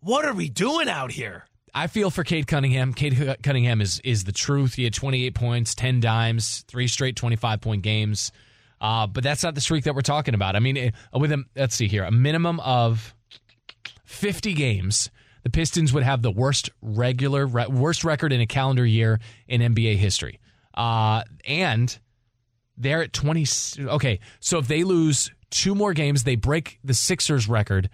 What 0.00 0.24
are 0.24 0.32
we 0.32 0.48
doing 0.48 0.88
out 0.88 1.12
here? 1.12 1.44
I 1.74 1.86
feel 1.86 2.10
for 2.10 2.24
Cade 2.24 2.46
Cunningham. 2.46 2.92
Cade 2.92 3.36
Cunningham 3.42 3.80
is 3.80 4.00
is 4.04 4.24
the 4.24 4.32
truth. 4.32 4.74
He 4.74 4.84
had 4.84 4.94
28 4.94 5.34
points, 5.34 5.74
10 5.74 6.00
dimes, 6.00 6.64
three 6.68 6.88
straight 6.88 7.16
25 7.16 7.60
point 7.60 7.82
games. 7.82 8.32
Uh, 8.80 9.06
but 9.06 9.24
that's 9.24 9.42
not 9.42 9.54
the 9.54 9.60
streak 9.60 9.84
that 9.84 9.94
we're 9.94 10.02
talking 10.02 10.34
about. 10.34 10.54
I 10.54 10.60
mean, 10.60 10.76
eh, 10.76 10.90
with 11.12 11.32
a 11.32 11.44
let's 11.56 11.74
see 11.74 11.88
here, 11.88 12.04
a 12.04 12.10
minimum 12.10 12.60
of 12.60 13.14
50 14.04 14.54
games, 14.54 15.10
the 15.42 15.50
Pistons 15.50 15.92
would 15.92 16.04
have 16.04 16.22
the 16.22 16.30
worst 16.30 16.70
regular 16.80 17.46
re- 17.46 17.66
worst 17.66 18.04
record 18.04 18.32
in 18.32 18.40
a 18.40 18.46
calendar 18.46 18.86
year 18.86 19.18
in 19.48 19.60
NBA 19.60 19.96
history. 19.96 20.38
Uh, 20.74 21.22
and 21.44 21.98
they're 22.76 23.02
at 23.02 23.12
20 23.12 23.46
okay, 23.88 24.20
so 24.38 24.58
if 24.58 24.68
they 24.68 24.84
lose 24.84 25.30
two 25.50 25.74
more 25.74 25.92
games, 25.92 26.22
they 26.22 26.36
break 26.36 26.78
the 26.84 26.94
Sixers 26.94 27.48
record 27.48 27.90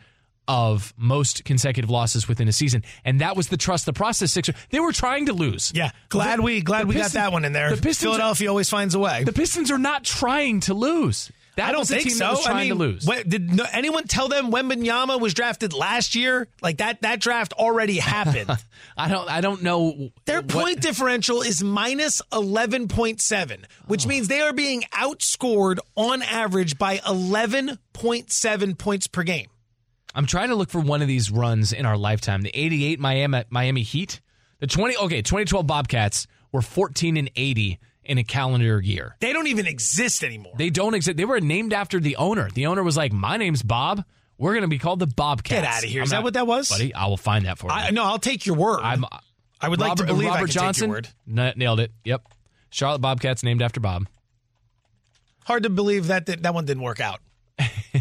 of 0.47 0.93
most 0.97 1.45
consecutive 1.45 1.91
losses 1.91 2.29
within 2.29 2.49
a 2.49 2.53
season. 2.53 2.83
And 3.05 3.21
that 3.21 3.37
was 3.37 3.49
the 3.49 3.57
trust 3.57 3.87
the 3.87 3.93
process 3.93 4.33
Sixers. 4.33 4.55
They 4.71 4.81
were 4.81 4.93
trying 4.93 5.27
to 5.27 5.33
lose. 5.33 5.73
Yeah, 5.75 5.91
glad 6.09 6.39
The- 6.39 6.43
we 6.43 6.61
glad 6.61 6.87
we 6.87 6.95
Pistons- 6.95 7.15
got 7.15 7.21
that 7.21 7.33
one 7.33 7.45
in 7.45 7.53
there. 7.53 7.71
The 7.75 7.81
Pistons 7.83 8.09
are- 8.09 8.17
Philadelphia 8.17 8.49
always 8.49 8.69
finds 8.69 8.95
a 8.95 8.99
way. 8.99 9.25
the 9.25 9.33
Pistons 9.33 9.71
are 9.71 9.79
not 9.79 10.05
trying 10.05 10.61
to 10.61 10.75
lose. 10.75 11.31
That 11.57 11.69
I 11.69 11.73
don't 11.73 11.87
think 11.87 12.03
team 12.03 12.15
so. 12.15 12.25
that 12.25 12.31
was 12.33 12.45
trying 12.45 12.57
I 12.57 12.61
mean, 12.63 12.69
to 12.71 12.75
lose. 12.75 13.05
what- 13.07 13.29
did 13.29 13.55
no, 13.55 13.65
anyone 13.73 14.09
tell 14.09 14.27
them 14.27 14.51
Wembanyama 14.51 15.21
was 15.21 15.35
drafted 15.35 15.73
last 15.73 16.17
year? 16.17 16.49
Like 16.61 16.79
that 16.79 17.03
that 17.03 17.21
draft 17.21 17.53
already 17.53 17.99
happened. 17.99 18.51
I 18.97 19.09
don't. 19.09 19.31
I 19.31 19.41
don't 19.41 19.63
know. 19.63 20.11
Their 20.25 20.39
what- 20.41 20.49
point 20.49 20.81
differential 20.81 21.43
is 21.43 21.63
minus 21.63 22.21
11.7, 22.33 23.65
which 23.87 24.05
oh. 24.05 24.09
means 24.09 24.27
they 24.27 24.41
are 24.41 24.53
being 24.53 24.83
outscored 24.93 25.79
on 25.95 26.23
average 26.23 26.77
by 26.77 26.99
11.7 26.99 28.77
points 28.77 29.07
per 29.07 29.23
game. 29.23 29.47
I'm 30.15 30.27
trying 30.27 30.49
to 30.51 30.55
look 30.55 30.71
for 30.71 30.81
one 30.81 31.03
of 31.03 31.09
these 31.09 31.31
runs 31.31 31.73
in 31.73 31.87
our 31.87 31.97
lifetime. 31.97 32.43
The 32.43 32.51
88 32.55 33.01
Miami 33.01 33.43
Miami 33.51 33.83
Heat, 33.83 34.21
the 34.61 34.67
20 34.67 34.97
okay 34.97 35.23
2012 35.23 35.67
Bobcats 35.67 36.27
were 36.53 36.63
14 36.63 37.17
and 37.17 37.31
80 37.35 37.79
in 38.05 38.19
a 38.19 38.25
calendar 38.25 38.81
year. 38.81 39.17
They 39.21 39.33
don't 39.33 39.49
even 39.49 39.67
exist 39.67 40.23
anymore. 40.23 40.53
They 40.57 40.71
don't 40.71 40.95
exist. 40.95 41.17
They 41.17 41.25
were 41.25 41.41
named 41.41 41.73
after 41.73 41.99
the 41.99 42.17
owner. 42.17 42.49
The 42.51 42.67
owner 42.67 42.83
was 42.83 42.97
like, 42.97 43.13
"My 43.13 43.37
name's 43.37 43.63
Bob. 43.63 44.05
We're 44.39 44.53
going 44.53 44.63
to 44.63 44.69
be 44.69 44.79
called 44.79 44.99
the 45.01 45.07
Bobcats." 45.07 45.61
Get 45.61 45.65
outta 45.65 45.87
here. 45.87 46.03
I'm 46.03 46.05
Is 46.05 46.11
that 46.11 46.23
what 46.23 46.35
that 46.35 46.47
was? 46.47 46.69
buddy? 46.69 46.95
I 46.95 47.07
will 47.07 47.17
find 47.17 47.47
that 47.47 47.59
for 47.59 47.69
you. 47.69 47.73
I, 47.73 47.91
no, 47.91 48.05
I'll 48.05 48.19
take 48.19 48.47
your 48.47 48.57
word. 48.57 48.81
I'm. 48.83 49.05
I 49.61 49.69
would 49.69 49.81
like 49.81 49.97
to 49.97 50.03
Robert- 50.03 50.13
believe 50.13 50.29
Robert 50.29 50.39
can 50.39 50.47
take 50.49 50.55
your 50.55 50.63
Johnson 50.65 50.91
word. 50.91 51.09
N- 51.29 51.55
nailed 51.57 51.81
it. 51.81 51.93
Yep. 52.05 52.23
Charlotte 52.71 53.01
Bobcats 53.01 53.43
named 53.43 53.63
after 53.63 53.81
Bob. 53.81 54.07
Hard 55.45 55.63
to 55.63 55.71
believe 55.71 56.09
that 56.09 56.27
that, 56.27 56.43
that 56.43 56.55
one 56.55 56.65
didn't 56.65 56.83
work 56.83 57.01
out. 57.01 57.21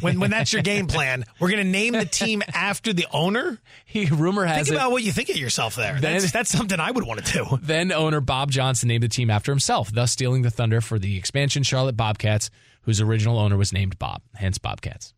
When 0.01 0.19
when 0.19 0.31
that's 0.31 0.51
your 0.51 0.63
game 0.63 0.87
plan, 0.87 1.23
we're 1.39 1.51
going 1.51 1.63
to 1.63 1.69
name 1.69 1.93
the 1.93 2.05
team 2.05 2.41
after 2.53 2.93
the 2.93 3.05
owner. 3.13 3.59
He 3.85 4.05
rumor 4.07 4.43
has 4.45 4.65
Think 4.65 4.69
it. 4.69 4.73
about 4.79 4.91
what 4.91 5.03
you 5.03 5.11
think 5.11 5.29
of 5.29 5.37
yourself 5.37 5.75
there. 5.75 5.93
Then- 5.99 6.13
That's, 6.19 6.31
that's 6.31 6.49
something 6.49 6.79
I 6.79 6.89
would 6.89 7.05
want 7.05 7.23
to 7.23 7.31
do. 7.31 7.59
Then 7.61 7.91
owner 7.91 8.19
Bob 8.19 8.49
Johnson 8.49 8.87
named 8.87 9.03
the 9.03 9.07
team 9.07 9.29
after 9.29 9.51
himself, 9.51 9.91
thus 9.93 10.11
stealing 10.11 10.41
the 10.41 10.49
thunder 10.49 10.81
for 10.81 10.97
the 10.97 11.15
expansion 11.17 11.61
Charlotte 11.61 11.95
Bobcats, 11.95 12.49
whose 12.81 12.99
original 13.01 13.37
owner 13.37 13.55
was 13.55 13.71
named 13.71 13.99
Bob, 13.99 14.23
hence 14.33 14.57
Bobcats. 14.57 15.13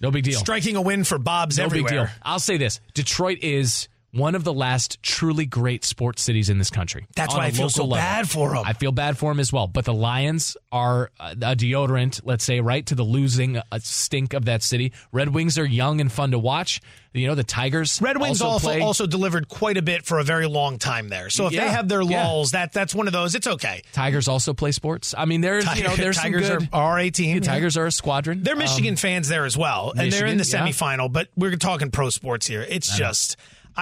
No 0.00 0.10
big 0.10 0.24
deal. 0.24 0.38
Striking 0.40 0.76
a 0.76 0.82
win 0.82 1.04
for 1.04 1.18
Bob's 1.18 1.58
no 1.58 1.64
everywhere. 1.64 1.90
big 1.90 1.98
deal. 2.08 2.08
I'll 2.22 2.38
say 2.40 2.56
this: 2.56 2.80
Detroit 2.94 3.38
is 3.42 3.88
one 4.12 4.34
of 4.34 4.44
the 4.44 4.52
last 4.52 5.02
truly 5.02 5.46
great 5.46 5.84
sports 5.84 6.22
cities 6.22 6.48
in 6.50 6.58
this 6.58 6.70
country. 6.70 7.06
That's 7.14 7.34
why 7.34 7.46
I 7.46 7.50
feel 7.50 7.68
so 7.68 7.84
level. 7.84 7.96
bad 7.96 8.28
for 8.28 8.56
'em. 8.56 8.64
I 8.66 8.72
feel 8.72 8.92
bad 8.92 9.16
for 9.18 9.30
them 9.30 9.38
as 9.40 9.52
well. 9.52 9.66
But 9.68 9.84
the 9.84 9.94
Lions 9.94 10.56
are 10.72 11.10
a 11.20 11.34
deodorant, 11.56 12.20
let's 12.24 12.44
say, 12.44 12.60
right 12.60 12.84
to 12.86 12.94
the 12.94 13.02
losing 13.04 13.56
uh, 13.58 13.62
stink 13.80 14.34
of 14.34 14.46
that 14.46 14.62
city. 14.62 14.92
Red 15.12 15.28
Wings 15.30 15.58
are 15.58 15.64
young 15.64 16.00
and 16.00 16.10
fun 16.10 16.32
to 16.32 16.38
watch. 16.38 16.80
You 17.12 17.26
know, 17.26 17.34
the 17.34 17.42
Tigers. 17.44 18.00
Red 18.00 18.20
Wings 18.20 18.40
also, 18.40 18.68
also, 18.68 18.80
also 18.82 19.06
delivered 19.06 19.48
quite 19.48 19.76
a 19.76 19.82
bit 19.82 20.04
for 20.04 20.20
a 20.20 20.24
very 20.24 20.46
long 20.46 20.78
time 20.78 21.08
there. 21.08 21.28
So 21.28 21.46
if 21.48 21.52
Yeah, 21.52 21.64
they 21.64 21.70
have 21.70 21.88
their 21.88 22.02
yeah. 22.02 22.24
lulls, 22.24 22.52
that 22.52 22.72
that's 22.72 22.94
one 22.94 23.08
of 23.08 23.12
those. 23.12 23.34
It's 23.34 23.48
okay. 23.48 23.82
Tigers 23.92 24.28
also 24.28 24.54
play 24.54 24.70
sports. 24.70 25.12
I 25.18 25.24
mean, 25.24 25.40
there's 25.40 25.66
you 25.76 25.82
know 25.82 25.96
there's 25.96 26.16
Tigers 26.16 26.48
good, 26.48 26.68
are, 26.72 26.92
are 26.92 26.98
a 27.00 27.10
team. 27.10 27.40
the 27.40 27.46
Tigers 27.46 27.76
are 27.76 27.86
a 27.86 27.92
squadron. 27.92 28.44
They're 28.44 28.54
Michigan 28.54 28.92
Um, 28.92 28.96
fans 28.96 29.26
there 29.28 29.44
as 29.44 29.56
well, 29.56 29.92
and 29.96 30.12
they're 30.12 30.26
in 30.26 30.36
the 30.36 30.42
Michigan, 30.44 30.66
yeah. 30.66 30.72
semifinal. 30.72 31.12
But 31.12 31.28
we're 31.36 31.56
talking 31.56 31.90
pro 31.90 32.10
sports 32.10 32.46
here. 32.46 32.64
It's 32.68 32.96
just, 32.96 33.36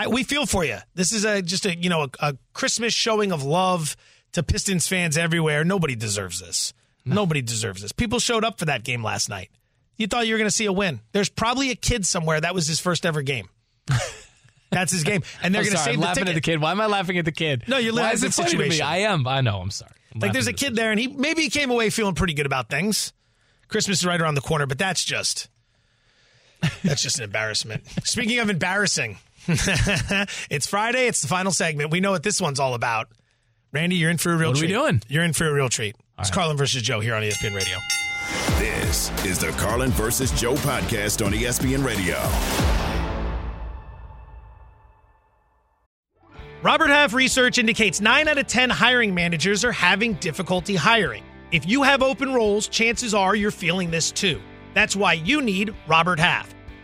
I, 0.05 0.07
we 0.09 0.23
feel 0.23 0.47
for 0.47 0.65
you. 0.65 0.79
This 0.95 1.13
is 1.13 1.25
a 1.25 1.43
just 1.43 1.67
a 1.67 1.77
you 1.77 1.89
know 1.91 2.03
a, 2.05 2.11
a 2.21 2.37
Christmas 2.53 2.93
showing 2.95 3.33
of 3.33 3.43
love 3.43 3.97
to 4.33 4.43
Pistons 4.43 4.87
fans 4.87 5.17
everywhere. 5.19 5.65
Nobody 5.65 5.95
deserves 5.97 6.41
this. 6.41 6.73
Nobody 7.05 7.41
deserves 7.43 7.81
this. 7.83 7.93
People 7.93 8.19
showed 8.19 8.45
up 8.45 8.59
for 8.59 8.67
that 8.67 8.85
game 8.85 9.03
last 9.03 9.29
night. 9.31 9.51
You 9.97 10.07
thought 10.07 10.27
you 10.27 10.35
were 10.35 10.39
going 10.39 10.51
to 10.51 10.55
see 10.55 10.67
a 10.67 10.73
win. 10.73 11.01
There's 11.13 11.29
probably 11.31 11.71
a 11.71 11.75
kid 11.75 12.05
somewhere 12.07 12.41
that 12.41 12.55
was 12.55 12.67
his 12.67 12.79
first 12.81 13.07
ever 13.07 13.23
game. 13.23 13.49
That's 14.71 14.93
his 14.93 15.03
game, 15.05 15.23
and 15.43 15.55
they're 15.55 15.63
going 15.63 15.73
to 15.73 15.79
save 15.79 15.95
I'm 15.95 16.01
the 16.01 16.07
laughing 16.07 16.25
ticket. 16.25 16.29
at 16.29 16.35
the 16.35 16.41
kid. 16.53 16.61
Why 16.61 16.73
am 16.73 16.81
I 16.83 16.87
laughing 16.87 17.17
at 17.19 17.25
the 17.25 17.33
kid? 17.33 17.65
No, 17.67 17.79
you're 17.79 17.95
Why 17.95 18.03
laughing 18.03 18.15
is 18.17 18.25
at 18.25 18.27
it 18.27 18.31
the 18.37 18.43
funny 18.43 18.51
to 18.51 18.57
me? 18.59 18.65
situation. 18.65 18.87
I 18.87 18.97
am. 18.99 19.27
I 19.27 19.41
know. 19.41 19.59
I'm 19.61 19.71
sorry. 19.71 19.93
I'm 20.15 20.21
Like 20.21 20.33
there's 20.35 20.47
a 20.47 20.53
kid 20.53 20.77
there, 20.77 20.91
and 20.91 21.01
he 21.01 21.07
maybe 21.09 21.41
he 21.43 21.49
came 21.51 21.71
away 21.71 21.89
feeling 21.89 22.15
pretty 22.15 22.35
good 22.35 22.45
about 22.47 22.69
things. 22.69 23.15
Christmas 23.69 24.01
is 24.01 24.07
right 24.07 24.21
around 24.21 24.35
the 24.35 24.43
corner, 24.43 24.67
but 24.67 24.77
that's 24.79 25.03
just 25.03 25.49
that's 26.85 27.03
just 27.03 27.17
an 27.19 27.25
embarrassment. 27.25 27.85
Speaking 28.05 28.39
of 28.41 28.51
embarrassing, 28.51 29.17
it's 30.51 30.67
Friday. 30.67 31.07
It's 31.07 31.23
the 31.23 31.29
final 31.29 31.53
segment. 31.53 31.91
We 31.91 32.01
know 32.01 32.11
what 32.11 32.23
this 32.23 32.41
one's 32.41 32.61
all 32.61 32.75
about. 32.75 33.09
Randy, 33.73 33.97
you're 33.97 34.11
in 34.11 34.19
for 34.19 34.33
a 34.33 34.37
real 34.37 34.53
treat. 34.53 34.75
What 34.75 34.81
are 34.81 34.85
we 34.85 34.91
doing? 34.93 35.03
You're 35.09 35.25
in 35.25 35.33
for 35.33 35.49
a 35.49 35.53
real 35.53 35.69
treat. 35.69 35.97
it's 36.19 36.31
Carlin 36.31 36.57
versus 36.57 36.83
Joe 36.83 37.01
here 37.01 37.15
on 37.15 37.23
ESPN 37.23 37.55
Radio. 37.55 37.77
This 38.59 39.11
is 39.25 39.39
the 39.39 39.49
Carlin 39.53 39.91
versus 39.91 40.31
Joe 40.33 40.55
podcast 40.55 41.25
on 41.25 41.33
ESPN 41.33 41.85
Radio. 41.85 42.17
Robert 46.63 46.89
Half 46.89 47.15
research 47.15 47.59
indicates 47.59 48.01
9 48.01 48.27
out 48.27 48.37
of 48.37 48.47
10 48.47 48.69
hiring 48.69 49.15
managers 49.15 49.65
are 49.65 49.73
having 49.73 50.15
difficulty 50.15 50.75
hiring. 50.75 51.23
If 51.53 51.67
you 51.69 51.83
have 51.85 52.03
open 52.03 52.35
roles, 52.35 52.69
chances 52.69 53.15
are 53.15 53.37
you're 53.37 53.51
feeling 53.51 53.91
this 53.91 54.11
too. 54.11 54.41
That's 54.75 54.97
why 54.97 55.15
you 55.15 55.41
need 55.41 55.75
Robert 55.87 56.19
Half. 56.19 56.55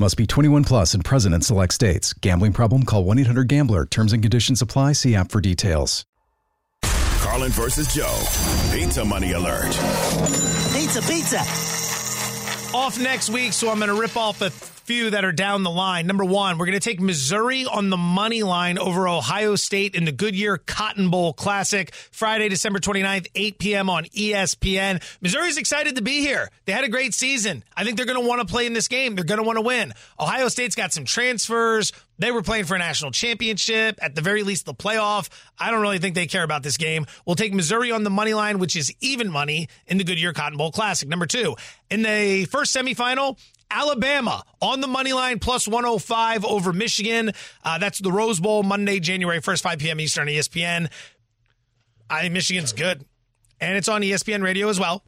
Must 0.00 0.16
be 0.16 0.28
21 0.28 0.62
plus 0.62 0.94
and 0.94 1.04
present 1.04 1.34
in 1.34 1.40
select 1.40 1.74
states. 1.74 2.12
Gambling 2.12 2.52
problem? 2.52 2.84
Call 2.84 3.02
1 3.02 3.18
800 3.18 3.48
Gambler. 3.48 3.84
Terms 3.84 4.12
and 4.12 4.22
conditions 4.22 4.62
apply. 4.62 4.92
See 4.92 5.16
app 5.16 5.32
for 5.32 5.40
details. 5.40 6.04
Carlin 7.18 7.50
versus 7.50 7.92
Joe. 7.92 8.16
Pizza 8.72 9.04
money 9.04 9.32
alert. 9.32 9.66
Pizza, 10.72 11.02
pizza. 11.02 11.40
Off 12.76 12.96
next 13.00 13.30
week, 13.30 13.52
so 13.52 13.70
I'm 13.70 13.78
going 13.78 13.88
to 13.88 14.00
rip 14.00 14.16
off 14.16 14.40
a 14.40 14.50
few 14.88 15.10
that 15.10 15.22
are 15.22 15.32
down 15.32 15.64
the 15.64 15.70
line. 15.70 16.06
Number 16.06 16.24
one, 16.24 16.56
we're 16.56 16.64
going 16.64 16.72
to 16.72 16.80
take 16.80 16.98
Missouri 16.98 17.66
on 17.66 17.90
the 17.90 17.98
money 17.98 18.42
line 18.42 18.78
over 18.78 19.06
Ohio 19.06 19.54
State 19.54 19.94
in 19.94 20.06
the 20.06 20.12
Goodyear 20.12 20.56
Cotton 20.56 21.10
Bowl 21.10 21.34
Classic, 21.34 21.94
Friday, 22.10 22.48
December 22.48 22.78
29th, 22.78 23.26
8 23.34 23.58
p.m. 23.58 23.90
on 23.90 24.04
ESPN. 24.06 25.02
Missouri's 25.20 25.58
excited 25.58 25.96
to 25.96 26.02
be 26.02 26.20
here. 26.20 26.48
They 26.64 26.72
had 26.72 26.84
a 26.84 26.88
great 26.88 27.12
season. 27.12 27.64
I 27.76 27.84
think 27.84 27.98
they're 27.98 28.06
going 28.06 28.18
to 28.18 28.26
want 28.26 28.40
to 28.40 28.50
play 28.50 28.64
in 28.64 28.72
this 28.72 28.88
game. 28.88 29.14
They're 29.14 29.26
going 29.26 29.36
to 29.36 29.46
want 29.46 29.58
to 29.58 29.62
win. 29.62 29.92
Ohio 30.18 30.48
State's 30.48 30.74
got 30.74 30.94
some 30.94 31.04
transfers. 31.04 31.92
They 32.18 32.32
were 32.32 32.42
playing 32.42 32.64
for 32.64 32.74
a 32.74 32.78
national 32.78 33.10
championship, 33.10 33.98
at 34.00 34.14
the 34.14 34.22
very 34.22 34.42
least, 34.42 34.64
the 34.64 34.72
playoff. 34.72 35.28
I 35.58 35.70
don't 35.70 35.82
really 35.82 35.98
think 35.98 36.14
they 36.14 36.26
care 36.26 36.44
about 36.44 36.62
this 36.62 36.78
game. 36.78 37.04
We'll 37.26 37.36
take 37.36 37.52
Missouri 37.52 37.92
on 37.92 38.04
the 38.04 38.10
money 38.10 38.32
line, 38.32 38.58
which 38.58 38.74
is 38.74 38.90
even 39.02 39.30
money 39.30 39.68
in 39.86 39.98
the 39.98 40.04
Goodyear 40.04 40.32
Cotton 40.32 40.56
Bowl 40.56 40.72
Classic. 40.72 41.06
Number 41.10 41.26
two, 41.26 41.56
in 41.90 42.00
the 42.02 42.46
first 42.46 42.74
semifinal, 42.74 43.36
Alabama 43.70 44.42
on 44.60 44.80
the 44.80 44.86
money 44.86 45.12
line 45.12 45.38
plus 45.38 45.68
105 45.68 46.44
over 46.44 46.72
Michigan. 46.72 47.32
Uh, 47.64 47.78
that's 47.78 47.98
the 47.98 48.12
Rose 48.12 48.40
Bowl 48.40 48.62
Monday, 48.62 49.00
January 49.00 49.40
1st, 49.40 49.62
5 49.62 49.78
p.m. 49.78 50.00
Eastern, 50.00 50.28
ESPN. 50.28 50.90
I 52.10 52.22
think 52.22 52.34
Michigan's 52.34 52.72
good. 52.72 53.04
And 53.60 53.76
it's 53.76 53.88
on 53.88 54.02
ESPN 54.02 54.42
radio 54.42 54.68
as 54.68 54.78
well. 54.80 55.02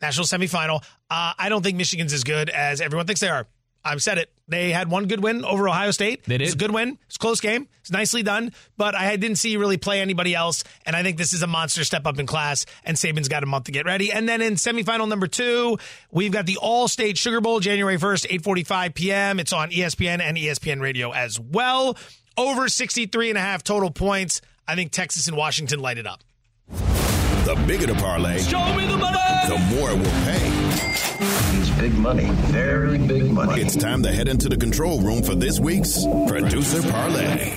National 0.00 0.26
semifinal. 0.26 0.82
Uh, 1.10 1.32
I 1.38 1.48
don't 1.48 1.62
think 1.62 1.76
Michigan's 1.76 2.12
as 2.12 2.24
good 2.24 2.50
as 2.50 2.80
everyone 2.80 3.06
thinks 3.06 3.20
they 3.20 3.28
are. 3.28 3.46
I've 3.84 4.02
said 4.02 4.18
it. 4.18 4.33
They 4.46 4.72
had 4.72 4.90
one 4.90 5.06
good 5.06 5.22
win 5.22 5.42
over 5.44 5.66
Ohio 5.68 5.90
State. 5.90 6.24
They 6.24 6.36
did. 6.36 6.44
It's 6.44 6.54
a 6.54 6.58
good 6.58 6.70
win. 6.70 6.98
It's 7.06 7.16
a 7.16 7.18
close 7.18 7.40
game. 7.40 7.66
It's 7.80 7.90
nicely 7.90 8.22
done. 8.22 8.52
But 8.76 8.94
I 8.94 9.16
didn't 9.16 9.36
see 9.38 9.50
you 9.50 9.58
really 9.58 9.78
play 9.78 10.00
anybody 10.02 10.34
else. 10.34 10.64
And 10.84 10.94
I 10.94 11.02
think 11.02 11.16
this 11.16 11.32
is 11.32 11.42
a 11.42 11.46
monster 11.46 11.82
step 11.82 12.06
up 12.06 12.18
in 12.18 12.26
class. 12.26 12.66
And 12.84 12.94
Saban's 12.96 13.28
got 13.28 13.42
a 13.42 13.46
month 13.46 13.64
to 13.64 13.72
get 13.72 13.86
ready. 13.86 14.12
And 14.12 14.28
then 14.28 14.42
in 14.42 14.54
semifinal 14.54 15.08
number 15.08 15.26
two, 15.26 15.78
we've 16.10 16.30
got 16.32 16.44
the 16.44 16.58
Allstate 16.62 17.16
Sugar 17.16 17.40
Bowl, 17.40 17.60
January 17.60 17.96
1st, 17.96 18.40
8:45 18.40 18.94
p.m. 18.94 19.40
It's 19.40 19.52
on 19.54 19.70
ESPN 19.70 20.20
and 20.20 20.36
ESPN 20.36 20.80
Radio 20.82 21.10
as 21.12 21.40
well. 21.40 21.96
Over 22.36 22.68
63 22.68 23.30
and 23.30 23.38
a 23.38 23.40
half 23.40 23.62
total 23.62 23.90
points. 23.90 24.42
I 24.68 24.74
think 24.74 24.92
Texas 24.92 25.26
and 25.28 25.36
Washington 25.38 25.80
light 25.80 25.96
it 25.98 26.06
up. 26.06 26.22
The 26.68 27.62
bigger 27.66 27.86
the 27.86 27.94
parlay, 27.94 28.38
Show 28.40 28.74
me 28.74 28.86
the 28.86 28.96
money. 28.96 29.18
the 29.48 29.58
more 29.76 29.90
it 29.90 29.98
will 29.98 30.04
pay. 30.24 31.53
It's 31.84 31.92
big 31.92 32.00
money, 32.00 32.24
very 32.50 32.96
big 32.96 33.30
money. 33.30 33.60
It's 33.60 33.76
time 33.76 34.02
to 34.04 34.10
head 34.10 34.26
into 34.26 34.48
the 34.48 34.56
control 34.56 35.02
room 35.02 35.22
for 35.22 35.34
this 35.34 35.60
week's 35.60 36.02
Producer 36.26 36.80
Parlay. 36.80 37.52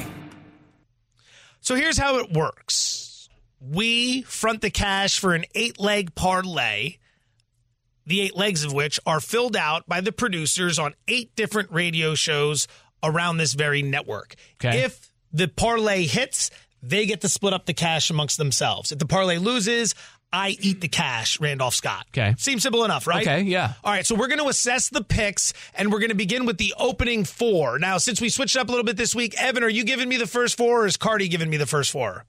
So 1.61 1.75
here's 1.75 1.97
how 1.97 2.17
it 2.17 2.33
works 2.33 3.29
we 3.61 4.23
front 4.23 4.59
the 4.59 4.69
cash 4.69 5.17
for 5.17 5.33
an 5.33 5.45
eight 5.55 5.79
leg 5.79 6.13
parlay, 6.13 6.97
the 8.05 8.19
eight 8.19 8.35
legs 8.35 8.65
of 8.65 8.73
which 8.73 8.99
are 9.05 9.21
filled 9.21 9.55
out 9.55 9.87
by 9.87 10.01
the 10.01 10.11
producers 10.11 10.77
on 10.77 10.93
eight 11.07 11.33
different 11.37 11.71
radio 11.71 12.13
shows 12.13 12.67
around 13.01 13.37
this 13.37 13.53
very 13.53 13.81
network. 13.81 14.35
Okay. 14.61 14.83
If 14.83 15.09
the 15.31 15.47
parlay 15.47 16.05
hits, 16.05 16.51
they 16.83 17.05
get 17.05 17.21
to 17.21 17.29
split 17.29 17.53
up 17.53 17.65
the 17.65 17.73
cash 17.73 18.09
amongst 18.09 18.37
themselves. 18.37 18.91
If 18.91 18.99
the 18.99 19.07
parlay 19.07 19.37
loses, 19.37 19.95
I 20.31 20.57
eat 20.59 20.81
the 20.81 20.87
cash, 20.89 21.39
Randolph 21.39 21.73
Scott. 21.73 22.05
Okay. 22.09 22.35
Seems 22.37 22.63
simple 22.63 22.83
enough, 22.83 23.07
right? 23.07 23.25
Okay, 23.25 23.41
yeah. 23.43 23.73
All 23.83 23.91
right, 23.91 24.05
so 24.05 24.13
we're 24.13 24.27
going 24.27 24.41
to 24.41 24.49
assess 24.49 24.89
the 24.89 25.03
picks, 25.03 25.53
and 25.73 25.91
we're 25.91 25.99
going 25.99 26.09
to 26.09 26.15
begin 26.15 26.45
with 26.45 26.57
the 26.57 26.73
opening 26.77 27.23
four. 27.23 27.79
Now, 27.79 27.97
since 27.97 28.19
we 28.19 28.29
switched 28.29 28.57
up 28.57 28.67
a 28.67 28.71
little 28.71 28.83
bit 28.83 28.97
this 28.97 29.15
week, 29.15 29.41
Evan, 29.41 29.63
are 29.63 29.69
you 29.69 29.85
giving 29.85 30.09
me 30.09 30.17
the 30.17 30.27
first 30.27 30.57
four, 30.57 30.83
or 30.83 30.85
is 30.85 30.97
Cardi 30.97 31.29
giving 31.29 31.49
me 31.49 31.57
the 31.57 31.65
first 31.65 31.91
four? 31.91 32.25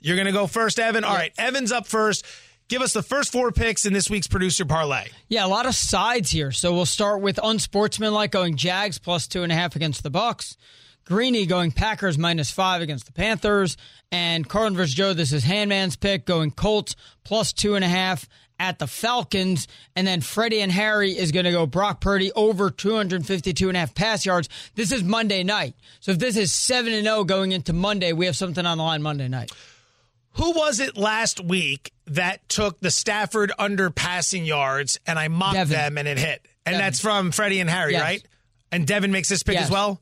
You're 0.00 0.16
going 0.16 0.26
to 0.26 0.32
go 0.32 0.46
first, 0.46 0.78
Evan? 0.78 1.04
All 1.04 1.14
right, 1.14 1.32
Evan's 1.36 1.70
up 1.70 1.86
first. 1.86 2.24
Give 2.68 2.80
us 2.80 2.94
the 2.94 3.02
first 3.02 3.30
four 3.30 3.52
picks 3.52 3.84
in 3.84 3.92
this 3.92 4.08
week's 4.08 4.26
producer 4.26 4.64
parlay. 4.64 5.08
Yeah, 5.28 5.44
a 5.44 5.48
lot 5.48 5.66
of 5.66 5.74
sides 5.74 6.30
here. 6.30 6.52
So 6.52 6.72
we'll 6.72 6.86
start 6.86 7.20
with 7.20 7.38
unsportsmanlike 7.42 8.30
going 8.30 8.56
Jags 8.56 8.98
plus 8.98 9.28
two 9.28 9.42
and 9.42 9.52
a 9.52 9.54
half 9.54 9.76
against 9.76 10.02
the 10.02 10.10
Bucs. 10.10 10.56
Greeny 11.12 11.44
going 11.44 11.72
Packers 11.72 12.16
minus 12.16 12.50
five 12.50 12.80
against 12.80 13.04
the 13.04 13.12
Panthers. 13.12 13.76
And 14.10 14.48
Carlin 14.48 14.74
versus 14.74 14.94
Joe, 14.94 15.12
this 15.12 15.30
is 15.30 15.44
Handman's 15.44 15.94
pick 15.94 16.24
going 16.24 16.50
Colts 16.52 16.96
plus 17.22 17.52
two 17.52 17.74
and 17.74 17.84
a 17.84 17.88
half 17.88 18.26
at 18.58 18.78
the 18.78 18.86
Falcons. 18.86 19.68
And 19.94 20.06
then 20.06 20.22
Freddie 20.22 20.62
and 20.62 20.72
Harry 20.72 21.10
is 21.12 21.30
going 21.30 21.44
to 21.44 21.50
go 21.52 21.66
Brock 21.66 22.00
Purdy 22.00 22.32
over 22.32 22.70
252 22.70 23.68
and 23.68 23.76
a 23.76 23.80
half 23.80 23.94
pass 23.94 24.24
yards. 24.24 24.48
This 24.74 24.90
is 24.90 25.02
Monday 25.02 25.42
night. 25.42 25.74
So 26.00 26.12
if 26.12 26.18
this 26.18 26.38
is 26.38 26.50
7 26.50 26.90
and 26.90 27.04
0 27.04 27.24
going 27.24 27.52
into 27.52 27.74
Monday, 27.74 28.14
we 28.14 28.24
have 28.24 28.36
something 28.36 28.64
on 28.64 28.78
the 28.78 28.84
line 28.84 29.02
Monday 29.02 29.28
night. 29.28 29.52
Who 30.36 30.52
was 30.52 30.80
it 30.80 30.96
last 30.96 31.44
week 31.44 31.92
that 32.06 32.48
took 32.48 32.80
the 32.80 32.90
Stafford 32.90 33.52
under 33.58 33.90
passing 33.90 34.46
yards 34.46 34.98
and 35.06 35.18
I 35.18 35.28
mocked 35.28 35.56
Devin. 35.56 35.76
them 35.76 35.98
and 35.98 36.08
it 36.08 36.18
hit? 36.18 36.40
And 36.64 36.72
Devin. 36.72 36.78
that's 36.78 37.00
from 37.00 37.32
Freddie 37.32 37.60
and 37.60 37.68
Harry, 37.68 37.92
Yes. 37.92 38.00
right? 38.02 38.24
And 38.70 38.86
Devin 38.86 39.12
makes 39.12 39.28
this 39.28 39.42
pick 39.42 39.56
Yes. 39.56 39.64
as 39.64 39.70
well? 39.70 40.00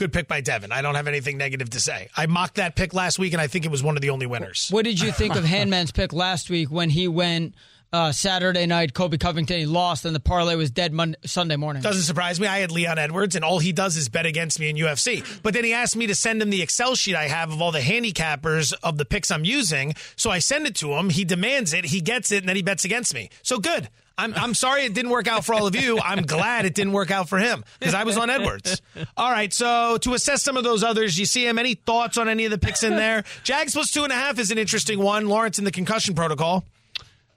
Good 0.00 0.14
pick 0.14 0.28
by 0.28 0.40
Devin. 0.40 0.72
I 0.72 0.80
don't 0.80 0.94
have 0.94 1.08
anything 1.08 1.36
negative 1.36 1.68
to 1.68 1.78
say. 1.78 2.08
I 2.16 2.24
mocked 2.24 2.54
that 2.54 2.74
pick 2.74 2.94
last 2.94 3.18
week 3.18 3.34
and 3.34 3.42
I 3.42 3.48
think 3.48 3.66
it 3.66 3.70
was 3.70 3.82
one 3.82 3.96
of 3.98 4.00
the 4.00 4.08
only 4.08 4.24
winners. 4.24 4.68
What 4.70 4.86
did 4.86 4.98
you 4.98 5.12
think 5.12 5.36
of 5.36 5.44
Handman's 5.44 5.92
pick 5.92 6.14
last 6.14 6.48
week 6.48 6.70
when 6.70 6.88
he 6.88 7.06
went 7.06 7.54
uh, 7.92 8.12
Saturday 8.12 8.66
night, 8.66 8.94
Colby 8.94 9.18
Covington, 9.18 9.58
he 9.58 9.66
lost, 9.66 10.04
and 10.04 10.14
the 10.14 10.20
parlay 10.20 10.54
was 10.54 10.70
dead 10.70 10.92
Monday, 10.92 11.18
Sunday 11.24 11.56
morning? 11.56 11.82
Doesn't 11.82 12.02
surprise 12.02 12.38
me. 12.38 12.46
I 12.46 12.58
had 12.58 12.70
Leon 12.70 12.98
Edwards, 12.98 13.34
and 13.34 13.44
all 13.44 13.58
he 13.58 13.72
does 13.72 13.96
is 13.96 14.08
bet 14.08 14.26
against 14.26 14.60
me 14.60 14.70
in 14.70 14.76
UFC. 14.76 15.24
But 15.42 15.54
then 15.54 15.64
he 15.64 15.72
asked 15.72 15.96
me 15.96 16.06
to 16.06 16.14
send 16.14 16.40
him 16.40 16.50
the 16.50 16.62
Excel 16.62 16.94
sheet 16.94 17.16
I 17.16 17.28
have 17.28 17.52
of 17.52 17.60
all 17.60 17.72
the 17.72 17.80
handicappers 17.80 18.72
of 18.82 18.96
the 18.96 19.04
picks 19.04 19.30
I'm 19.30 19.44
using. 19.44 19.94
So 20.16 20.30
I 20.30 20.38
send 20.38 20.66
it 20.66 20.76
to 20.76 20.92
him. 20.92 21.10
He 21.10 21.24
demands 21.24 21.72
it. 21.72 21.84
He 21.84 22.00
gets 22.00 22.30
it, 22.30 22.38
and 22.38 22.48
then 22.48 22.56
he 22.56 22.62
bets 22.62 22.84
against 22.84 23.14
me. 23.14 23.30
So 23.42 23.58
good. 23.58 23.88
I'm, 24.16 24.34
I'm 24.34 24.52
sorry 24.54 24.84
it 24.84 24.92
didn't 24.92 25.10
work 25.10 25.26
out 25.26 25.46
for 25.46 25.54
all 25.54 25.66
of 25.66 25.74
you. 25.74 25.98
I'm 25.98 26.26
glad 26.26 26.66
it 26.66 26.74
didn't 26.74 26.92
work 26.92 27.10
out 27.10 27.28
for 27.30 27.38
him 27.38 27.64
because 27.78 27.94
I 27.94 28.04
was 28.04 28.18
on 28.18 28.28
Edwards. 28.28 28.82
All 29.16 29.30
right. 29.30 29.50
So 29.50 29.96
to 29.98 30.12
assess 30.12 30.42
some 30.42 30.58
of 30.58 30.64
those 30.64 30.84
others, 30.84 31.18
you 31.18 31.24
see 31.24 31.46
him. 31.46 31.58
Any 31.58 31.72
thoughts 31.74 32.18
on 32.18 32.28
any 32.28 32.44
of 32.44 32.50
the 32.50 32.58
picks 32.58 32.82
in 32.82 32.96
there? 32.96 33.24
Jags 33.44 33.72
plus 33.72 33.90
two 33.90 34.04
and 34.04 34.12
a 34.12 34.16
half 34.16 34.38
is 34.38 34.50
an 34.50 34.58
interesting 34.58 34.98
one. 34.98 35.26
Lawrence 35.26 35.58
in 35.58 35.64
the 35.64 35.70
concussion 35.70 36.14
protocol. 36.14 36.66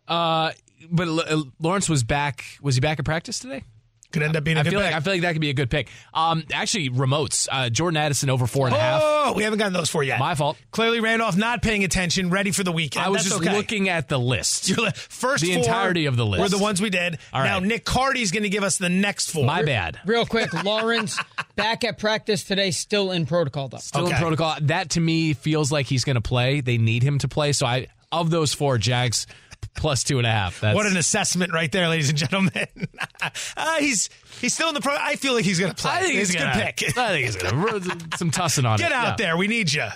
Uh, 0.08 0.52
but 0.92 1.08
L- 1.08 1.48
Lawrence 1.60 1.90
was 1.90 2.04
back. 2.04 2.44
Was 2.62 2.76
he 2.76 2.82
back 2.82 3.00
at 3.00 3.06
practice 3.06 3.40
today? 3.40 3.64
Could 4.12 4.22
end 4.22 4.36
up 4.36 4.44
being 4.44 4.58
a 4.58 4.60
I 4.60 4.64
good 4.64 4.70
feel 4.70 4.80
pick. 4.82 4.92
like 4.92 4.96
I 4.96 5.00
feel 5.00 5.14
like 5.14 5.22
that 5.24 5.32
could 5.32 5.42
be 5.42 5.50
a 5.50 5.54
good 5.56 5.72
pick. 5.72 5.90
Um, 6.14 6.44
actually, 6.54 6.92
remotes. 6.92 7.48
Uh, 7.52 7.72
Jordan 7.72 7.98
Addison 7.98 8.30
over 8.30 8.46
four 8.46 8.68
and 8.68 8.76
a 8.76 8.80
half. 8.80 9.02
Oh, 9.04 9.34
we 9.36 9.42
haven't 9.42 9.58
gotten 9.58 9.74
those 9.74 9.90
for 9.90 10.04
yet. 10.04 10.20
My 10.20 10.36
fault. 10.36 10.56
Clearly, 10.70 11.00
Randolph 11.00 11.36
not 11.36 11.64
paying 11.64 11.84
attention, 11.84 12.30
ready 12.30 12.52
for 12.52 12.64
the 12.64 12.72
weekend. 12.72 13.04
I 13.08 13.10
was 13.10 13.24
That's 13.24 13.30
just 13.38 13.42
okay. 13.42 13.58
looking 13.58 13.90
at 13.90 14.10
the 14.10 14.20
list. 14.20 14.70
Your 14.70 14.86
li- 14.86 14.92
First 14.94 15.42
The 15.44 15.54
four 15.54 15.64
entirety 15.64 16.06
of 16.06 16.16
the 16.16 16.28
list. 16.28 16.44
were 16.44 16.50
the 16.50 16.60
ones 16.62 16.80
we 16.80 16.92
did. 16.92 17.18
All 17.34 17.44
Now 17.44 17.56
right. 17.58 17.64
Nick 17.64 17.86
Cardy's 17.86 18.32
going 18.32 18.44
to 18.44 18.50
give 18.50 18.62
us 18.64 18.78
the 18.78 18.90
next 18.90 19.32
four. 19.32 19.46
My 19.46 19.64
bad. 19.64 20.00
Real 20.06 20.28
quick, 20.28 20.54
Lawrence 20.64 21.18
back 21.56 21.84
at 21.84 21.98
practice 21.98 22.44
today, 22.44 22.70
still 22.70 23.10
in 23.10 23.26
protocol 23.26 23.68
though. 23.70 23.78
Still 23.80 24.06
in 24.10 24.16
protocol. 24.16 24.58
That 24.62 24.92
to 24.92 25.00
me 25.00 25.34
feels 25.34 25.72
like 25.72 25.88
he's 25.88 26.04
going 26.04 26.18
to 26.18 26.22
play. 26.22 26.62
They 26.62 26.78
need 26.78 27.02
him 27.02 27.18
to 27.18 27.28
play. 27.28 27.52
So 27.54 27.66
I 27.66 27.88
of 28.12 28.30
those 28.30 28.54
four, 28.54 28.78
Jags 28.78 29.26
plus 29.76 30.04
two 30.04 30.18
and 30.18 30.28
a 30.28 30.32
half. 30.32 30.60
That's, 30.62 30.76
What 30.76 30.86
an 30.86 30.98
assessment 30.98 31.54
right 31.54 31.72
there, 31.72 31.88
ladies 31.88 32.10
and 32.10 32.18
gentlemen. 32.18 32.68
uh, 33.58 33.76
he's 33.80 34.10
he's 34.42 34.54
still 34.54 34.70
in 34.70 34.76
the 34.76 34.82
pro. 34.82 34.96
I 34.96 35.16
feel 35.16 35.34
like 35.34 35.46
he's 35.46 35.60
going 35.60 35.74
to 35.74 35.82
play. 35.82 35.92
I 35.92 36.02
think 36.02 36.16
it's 36.16 36.32
he's 36.32 36.40
gonna, 36.40 36.54
pick. 36.54 36.98
I 36.98 37.10
think 37.10 37.26
he's 37.26 37.36
going 37.36 37.82
to 38.12 38.18
some 38.18 38.32
tussing 38.32 38.66
on 38.66 38.78
Get 38.78 38.92
it. 38.92 38.96
out 38.96 39.20
Yeah. 39.20 39.26
there. 39.28 39.38
We 39.38 39.48
need 39.48 39.72
you. 39.74 39.88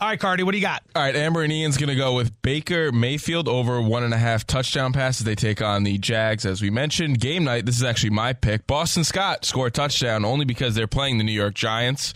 All 0.00 0.06
right, 0.06 0.20
Cardi, 0.20 0.44
what 0.44 0.52
do 0.52 0.58
you 0.58 0.62
got? 0.62 0.84
All 0.94 1.02
right, 1.02 1.16
Amber 1.16 1.42
and 1.42 1.52
Ian's 1.52 1.76
going 1.76 1.88
to 1.88 1.96
go 1.96 2.14
with 2.14 2.40
Baker 2.40 2.92
Mayfield 2.92 3.48
over 3.48 3.82
one 3.82 4.04
and 4.04 4.14
a 4.14 4.16
half 4.16 4.46
touchdown 4.46 4.92
passes. 4.92 5.24
They 5.24 5.34
take 5.34 5.60
on 5.60 5.82
the 5.82 5.98
Jags, 5.98 6.46
as 6.46 6.62
we 6.62 6.70
mentioned. 6.70 7.18
Game 7.18 7.42
night, 7.42 7.66
this 7.66 7.74
is 7.76 7.82
actually 7.82 8.10
my 8.10 8.32
pick. 8.32 8.68
Boston 8.68 9.02
Scott 9.02 9.44
score 9.44 9.66
a 9.66 9.70
touchdown 9.72 10.24
only 10.24 10.44
because 10.44 10.76
they're 10.76 10.86
playing 10.86 11.18
the 11.18 11.24
New 11.24 11.32
York 11.32 11.54
Giants. 11.54 12.14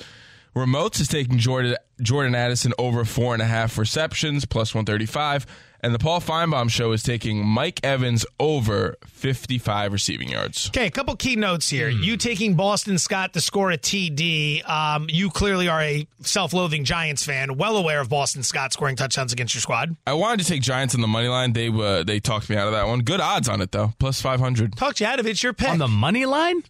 Remotes 0.54 1.00
is 1.00 1.08
taking 1.08 1.38
Jordan, 1.38 1.76
Jordan 2.00 2.36
Addison 2.36 2.72
over 2.78 3.04
four 3.04 3.32
and 3.32 3.42
a 3.42 3.46
half 3.46 3.76
receptions, 3.76 4.44
plus 4.44 4.74
135. 4.76 5.44
And 5.84 5.92
the 5.92 5.98
Paul 5.98 6.20
Finebaum 6.20 6.70
show 6.70 6.92
is 6.92 7.02
taking 7.02 7.44
Mike 7.44 7.80
Evans 7.82 8.24
over 8.38 8.96
55 9.04 9.92
receiving 9.92 10.28
yards. 10.28 10.68
Okay, 10.68 10.86
a 10.86 10.90
couple 10.92 11.16
key 11.16 11.34
notes 11.34 11.68
here. 11.68 11.88
You 11.88 12.16
taking 12.16 12.54
Boston 12.54 12.98
Scott 12.98 13.32
to 13.32 13.40
score 13.40 13.72
a 13.72 13.78
TD. 13.78 14.68
Um, 14.68 15.06
you 15.08 15.28
clearly 15.28 15.66
are 15.66 15.82
a 15.82 16.06
self-loathing 16.20 16.84
Giants 16.84 17.24
fan, 17.24 17.56
well 17.56 17.76
aware 17.76 18.00
of 18.00 18.08
Boston 18.08 18.44
Scott 18.44 18.72
scoring 18.72 18.94
touchdowns 18.94 19.32
against 19.32 19.54
your 19.56 19.60
squad. 19.60 19.96
I 20.06 20.12
wanted 20.12 20.44
to 20.44 20.46
take 20.46 20.62
Giants 20.62 20.94
on 20.94 21.00
the 21.00 21.08
money 21.08 21.26
line. 21.26 21.52
They 21.52 21.68
uh, 21.68 22.04
they 22.04 22.20
talked 22.20 22.48
me 22.48 22.54
out 22.54 22.68
of 22.68 22.74
that 22.74 22.86
one. 22.86 23.00
Good 23.00 23.20
odds 23.20 23.48
on 23.48 23.60
it 23.60 23.72
though, 23.72 23.92
plus 23.98 24.20
500. 24.20 24.76
Talked 24.76 25.00
you 25.00 25.06
out 25.06 25.18
of 25.18 25.26
it. 25.26 25.30
It's 25.30 25.42
your 25.42 25.52
pick. 25.52 25.68
On 25.68 25.78
the 25.78 25.88
money 25.88 26.26
line? 26.26 26.62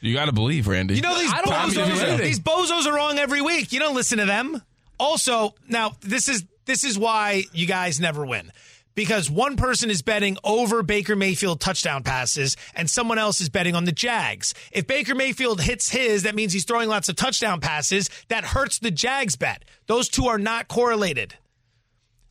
You 0.00 0.14
got 0.14 0.26
to 0.26 0.32
believe, 0.32 0.68
Randy. 0.68 0.94
You 0.94 1.00
know 1.02 1.18
these 1.18 1.32
I 1.32 1.42
don't 1.42 1.50
want 1.50 1.72
to 1.72 1.76
do 1.76 1.90
bozos. 1.90 2.18
These 2.18 2.40
bozos 2.40 2.86
are 2.86 2.94
wrong 2.94 3.18
every 3.18 3.40
week. 3.40 3.72
You 3.72 3.80
don't 3.80 3.94
listen 3.96 4.18
to 4.18 4.26
them. 4.26 4.62
Also, 5.00 5.54
now 5.68 5.92
this 6.02 6.28
is 6.28 6.44
this 6.66 6.84
is 6.84 6.98
why 6.98 7.44
you 7.52 7.66
guys 7.66 8.00
never 8.00 8.24
win. 8.24 8.52
Because 8.94 9.28
one 9.28 9.56
person 9.56 9.90
is 9.90 10.02
betting 10.02 10.36
over 10.44 10.84
Baker 10.84 11.16
Mayfield 11.16 11.60
touchdown 11.60 12.04
passes 12.04 12.56
and 12.76 12.88
someone 12.88 13.18
else 13.18 13.40
is 13.40 13.48
betting 13.48 13.74
on 13.74 13.86
the 13.86 13.92
Jags. 13.92 14.54
If 14.70 14.86
Baker 14.86 15.16
Mayfield 15.16 15.60
hits 15.60 15.90
his, 15.90 16.22
that 16.22 16.36
means 16.36 16.52
he's 16.52 16.64
throwing 16.64 16.88
lots 16.88 17.08
of 17.08 17.16
touchdown 17.16 17.60
passes. 17.60 18.08
That 18.28 18.44
hurts 18.44 18.78
the 18.78 18.92
Jags 18.92 19.34
bet. 19.34 19.64
Those 19.86 20.08
two 20.08 20.26
are 20.26 20.38
not 20.38 20.68
correlated. 20.68 21.34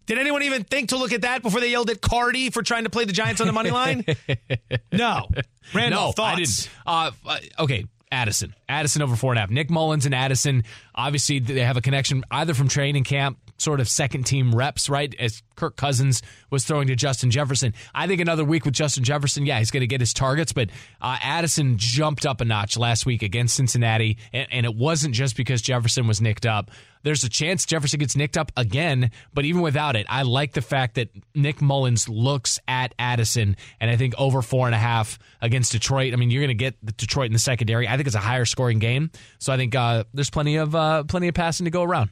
Did 0.05 0.17
anyone 0.17 0.43
even 0.43 0.63
think 0.63 0.89
to 0.89 0.97
look 0.97 1.13
at 1.13 1.21
that 1.21 1.43
before 1.43 1.61
they 1.61 1.71
yelled 1.71 1.89
at 1.89 2.01
Cardi 2.01 2.49
for 2.49 2.61
trying 2.61 2.83
to 2.83 2.89
play 2.89 3.05
the 3.05 3.13
Giants 3.13 3.39
on 3.39 3.47
the 3.47 3.53
money 3.53 3.71
line? 3.71 4.05
no. 4.91 5.27
Randall, 5.73 6.07
no, 6.07 6.11
thoughts? 6.11 6.35
I 6.35 6.35
didn't. 6.35 6.69
Uh, 6.85 7.11
uh, 7.25 7.63
okay, 7.63 7.85
Addison. 8.11 8.53
Addison 8.67 9.01
over 9.01 9.15
four 9.15 9.31
and 9.31 9.37
a 9.37 9.41
half. 9.41 9.49
Nick 9.49 9.69
Mullens 9.69 10.05
and 10.05 10.13
Addison, 10.13 10.63
obviously, 10.93 11.39
they 11.39 11.61
have 11.61 11.77
a 11.77 11.81
connection 11.81 12.23
either 12.31 12.53
from 12.53 12.67
training 12.67 13.05
camp, 13.05 13.37
sort 13.63 13.79
of 13.79 13.87
second 13.87 14.23
team 14.23 14.53
reps, 14.53 14.89
right? 14.89 15.15
As 15.19 15.41
Kirk 15.55 15.75
Cousins 15.75 16.21
was 16.49 16.65
throwing 16.65 16.87
to 16.87 16.95
Justin 16.95 17.31
Jefferson. 17.31 17.73
I 17.93 18.07
think 18.07 18.21
another 18.21 18.43
week 18.43 18.65
with 18.65 18.73
Justin 18.73 19.03
Jefferson, 19.03 19.45
yeah, 19.45 19.59
he's 19.59 19.71
going 19.71 19.81
to 19.81 19.87
get 19.87 20.01
his 20.01 20.13
targets, 20.13 20.51
but 20.53 20.69
uh, 21.01 21.17
Addison 21.21 21.77
jumped 21.77 22.25
up 22.25 22.41
a 22.41 22.45
notch 22.45 22.77
last 22.77 23.05
week 23.05 23.23
against 23.23 23.55
Cincinnati, 23.55 24.17
and, 24.31 24.47
and 24.51 24.65
it 24.65 24.75
wasn't 24.75 25.13
just 25.13 25.35
because 25.35 25.61
Jefferson 25.61 26.07
was 26.07 26.21
nicked 26.21 26.45
up. 26.45 26.71
There's 27.03 27.23
a 27.23 27.29
chance 27.29 27.65
Jefferson 27.65 27.99
gets 27.99 28.15
nicked 28.15 28.37
up 28.37 28.51
again, 28.55 29.11
but 29.33 29.45
even 29.45 29.61
without 29.61 29.95
it, 29.95 30.05
I 30.09 30.21
like 30.21 30.53
the 30.53 30.61
fact 30.61 30.95
that 30.95 31.09
Nick 31.35 31.61
Mullens 31.61 32.07
looks 32.07 32.59
at 32.67 32.95
Addison, 32.97 33.57
and 33.79 33.91
I 33.91 33.97
think 33.97 34.13
over 34.17 34.41
four 34.41 34.67
and 34.67 34.75
a 34.75 34.79
half 34.79 35.19
against 35.41 35.73
Detroit. 35.73 36.13
I 36.13 36.15
mean, 36.15 36.31
you're 36.31 36.41
going 36.41 36.47
to 36.47 36.53
get 36.53 36.75
the 36.81 36.93
Detroit 36.93 37.27
in 37.27 37.33
the 37.33 37.39
secondary. 37.39 37.87
I 37.87 37.97
think 37.97 38.07
it's 38.07 38.15
a 38.15 38.19
higher 38.19 38.45
scoring 38.45 38.79
game, 38.79 39.11
so 39.37 39.51
I 39.51 39.57
think 39.57 39.75
uh, 39.75 40.05
there's 40.13 40.29
plenty 40.29 40.55
of 40.55 40.73
uh, 40.75 41.03
plenty 41.03 41.27
of 41.27 41.35
passing 41.35 41.65
to 41.65 41.71
go 41.71 41.83
around. 41.83 42.09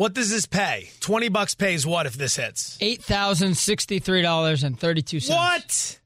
What 0.00 0.14
does 0.14 0.30
this 0.30 0.46
pay? 0.46 0.88
20 1.00 1.28
bucks 1.28 1.54
pays 1.54 1.86
what 1.86 2.06
if 2.06 2.14
this 2.14 2.36
hits? 2.36 2.78
$8,063.32. 2.78 5.28
What? 5.28 6.00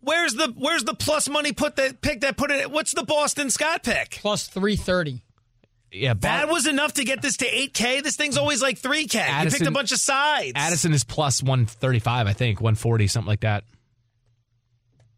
Where's 0.00 0.34
the 0.34 0.52
where's 0.58 0.84
the 0.84 0.92
plus 0.92 1.26
money 1.26 1.52
put 1.52 1.76
that 1.76 2.02
pick 2.02 2.20
that 2.20 2.36
put 2.36 2.50
it 2.50 2.70
what's 2.70 2.92
the 2.92 3.04
Boston 3.04 3.48
Scott 3.48 3.82
pick? 3.82 4.18
Plus 4.20 4.46
330. 4.48 5.22
Yeah, 5.90 6.12
That 6.20 6.50
was 6.50 6.66
enough 6.66 6.92
to 6.94 7.04
get 7.04 7.22
this 7.22 7.38
to 7.38 7.46
8K. 7.46 8.02
This 8.02 8.16
thing's 8.16 8.36
always 8.36 8.60
like 8.60 8.78
3K. 8.78 9.44
you 9.44 9.50
picked 9.52 9.66
a 9.66 9.70
bunch 9.70 9.92
of 9.92 10.00
sides. 10.00 10.52
Addison 10.54 10.92
is 10.92 11.02
plus 11.02 11.42
135, 11.42 12.26
I 12.26 12.34
think, 12.34 12.60
140, 12.60 13.06
something 13.06 13.26
like 13.26 13.40
that. 13.40 13.64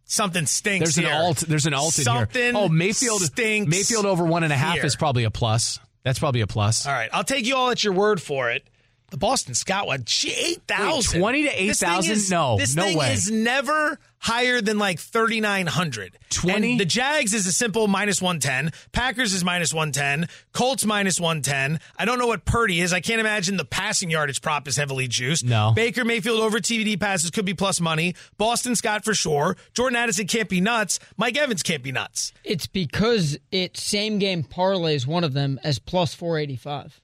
Something 0.04 0.46
stinks 0.46 0.94
There's 0.94 0.98
an 0.98 1.06
here. 1.06 1.14
alt. 1.20 1.38
There's 1.38 1.66
an 1.66 1.74
alt 1.74 1.98
in 1.98 2.06
here. 2.06 2.28
Oh, 2.54 2.68
Mayfield. 2.68 3.22
stinks 3.22 3.68
Mayfield 3.68 4.06
over 4.06 4.24
one 4.24 4.44
and 4.44 4.52
a 4.52 4.56
half 4.56 4.76
here. 4.76 4.86
is 4.86 4.94
probably 4.94 5.24
a 5.24 5.30
plus. 5.32 5.80
That's 6.02 6.18
probably 6.18 6.40
a 6.40 6.46
plus. 6.46 6.86
All 6.86 6.92
right, 6.92 7.10
I'll 7.12 7.24
take 7.24 7.46
you 7.46 7.56
all 7.56 7.70
at 7.70 7.84
your 7.84 7.92
word 7.92 8.20
for 8.22 8.50
it. 8.50 8.66
The 9.10 9.16
Boston 9.16 9.54
Scott 9.54 9.86
one, 9.86 10.04
she 10.04 10.32
eight 10.32 10.62
thousand. 10.68 11.20
20 11.20 11.42
to 11.42 11.62
8,000? 11.62 12.30
No, 12.30 12.56
this 12.56 12.76
no 12.76 12.84
thing 12.84 12.96
way. 12.96 13.12
is 13.12 13.28
never 13.30 13.98
higher 14.20 14.60
than 14.60 14.78
like 14.78 14.98
thirty 14.98 15.40
nine 15.40 15.66
hundred. 15.66 16.18
20? 16.30 16.78
The 16.78 16.84
Jags 16.84 17.34
is 17.34 17.46
a 17.46 17.52
simple 17.52 17.88
minus 17.88 18.22
one 18.22 18.38
ten. 18.38 18.70
Packers 18.92 19.34
is 19.34 19.42
minus 19.44 19.74
one 19.74 19.92
ten. 19.92 20.28
Colts 20.52 20.84
minus 20.84 21.18
one 21.20 21.42
ten. 21.42 21.80
I 21.96 22.04
don't 22.04 22.18
know 22.18 22.26
what 22.26 22.44
Purdy 22.44 22.80
is. 22.80 22.92
I 22.92 23.00
can't 23.00 23.20
imagine 23.20 23.56
the 23.56 23.64
passing 23.64 24.10
yardage 24.10 24.40
prop 24.40 24.68
is 24.68 24.76
heavily 24.76 25.08
juiced. 25.08 25.44
No. 25.44 25.72
Baker 25.74 26.04
Mayfield 26.04 26.40
over 26.40 26.58
TVD 26.58 26.98
passes 27.00 27.30
could 27.30 27.44
be 27.44 27.54
plus 27.54 27.80
money. 27.80 28.14
Boston 28.38 28.76
Scott 28.76 29.04
for 29.04 29.14
sure. 29.14 29.56
Jordan 29.74 29.96
Addison 29.96 30.26
can't 30.26 30.48
be 30.48 30.60
nuts. 30.60 31.00
Mike 31.16 31.36
Evans 31.36 31.62
can't 31.62 31.82
be 31.82 31.92
nuts. 31.92 32.32
It's 32.44 32.66
because 32.66 33.38
it's 33.50 33.82
same 33.82 34.18
game 34.18 34.44
parlays 34.44 35.06
one 35.06 35.24
of 35.24 35.32
them 35.32 35.58
as 35.64 35.78
plus 35.78 36.14
485. 36.14 37.00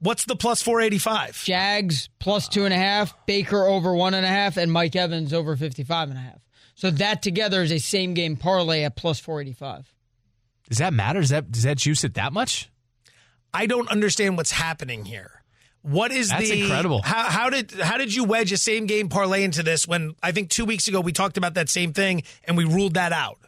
What's 0.00 0.24
the 0.24 0.36
plus 0.36 0.62
four 0.62 0.80
eighty 0.80 0.98
five? 0.98 1.42
Jags 1.44 2.08
plus 2.18 2.48
two 2.48 2.64
and 2.64 2.74
a 2.74 2.78
half, 2.78 3.14
Baker 3.26 3.64
over 3.64 3.94
one 3.94 4.14
and 4.14 4.24
a 4.24 4.28
half, 4.28 4.56
and 4.56 4.70
Mike 4.72 4.94
Evans 4.94 5.32
over 5.32 5.56
55 5.56 6.10
and 6.10 6.18
a 6.18 6.20
half. 6.20 6.38
So 6.74 6.90
that 6.92 7.22
together 7.22 7.62
is 7.62 7.72
a 7.72 7.78
same 7.78 8.14
game 8.14 8.36
parlay 8.36 8.84
at 8.84 8.94
plus 8.94 9.18
485. 9.18 9.92
Does 10.68 10.78
that 10.78 10.92
matter? 10.92 11.20
Does 11.20 11.30
that 11.30 11.50
does 11.50 11.64
that 11.64 11.78
juice 11.78 12.04
it 12.04 12.14
that 12.14 12.32
much? 12.32 12.70
I 13.52 13.66
don't 13.66 13.90
understand 13.90 14.36
what's 14.36 14.52
happening 14.52 15.04
here. 15.04 15.42
What 15.82 16.12
is 16.12 16.28
That's 16.28 16.48
the 16.48 16.60
incredible. 16.62 17.02
How, 17.02 17.24
how 17.24 17.50
did 17.50 17.72
how 17.72 17.96
did 17.96 18.14
you 18.14 18.24
wedge 18.24 18.52
a 18.52 18.56
same 18.56 18.86
game 18.86 19.08
parlay 19.08 19.42
into 19.42 19.62
this 19.62 19.88
when 19.88 20.14
I 20.22 20.32
think 20.32 20.50
two 20.50 20.64
weeks 20.64 20.86
ago 20.86 21.00
we 21.00 21.12
talked 21.12 21.36
about 21.36 21.54
that 21.54 21.68
same 21.68 21.92
thing 21.92 22.22
and 22.44 22.56
we 22.56 22.64
ruled 22.64 22.94
that 22.94 23.12
out? 23.12 23.38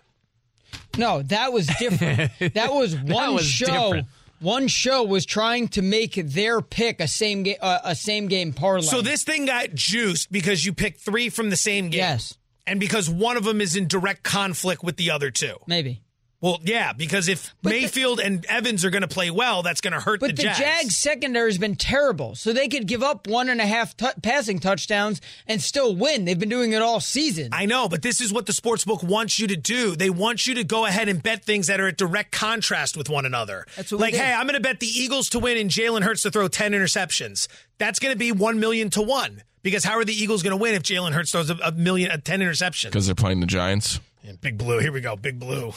No, 0.96 1.22
that 1.22 1.52
was 1.52 1.66
different. 1.66 2.32
that 2.54 2.72
was 2.72 2.96
one 2.96 3.34
was 3.34 3.46
show. 3.46 3.66
different. 3.66 4.08
One 4.40 4.68
show 4.68 5.04
was 5.04 5.26
trying 5.26 5.68
to 5.68 5.82
make 5.82 6.14
their 6.14 6.62
pick 6.62 7.00
a 7.00 7.08
same 7.08 7.42
game 7.42 7.58
uh, 7.60 7.80
a 7.84 7.94
same 7.94 8.28
game 8.28 8.52
parlay. 8.52 8.86
So 8.86 9.02
this 9.02 9.22
thing 9.22 9.46
got 9.46 9.74
juiced 9.74 10.32
because 10.32 10.64
you 10.64 10.72
picked 10.72 11.00
three 11.00 11.28
from 11.28 11.50
the 11.50 11.56
same 11.56 11.90
game. 11.90 11.98
Yes. 11.98 12.36
And 12.66 12.80
because 12.80 13.10
one 13.10 13.36
of 13.36 13.44
them 13.44 13.60
is 13.60 13.76
in 13.76 13.86
direct 13.86 14.22
conflict 14.22 14.82
with 14.82 14.96
the 14.96 15.10
other 15.10 15.30
two. 15.30 15.56
maybe. 15.66 16.00
Well, 16.42 16.58
yeah, 16.62 16.94
because 16.94 17.28
if 17.28 17.54
But 17.62 17.70
the- 17.70 17.80
Mayfield 17.82 18.18
and 18.18 18.46
Evans 18.46 18.82
are 18.84 18.90
going 18.90 19.02
to 19.02 19.08
play 19.08 19.30
well, 19.30 19.62
that's 19.62 19.82
going 19.82 19.92
to 19.92 20.00
hurt 20.00 20.20
But 20.20 20.28
the 20.28 20.36
the, 20.36 20.42
Jags. 20.44 20.58
Jags. 20.58 20.96
secondary 20.96 21.50
has 21.50 21.58
been 21.58 21.76
terrible, 21.76 22.34
so 22.34 22.52
they 22.54 22.66
could 22.68 22.86
give 22.86 23.02
up 23.02 23.26
one 23.26 23.50
and 23.50 23.60
a 23.60 23.66
half 23.66 23.94
t- 23.96 24.06
passing 24.22 24.58
touchdowns 24.58 25.20
and 25.46 25.60
still 25.60 25.94
win. 25.94 26.24
They've 26.24 26.38
been 26.38 26.48
doing 26.48 26.72
it 26.72 26.80
all 26.80 26.98
season. 27.00 27.50
I 27.52 27.66
know, 27.66 27.88
but 27.90 28.00
this 28.00 28.22
is 28.22 28.32
what 28.32 28.46
the 28.46 28.54
sports 28.54 28.86
book 28.86 29.02
wants 29.02 29.38
you 29.38 29.48
to 29.48 29.56
do. 29.56 29.94
They 29.96 30.08
want 30.08 30.46
you 30.46 30.54
to 30.54 30.64
go 30.64 30.86
ahead 30.86 31.08
and 31.08 31.22
bet 31.22 31.44
things 31.44 31.66
that 31.66 31.78
are 31.78 31.88
at 31.88 31.98
direct 31.98 32.32
contrast 32.32 32.96
with 32.96 33.10
one 33.10 33.26
another. 33.26 33.66
That's 33.76 33.92
what 33.92 33.98
we 33.98 34.02
like, 34.04 34.12
did. 34.14 34.22
hey, 34.22 34.32
I'm 34.32 34.46
going 34.46 34.54
to 34.54 34.60
bet 34.60 34.80
the 34.80 34.86
Eagles 34.86 35.28
to 35.30 35.38
win 35.38 35.58
and 35.58 35.68
Jalen 35.70 36.02
Hurts 36.04 36.22
to 36.22 36.30
throw 36.30 36.48
10 36.48 36.72
interceptions. 36.72 37.48
That's 37.76 37.98
going 37.98 38.12
to 38.14 38.18
be 38.18 38.32
1 38.32 38.58
million 38.58 38.88
to 38.90 39.02
1. 39.02 39.42
Because 39.62 39.84
how 39.84 39.98
are 39.98 40.06
the 40.06 40.14
Eagles 40.14 40.42
going 40.42 40.52
to 40.52 40.56
win 40.56 40.74
if 40.74 40.82
Jalen 40.84 41.12
Hurts 41.12 41.32
throws 41.32 41.50
a, 41.50 41.56
a 41.62 41.72
million, 41.72 42.10
a 42.10 42.16
10 42.16 42.40
interceptions? 42.40 42.84
Because 42.86 43.04
they're 43.04 43.14
playing 43.14 43.40
the 43.40 43.46
Giants. 43.46 44.00
And 44.26 44.40
Big 44.40 44.56
Blue, 44.56 44.78
here 44.78 44.90
we 44.90 45.02
go, 45.02 45.16
Big 45.16 45.38
Blue. 45.38 45.74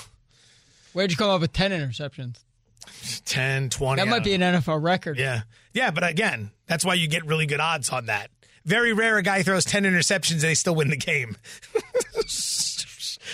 Where'd 0.94 1.12
you 1.12 1.18
come 1.18 1.30
up 1.30 1.41
with 1.41 1.54
ten 1.54 1.72
interceptions? 1.72 2.38
10, 3.26 3.70
20. 3.70 4.02
That 4.02 4.10
might 4.10 4.24
be 4.24 4.34
an 4.34 4.41
NFL 4.41 4.84
record. 4.84 5.18
Yeah. 5.18 5.41
Yeah, 5.74 5.91
but 5.91 6.08
again, 6.08 6.52
that's 6.68 6.84
why 6.84 6.96
you 6.96 7.08
get 7.08 7.26
really 7.26 7.46
good 7.46 7.60
odds 7.60 7.89
on 7.89 8.08
that. 8.08 8.30
Very 8.66 8.94
rare 8.94 9.18
a 9.18 9.24
guy 9.24 9.44
throws 9.44 9.66
10 9.66 9.84
interceptions 9.84 10.34
and 10.34 10.41
they 10.41 10.54
still 10.54 10.76
win 10.76 10.89
the 10.89 10.98
game. 10.98 11.38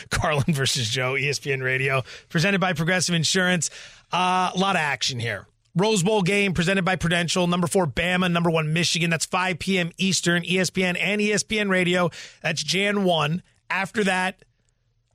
Carlin 0.09 0.53
versus 0.53 0.89
Joe, 0.89 1.13
ESPN 1.13 1.63
Radio, 1.63 2.03
presented 2.29 2.61
by 2.61 2.73
Progressive 2.73 3.15
Insurance. 3.15 3.69
Uh, 4.11 4.51
a 4.53 4.57
lot 4.57 4.75
of 4.75 4.81
action 4.81 5.19
here. 5.19 5.47
Rose 5.75 6.01
Bowl 6.01 6.23
game 6.23 6.53
presented 6.53 6.83
by 6.83 6.95
Prudential. 6.95 7.45
Number 7.47 7.67
four, 7.67 7.85
Bama. 7.85 8.31
Number 8.31 8.49
one, 8.49 8.73
Michigan. 8.73 9.09
That's 9.09 9.25
5 9.25 9.59
p.m. 9.59 9.91
Eastern, 9.97 10.43
ESPN 10.43 10.97
and 10.99 11.21
ESPN 11.21 11.69
Radio. 11.69 12.09
That's 12.41 12.63
Jan 12.63 13.03
1. 13.03 13.43
After 13.69 14.03
that, 14.05 14.43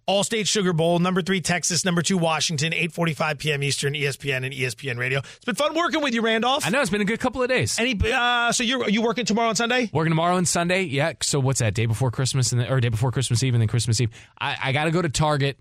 Allstate 0.09 0.47
Sugar 0.47 0.73
Bowl. 0.73 0.99
Number 0.99 1.23
three, 1.23 1.41
Texas. 1.41 1.85
Number 1.85 2.03
two, 2.03 2.19
Washington. 2.19 2.73
8.45 2.73 3.39
p.m. 3.39 3.63
Eastern, 3.63 3.95
ESPN 3.95 4.45
and 4.45 4.53
ESPN 4.53 4.99
Radio. 4.99 5.21
It's 5.21 5.45
been 5.45 5.55
fun 5.55 5.75
working 5.75 6.03
with 6.03 6.15
you, 6.15 6.23
Randolph. 6.23 6.67
I 6.67 6.71
know 6.71 6.81
it's 6.81 6.91
been 6.91 7.01
a 7.01 7.07
good 7.07 7.21
couple 7.21 7.43
of 7.43 7.49
days. 7.49 7.79
Any, 7.79 7.99
uh, 8.05 8.53
so 8.53 8.65
you're, 8.65 8.89
you 8.89 9.03
working 9.03 9.25
tomorrow 9.25 9.49
and 9.49 9.57
Sunday? 9.59 9.91
Working 9.93 10.11
tomorrow 10.11 10.37
and 10.37 10.47
Sunday. 10.47 10.83
Yeah. 10.83 11.13
So 11.23 11.41
what's 11.41 11.61
that? 11.61 11.75
Day 11.75 11.87
before 11.87 12.11
Christmas 12.11 12.53
and 12.53 12.61
then, 12.61 12.71
or 12.71 12.81
day 12.81 12.89
before 12.91 13.13
Christmas 13.13 13.43
Eve 13.43 13.55
and 13.55 13.61
then 13.61 13.69
Christmas 13.69 14.01
Eve. 14.01 14.11
I, 14.39 14.57
I 14.63 14.73
got 14.73 14.85
to 14.85 14.91
go 14.91 15.01
to 15.01 15.09
Target 15.09 15.59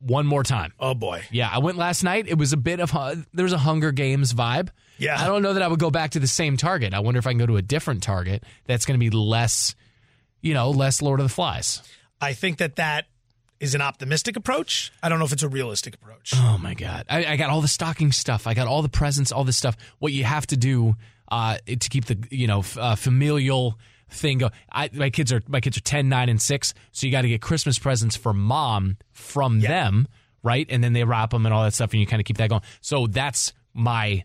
one 0.00 0.26
more 0.26 0.42
time. 0.42 0.72
Oh, 0.78 0.94
boy. 0.94 1.22
Yeah, 1.30 1.48
I 1.50 1.58
went 1.58 1.78
last 1.78 2.02
night. 2.04 2.26
It 2.28 2.38
was 2.38 2.52
a 2.52 2.56
bit 2.56 2.80
of 2.80 2.90
hu- 2.90 3.24
there 3.32 3.44
was 3.44 3.52
a 3.52 3.58
Hunger 3.58 3.92
Games 3.92 4.32
vibe. 4.34 4.68
Yeah. 4.98 5.20
I 5.20 5.26
don't 5.26 5.42
know 5.42 5.54
that 5.54 5.62
I 5.62 5.68
would 5.68 5.80
go 5.80 5.90
back 5.90 6.12
to 6.12 6.20
the 6.20 6.26
same 6.26 6.56
Target. 6.56 6.94
I 6.94 7.00
wonder 7.00 7.18
if 7.18 7.26
I 7.26 7.30
can 7.30 7.38
go 7.38 7.46
to 7.46 7.56
a 7.56 7.62
different 7.62 8.02
Target 8.02 8.44
that's 8.66 8.86
going 8.86 8.98
to 8.98 9.04
be 9.04 9.10
less, 9.10 9.74
you 10.40 10.54
know, 10.54 10.70
less 10.70 11.02
Lord 11.02 11.20
of 11.20 11.24
the 11.24 11.32
Flies. 11.32 11.82
I 12.20 12.32
think 12.32 12.58
that 12.58 12.76
that 12.76 13.06
is 13.60 13.74
an 13.74 13.80
optimistic 13.80 14.36
approach. 14.36 14.92
I 15.02 15.08
don't 15.08 15.18
know 15.18 15.24
if 15.24 15.32
it's 15.32 15.42
a 15.42 15.48
realistic 15.48 15.94
approach. 15.94 16.32
Oh 16.34 16.58
my 16.60 16.74
god! 16.74 17.06
I, 17.08 17.24
I 17.24 17.36
got 17.36 17.50
all 17.50 17.60
the 17.60 17.68
stocking 17.68 18.12
stuff. 18.12 18.46
I 18.46 18.54
got 18.54 18.66
all 18.66 18.82
the 18.82 18.88
presents, 18.88 19.32
all 19.32 19.44
this 19.44 19.56
stuff. 19.56 19.76
What 19.98 20.12
you 20.12 20.24
have 20.24 20.46
to 20.48 20.56
do 20.56 20.94
uh, 21.30 21.58
to 21.66 21.88
keep 21.88 22.06
the 22.06 22.18
you 22.30 22.46
know 22.46 22.60
f- 22.60 22.78
uh, 22.78 22.94
familial 22.94 23.78
thing 24.10 24.38
go. 24.38 24.50
I, 24.70 24.90
my 24.92 25.10
kids 25.10 25.32
are 25.32 25.42
my 25.48 25.60
kids 25.60 25.76
are 25.76 25.80
10, 25.82 26.08
9, 26.08 26.28
and 26.28 26.40
six, 26.40 26.74
so 26.92 27.06
you 27.06 27.12
got 27.12 27.22
to 27.22 27.28
get 27.28 27.40
Christmas 27.40 27.78
presents 27.78 28.16
for 28.16 28.32
mom 28.32 28.96
from 29.12 29.60
them, 29.60 30.08
right? 30.42 30.66
And 30.70 30.82
then 30.82 30.92
they 30.92 31.04
wrap 31.04 31.30
them 31.30 31.46
and 31.46 31.54
all 31.54 31.64
that 31.64 31.74
stuff, 31.74 31.92
and 31.92 32.00
you 32.00 32.06
kind 32.06 32.20
of 32.20 32.26
keep 32.26 32.38
that 32.38 32.50
going. 32.50 32.62
So 32.80 33.06
that's 33.06 33.52
my 33.72 34.24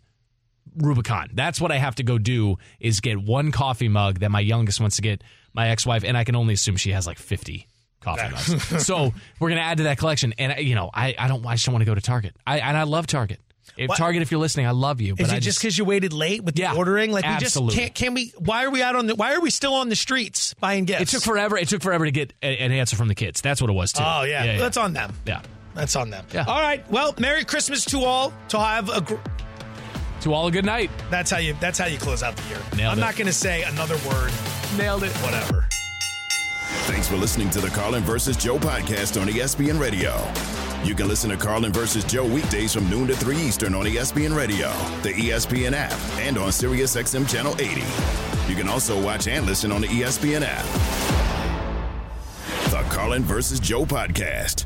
Rubicon. 0.78 1.32
That's 1.34 1.60
what 1.60 1.72
I 1.72 1.78
have 1.78 1.96
to 1.96 2.04
go 2.04 2.18
do 2.18 2.58
is 2.80 3.00
get 3.00 3.20
one 3.20 3.52
coffee 3.52 3.90
mug 3.90 4.20
that 4.20 4.30
my 4.30 4.40
youngest 4.40 4.80
wants 4.80 4.98
to 4.98 5.02
get 5.02 5.24
my 5.54 5.70
ex-wife, 5.70 6.04
and 6.04 6.16
I 6.16 6.24
can 6.24 6.36
only 6.36 6.54
assume 6.54 6.78
she 6.78 6.92
has 6.92 7.08
like 7.08 7.18
fifty 7.18 7.68
coffee 8.02 8.30
mugs. 8.32 8.86
so 8.86 9.14
we're 9.40 9.50
gonna 9.50 9.62
add 9.62 9.78
to 9.78 9.84
that 9.84 9.98
collection, 9.98 10.34
and 10.38 10.60
you 10.66 10.76
know, 10.76 10.90
I, 10.94 11.16
I 11.18 11.28
don't 11.28 11.46
I 11.46 11.54
just 11.54 11.66
don't 11.66 11.74
want 11.74 11.82
to 11.82 11.86
go 11.90 11.96
to 11.96 12.02
Target. 12.02 12.36
I 12.46 12.60
and 12.60 12.76
I 12.78 12.84
love 12.84 13.08
Target. 13.08 13.40
If 13.78 13.88
What? 13.88 13.98
Target, 13.98 14.22
if 14.24 14.32
you're 14.32 14.40
listening, 14.42 14.66
I 14.66 14.72
love 14.72 15.00
you. 15.00 15.16
But 15.16 15.28
Is 15.28 15.32
I 15.32 15.38
it 15.38 15.40
just 15.42 15.60
because 15.62 15.78
you 15.78 15.86
waited 15.86 16.12
late 16.12 16.44
with 16.44 16.58
Yeah, 16.60 16.74
the 16.74 16.78
ordering? 16.80 17.12
Like 17.12 17.26
we 17.26 17.38
just 17.38 17.56
can't. 17.72 17.94
Can 17.94 18.14
we? 18.14 18.34
Why 18.38 18.66
are 18.66 18.70
we 18.72 18.82
out 18.82 18.96
on 18.96 19.06
the? 19.06 19.16
Why 19.16 19.36
are 19.36 19.40
we 19.42 19.52
still 19.52 19.74
on 19.76 19.88
the 19.90 19.96
streets 19.96 20.54
buying 20.56 20.86
gifts? 20.86 21.02
it 21.02 21.08
took 21.10 21.24
forever. 21.24 21.58
It 21.58 21.70
took 21.70 21.82
forever 21.82 22.04
to 22.06 22.12
get 22.12 22.34
a- 22.42 22.58
an 22.58 22.72
answer 22.72 22.96
from 22.98 23.08
the 23.08 23.16
kids. 23.16 23.40
That's 23.42 23.62
what 23.62 23.70
it 23.70 23.74
was 23.74 23.94
too. 23.94 24.04
Oh 24.06 24.24
yeah, 24.24 24.58
that's 24.58 24.76
on 24.78 24.94
them. 24.94 25.14
Yeah. 25.26 25.42
That's 25.76 25.96
on 25.96 26.10
them. 26.10 26.26
Yeah. 26.34 26.46
All 26.46 26.60
right. 26.60 26.90
Well, 26.92 27.14
Merry 27.20 27.46
Christmas 27.46 27.86
to 27.86 28.00
all. 28.04 28.34
To 28.50 28.60
have 28.60 28.90
a. 28.90 29.00
Gr- 29.02 29.16
To 30.22 30.34
all 30.34 30.48
a 30.48 30.52
good 30.52 30.66
night. 30.66 30.90
that's 31.10 31.32
how 31.32 31.38
you. 31.38 31.56
That's 31.62 31.78
how 31.78 31.86
you 31.86 32.00
close 32.00 32.22
out 32.24 32.36
the 32.36 32.50
year. 32.50 32.58
Nailed 32.76 32.94
I'm 32.94 32.98
it. 32.98 33.02
not 33.02 33.16
going 33.16 33.28
to 33.28 33.34
say 33.34 33.62
another 33.64 33.96
word. 34.10 34.32
Nailed 34.78 35.04
it. 35.04 35.12
Whatever. 35.18 35.68
Thanks 36.86 37.08
for 37.08 37.16
listening 37.18 37.50
to 37.52 37.60
the 37.60 37.70
Carlin 37.70 38.04
versus 38.04 38.38
Joe 38.38 38.60
podcast 38.60 39.20
on 39.20 39.28
ESPN 39.28 39.80
Radio. 39.80 40.14
You 40.88 40.94
can 40.94 41.08
listen 41.08 41.30
to 41.32 41.38
Carlin 41.38 41.74
versus 41.74 42.04
Joe 42.04 42.26
weekdays 42.26 42.74
from 42.74 42.88
noon 42.90 43.08
to 43.08 43.16
3 43.16 43.38
Eastern 43.38 43.74
on 43.74 43.86
ESPN 43.86 44.36
Radio, 44.36 44.70
the 45.02 45.12
ESPN 45.14 45.74
app, 45.74 45.98
and 46.20 46.38
on 46.38 46.50
SiriusXM 46.50 47.28
Channel 47.28 47.56
80. 47.60 47.82
You 48.48 48.56
can 48.56 48.70
also 48.70 49.02
watch 49.02 49.28
and 49.28 49.48
listen 49.48 49.72
on 49.72 49.82
the 49.82 49.88
ESPN 49.88 50.44
app. 50.46 50.66
The 52.70 52.84
Carlin 52.96 53.24
versus 53.24 53.60
Joe 53.60 53.84
podcast. 53.84 54.66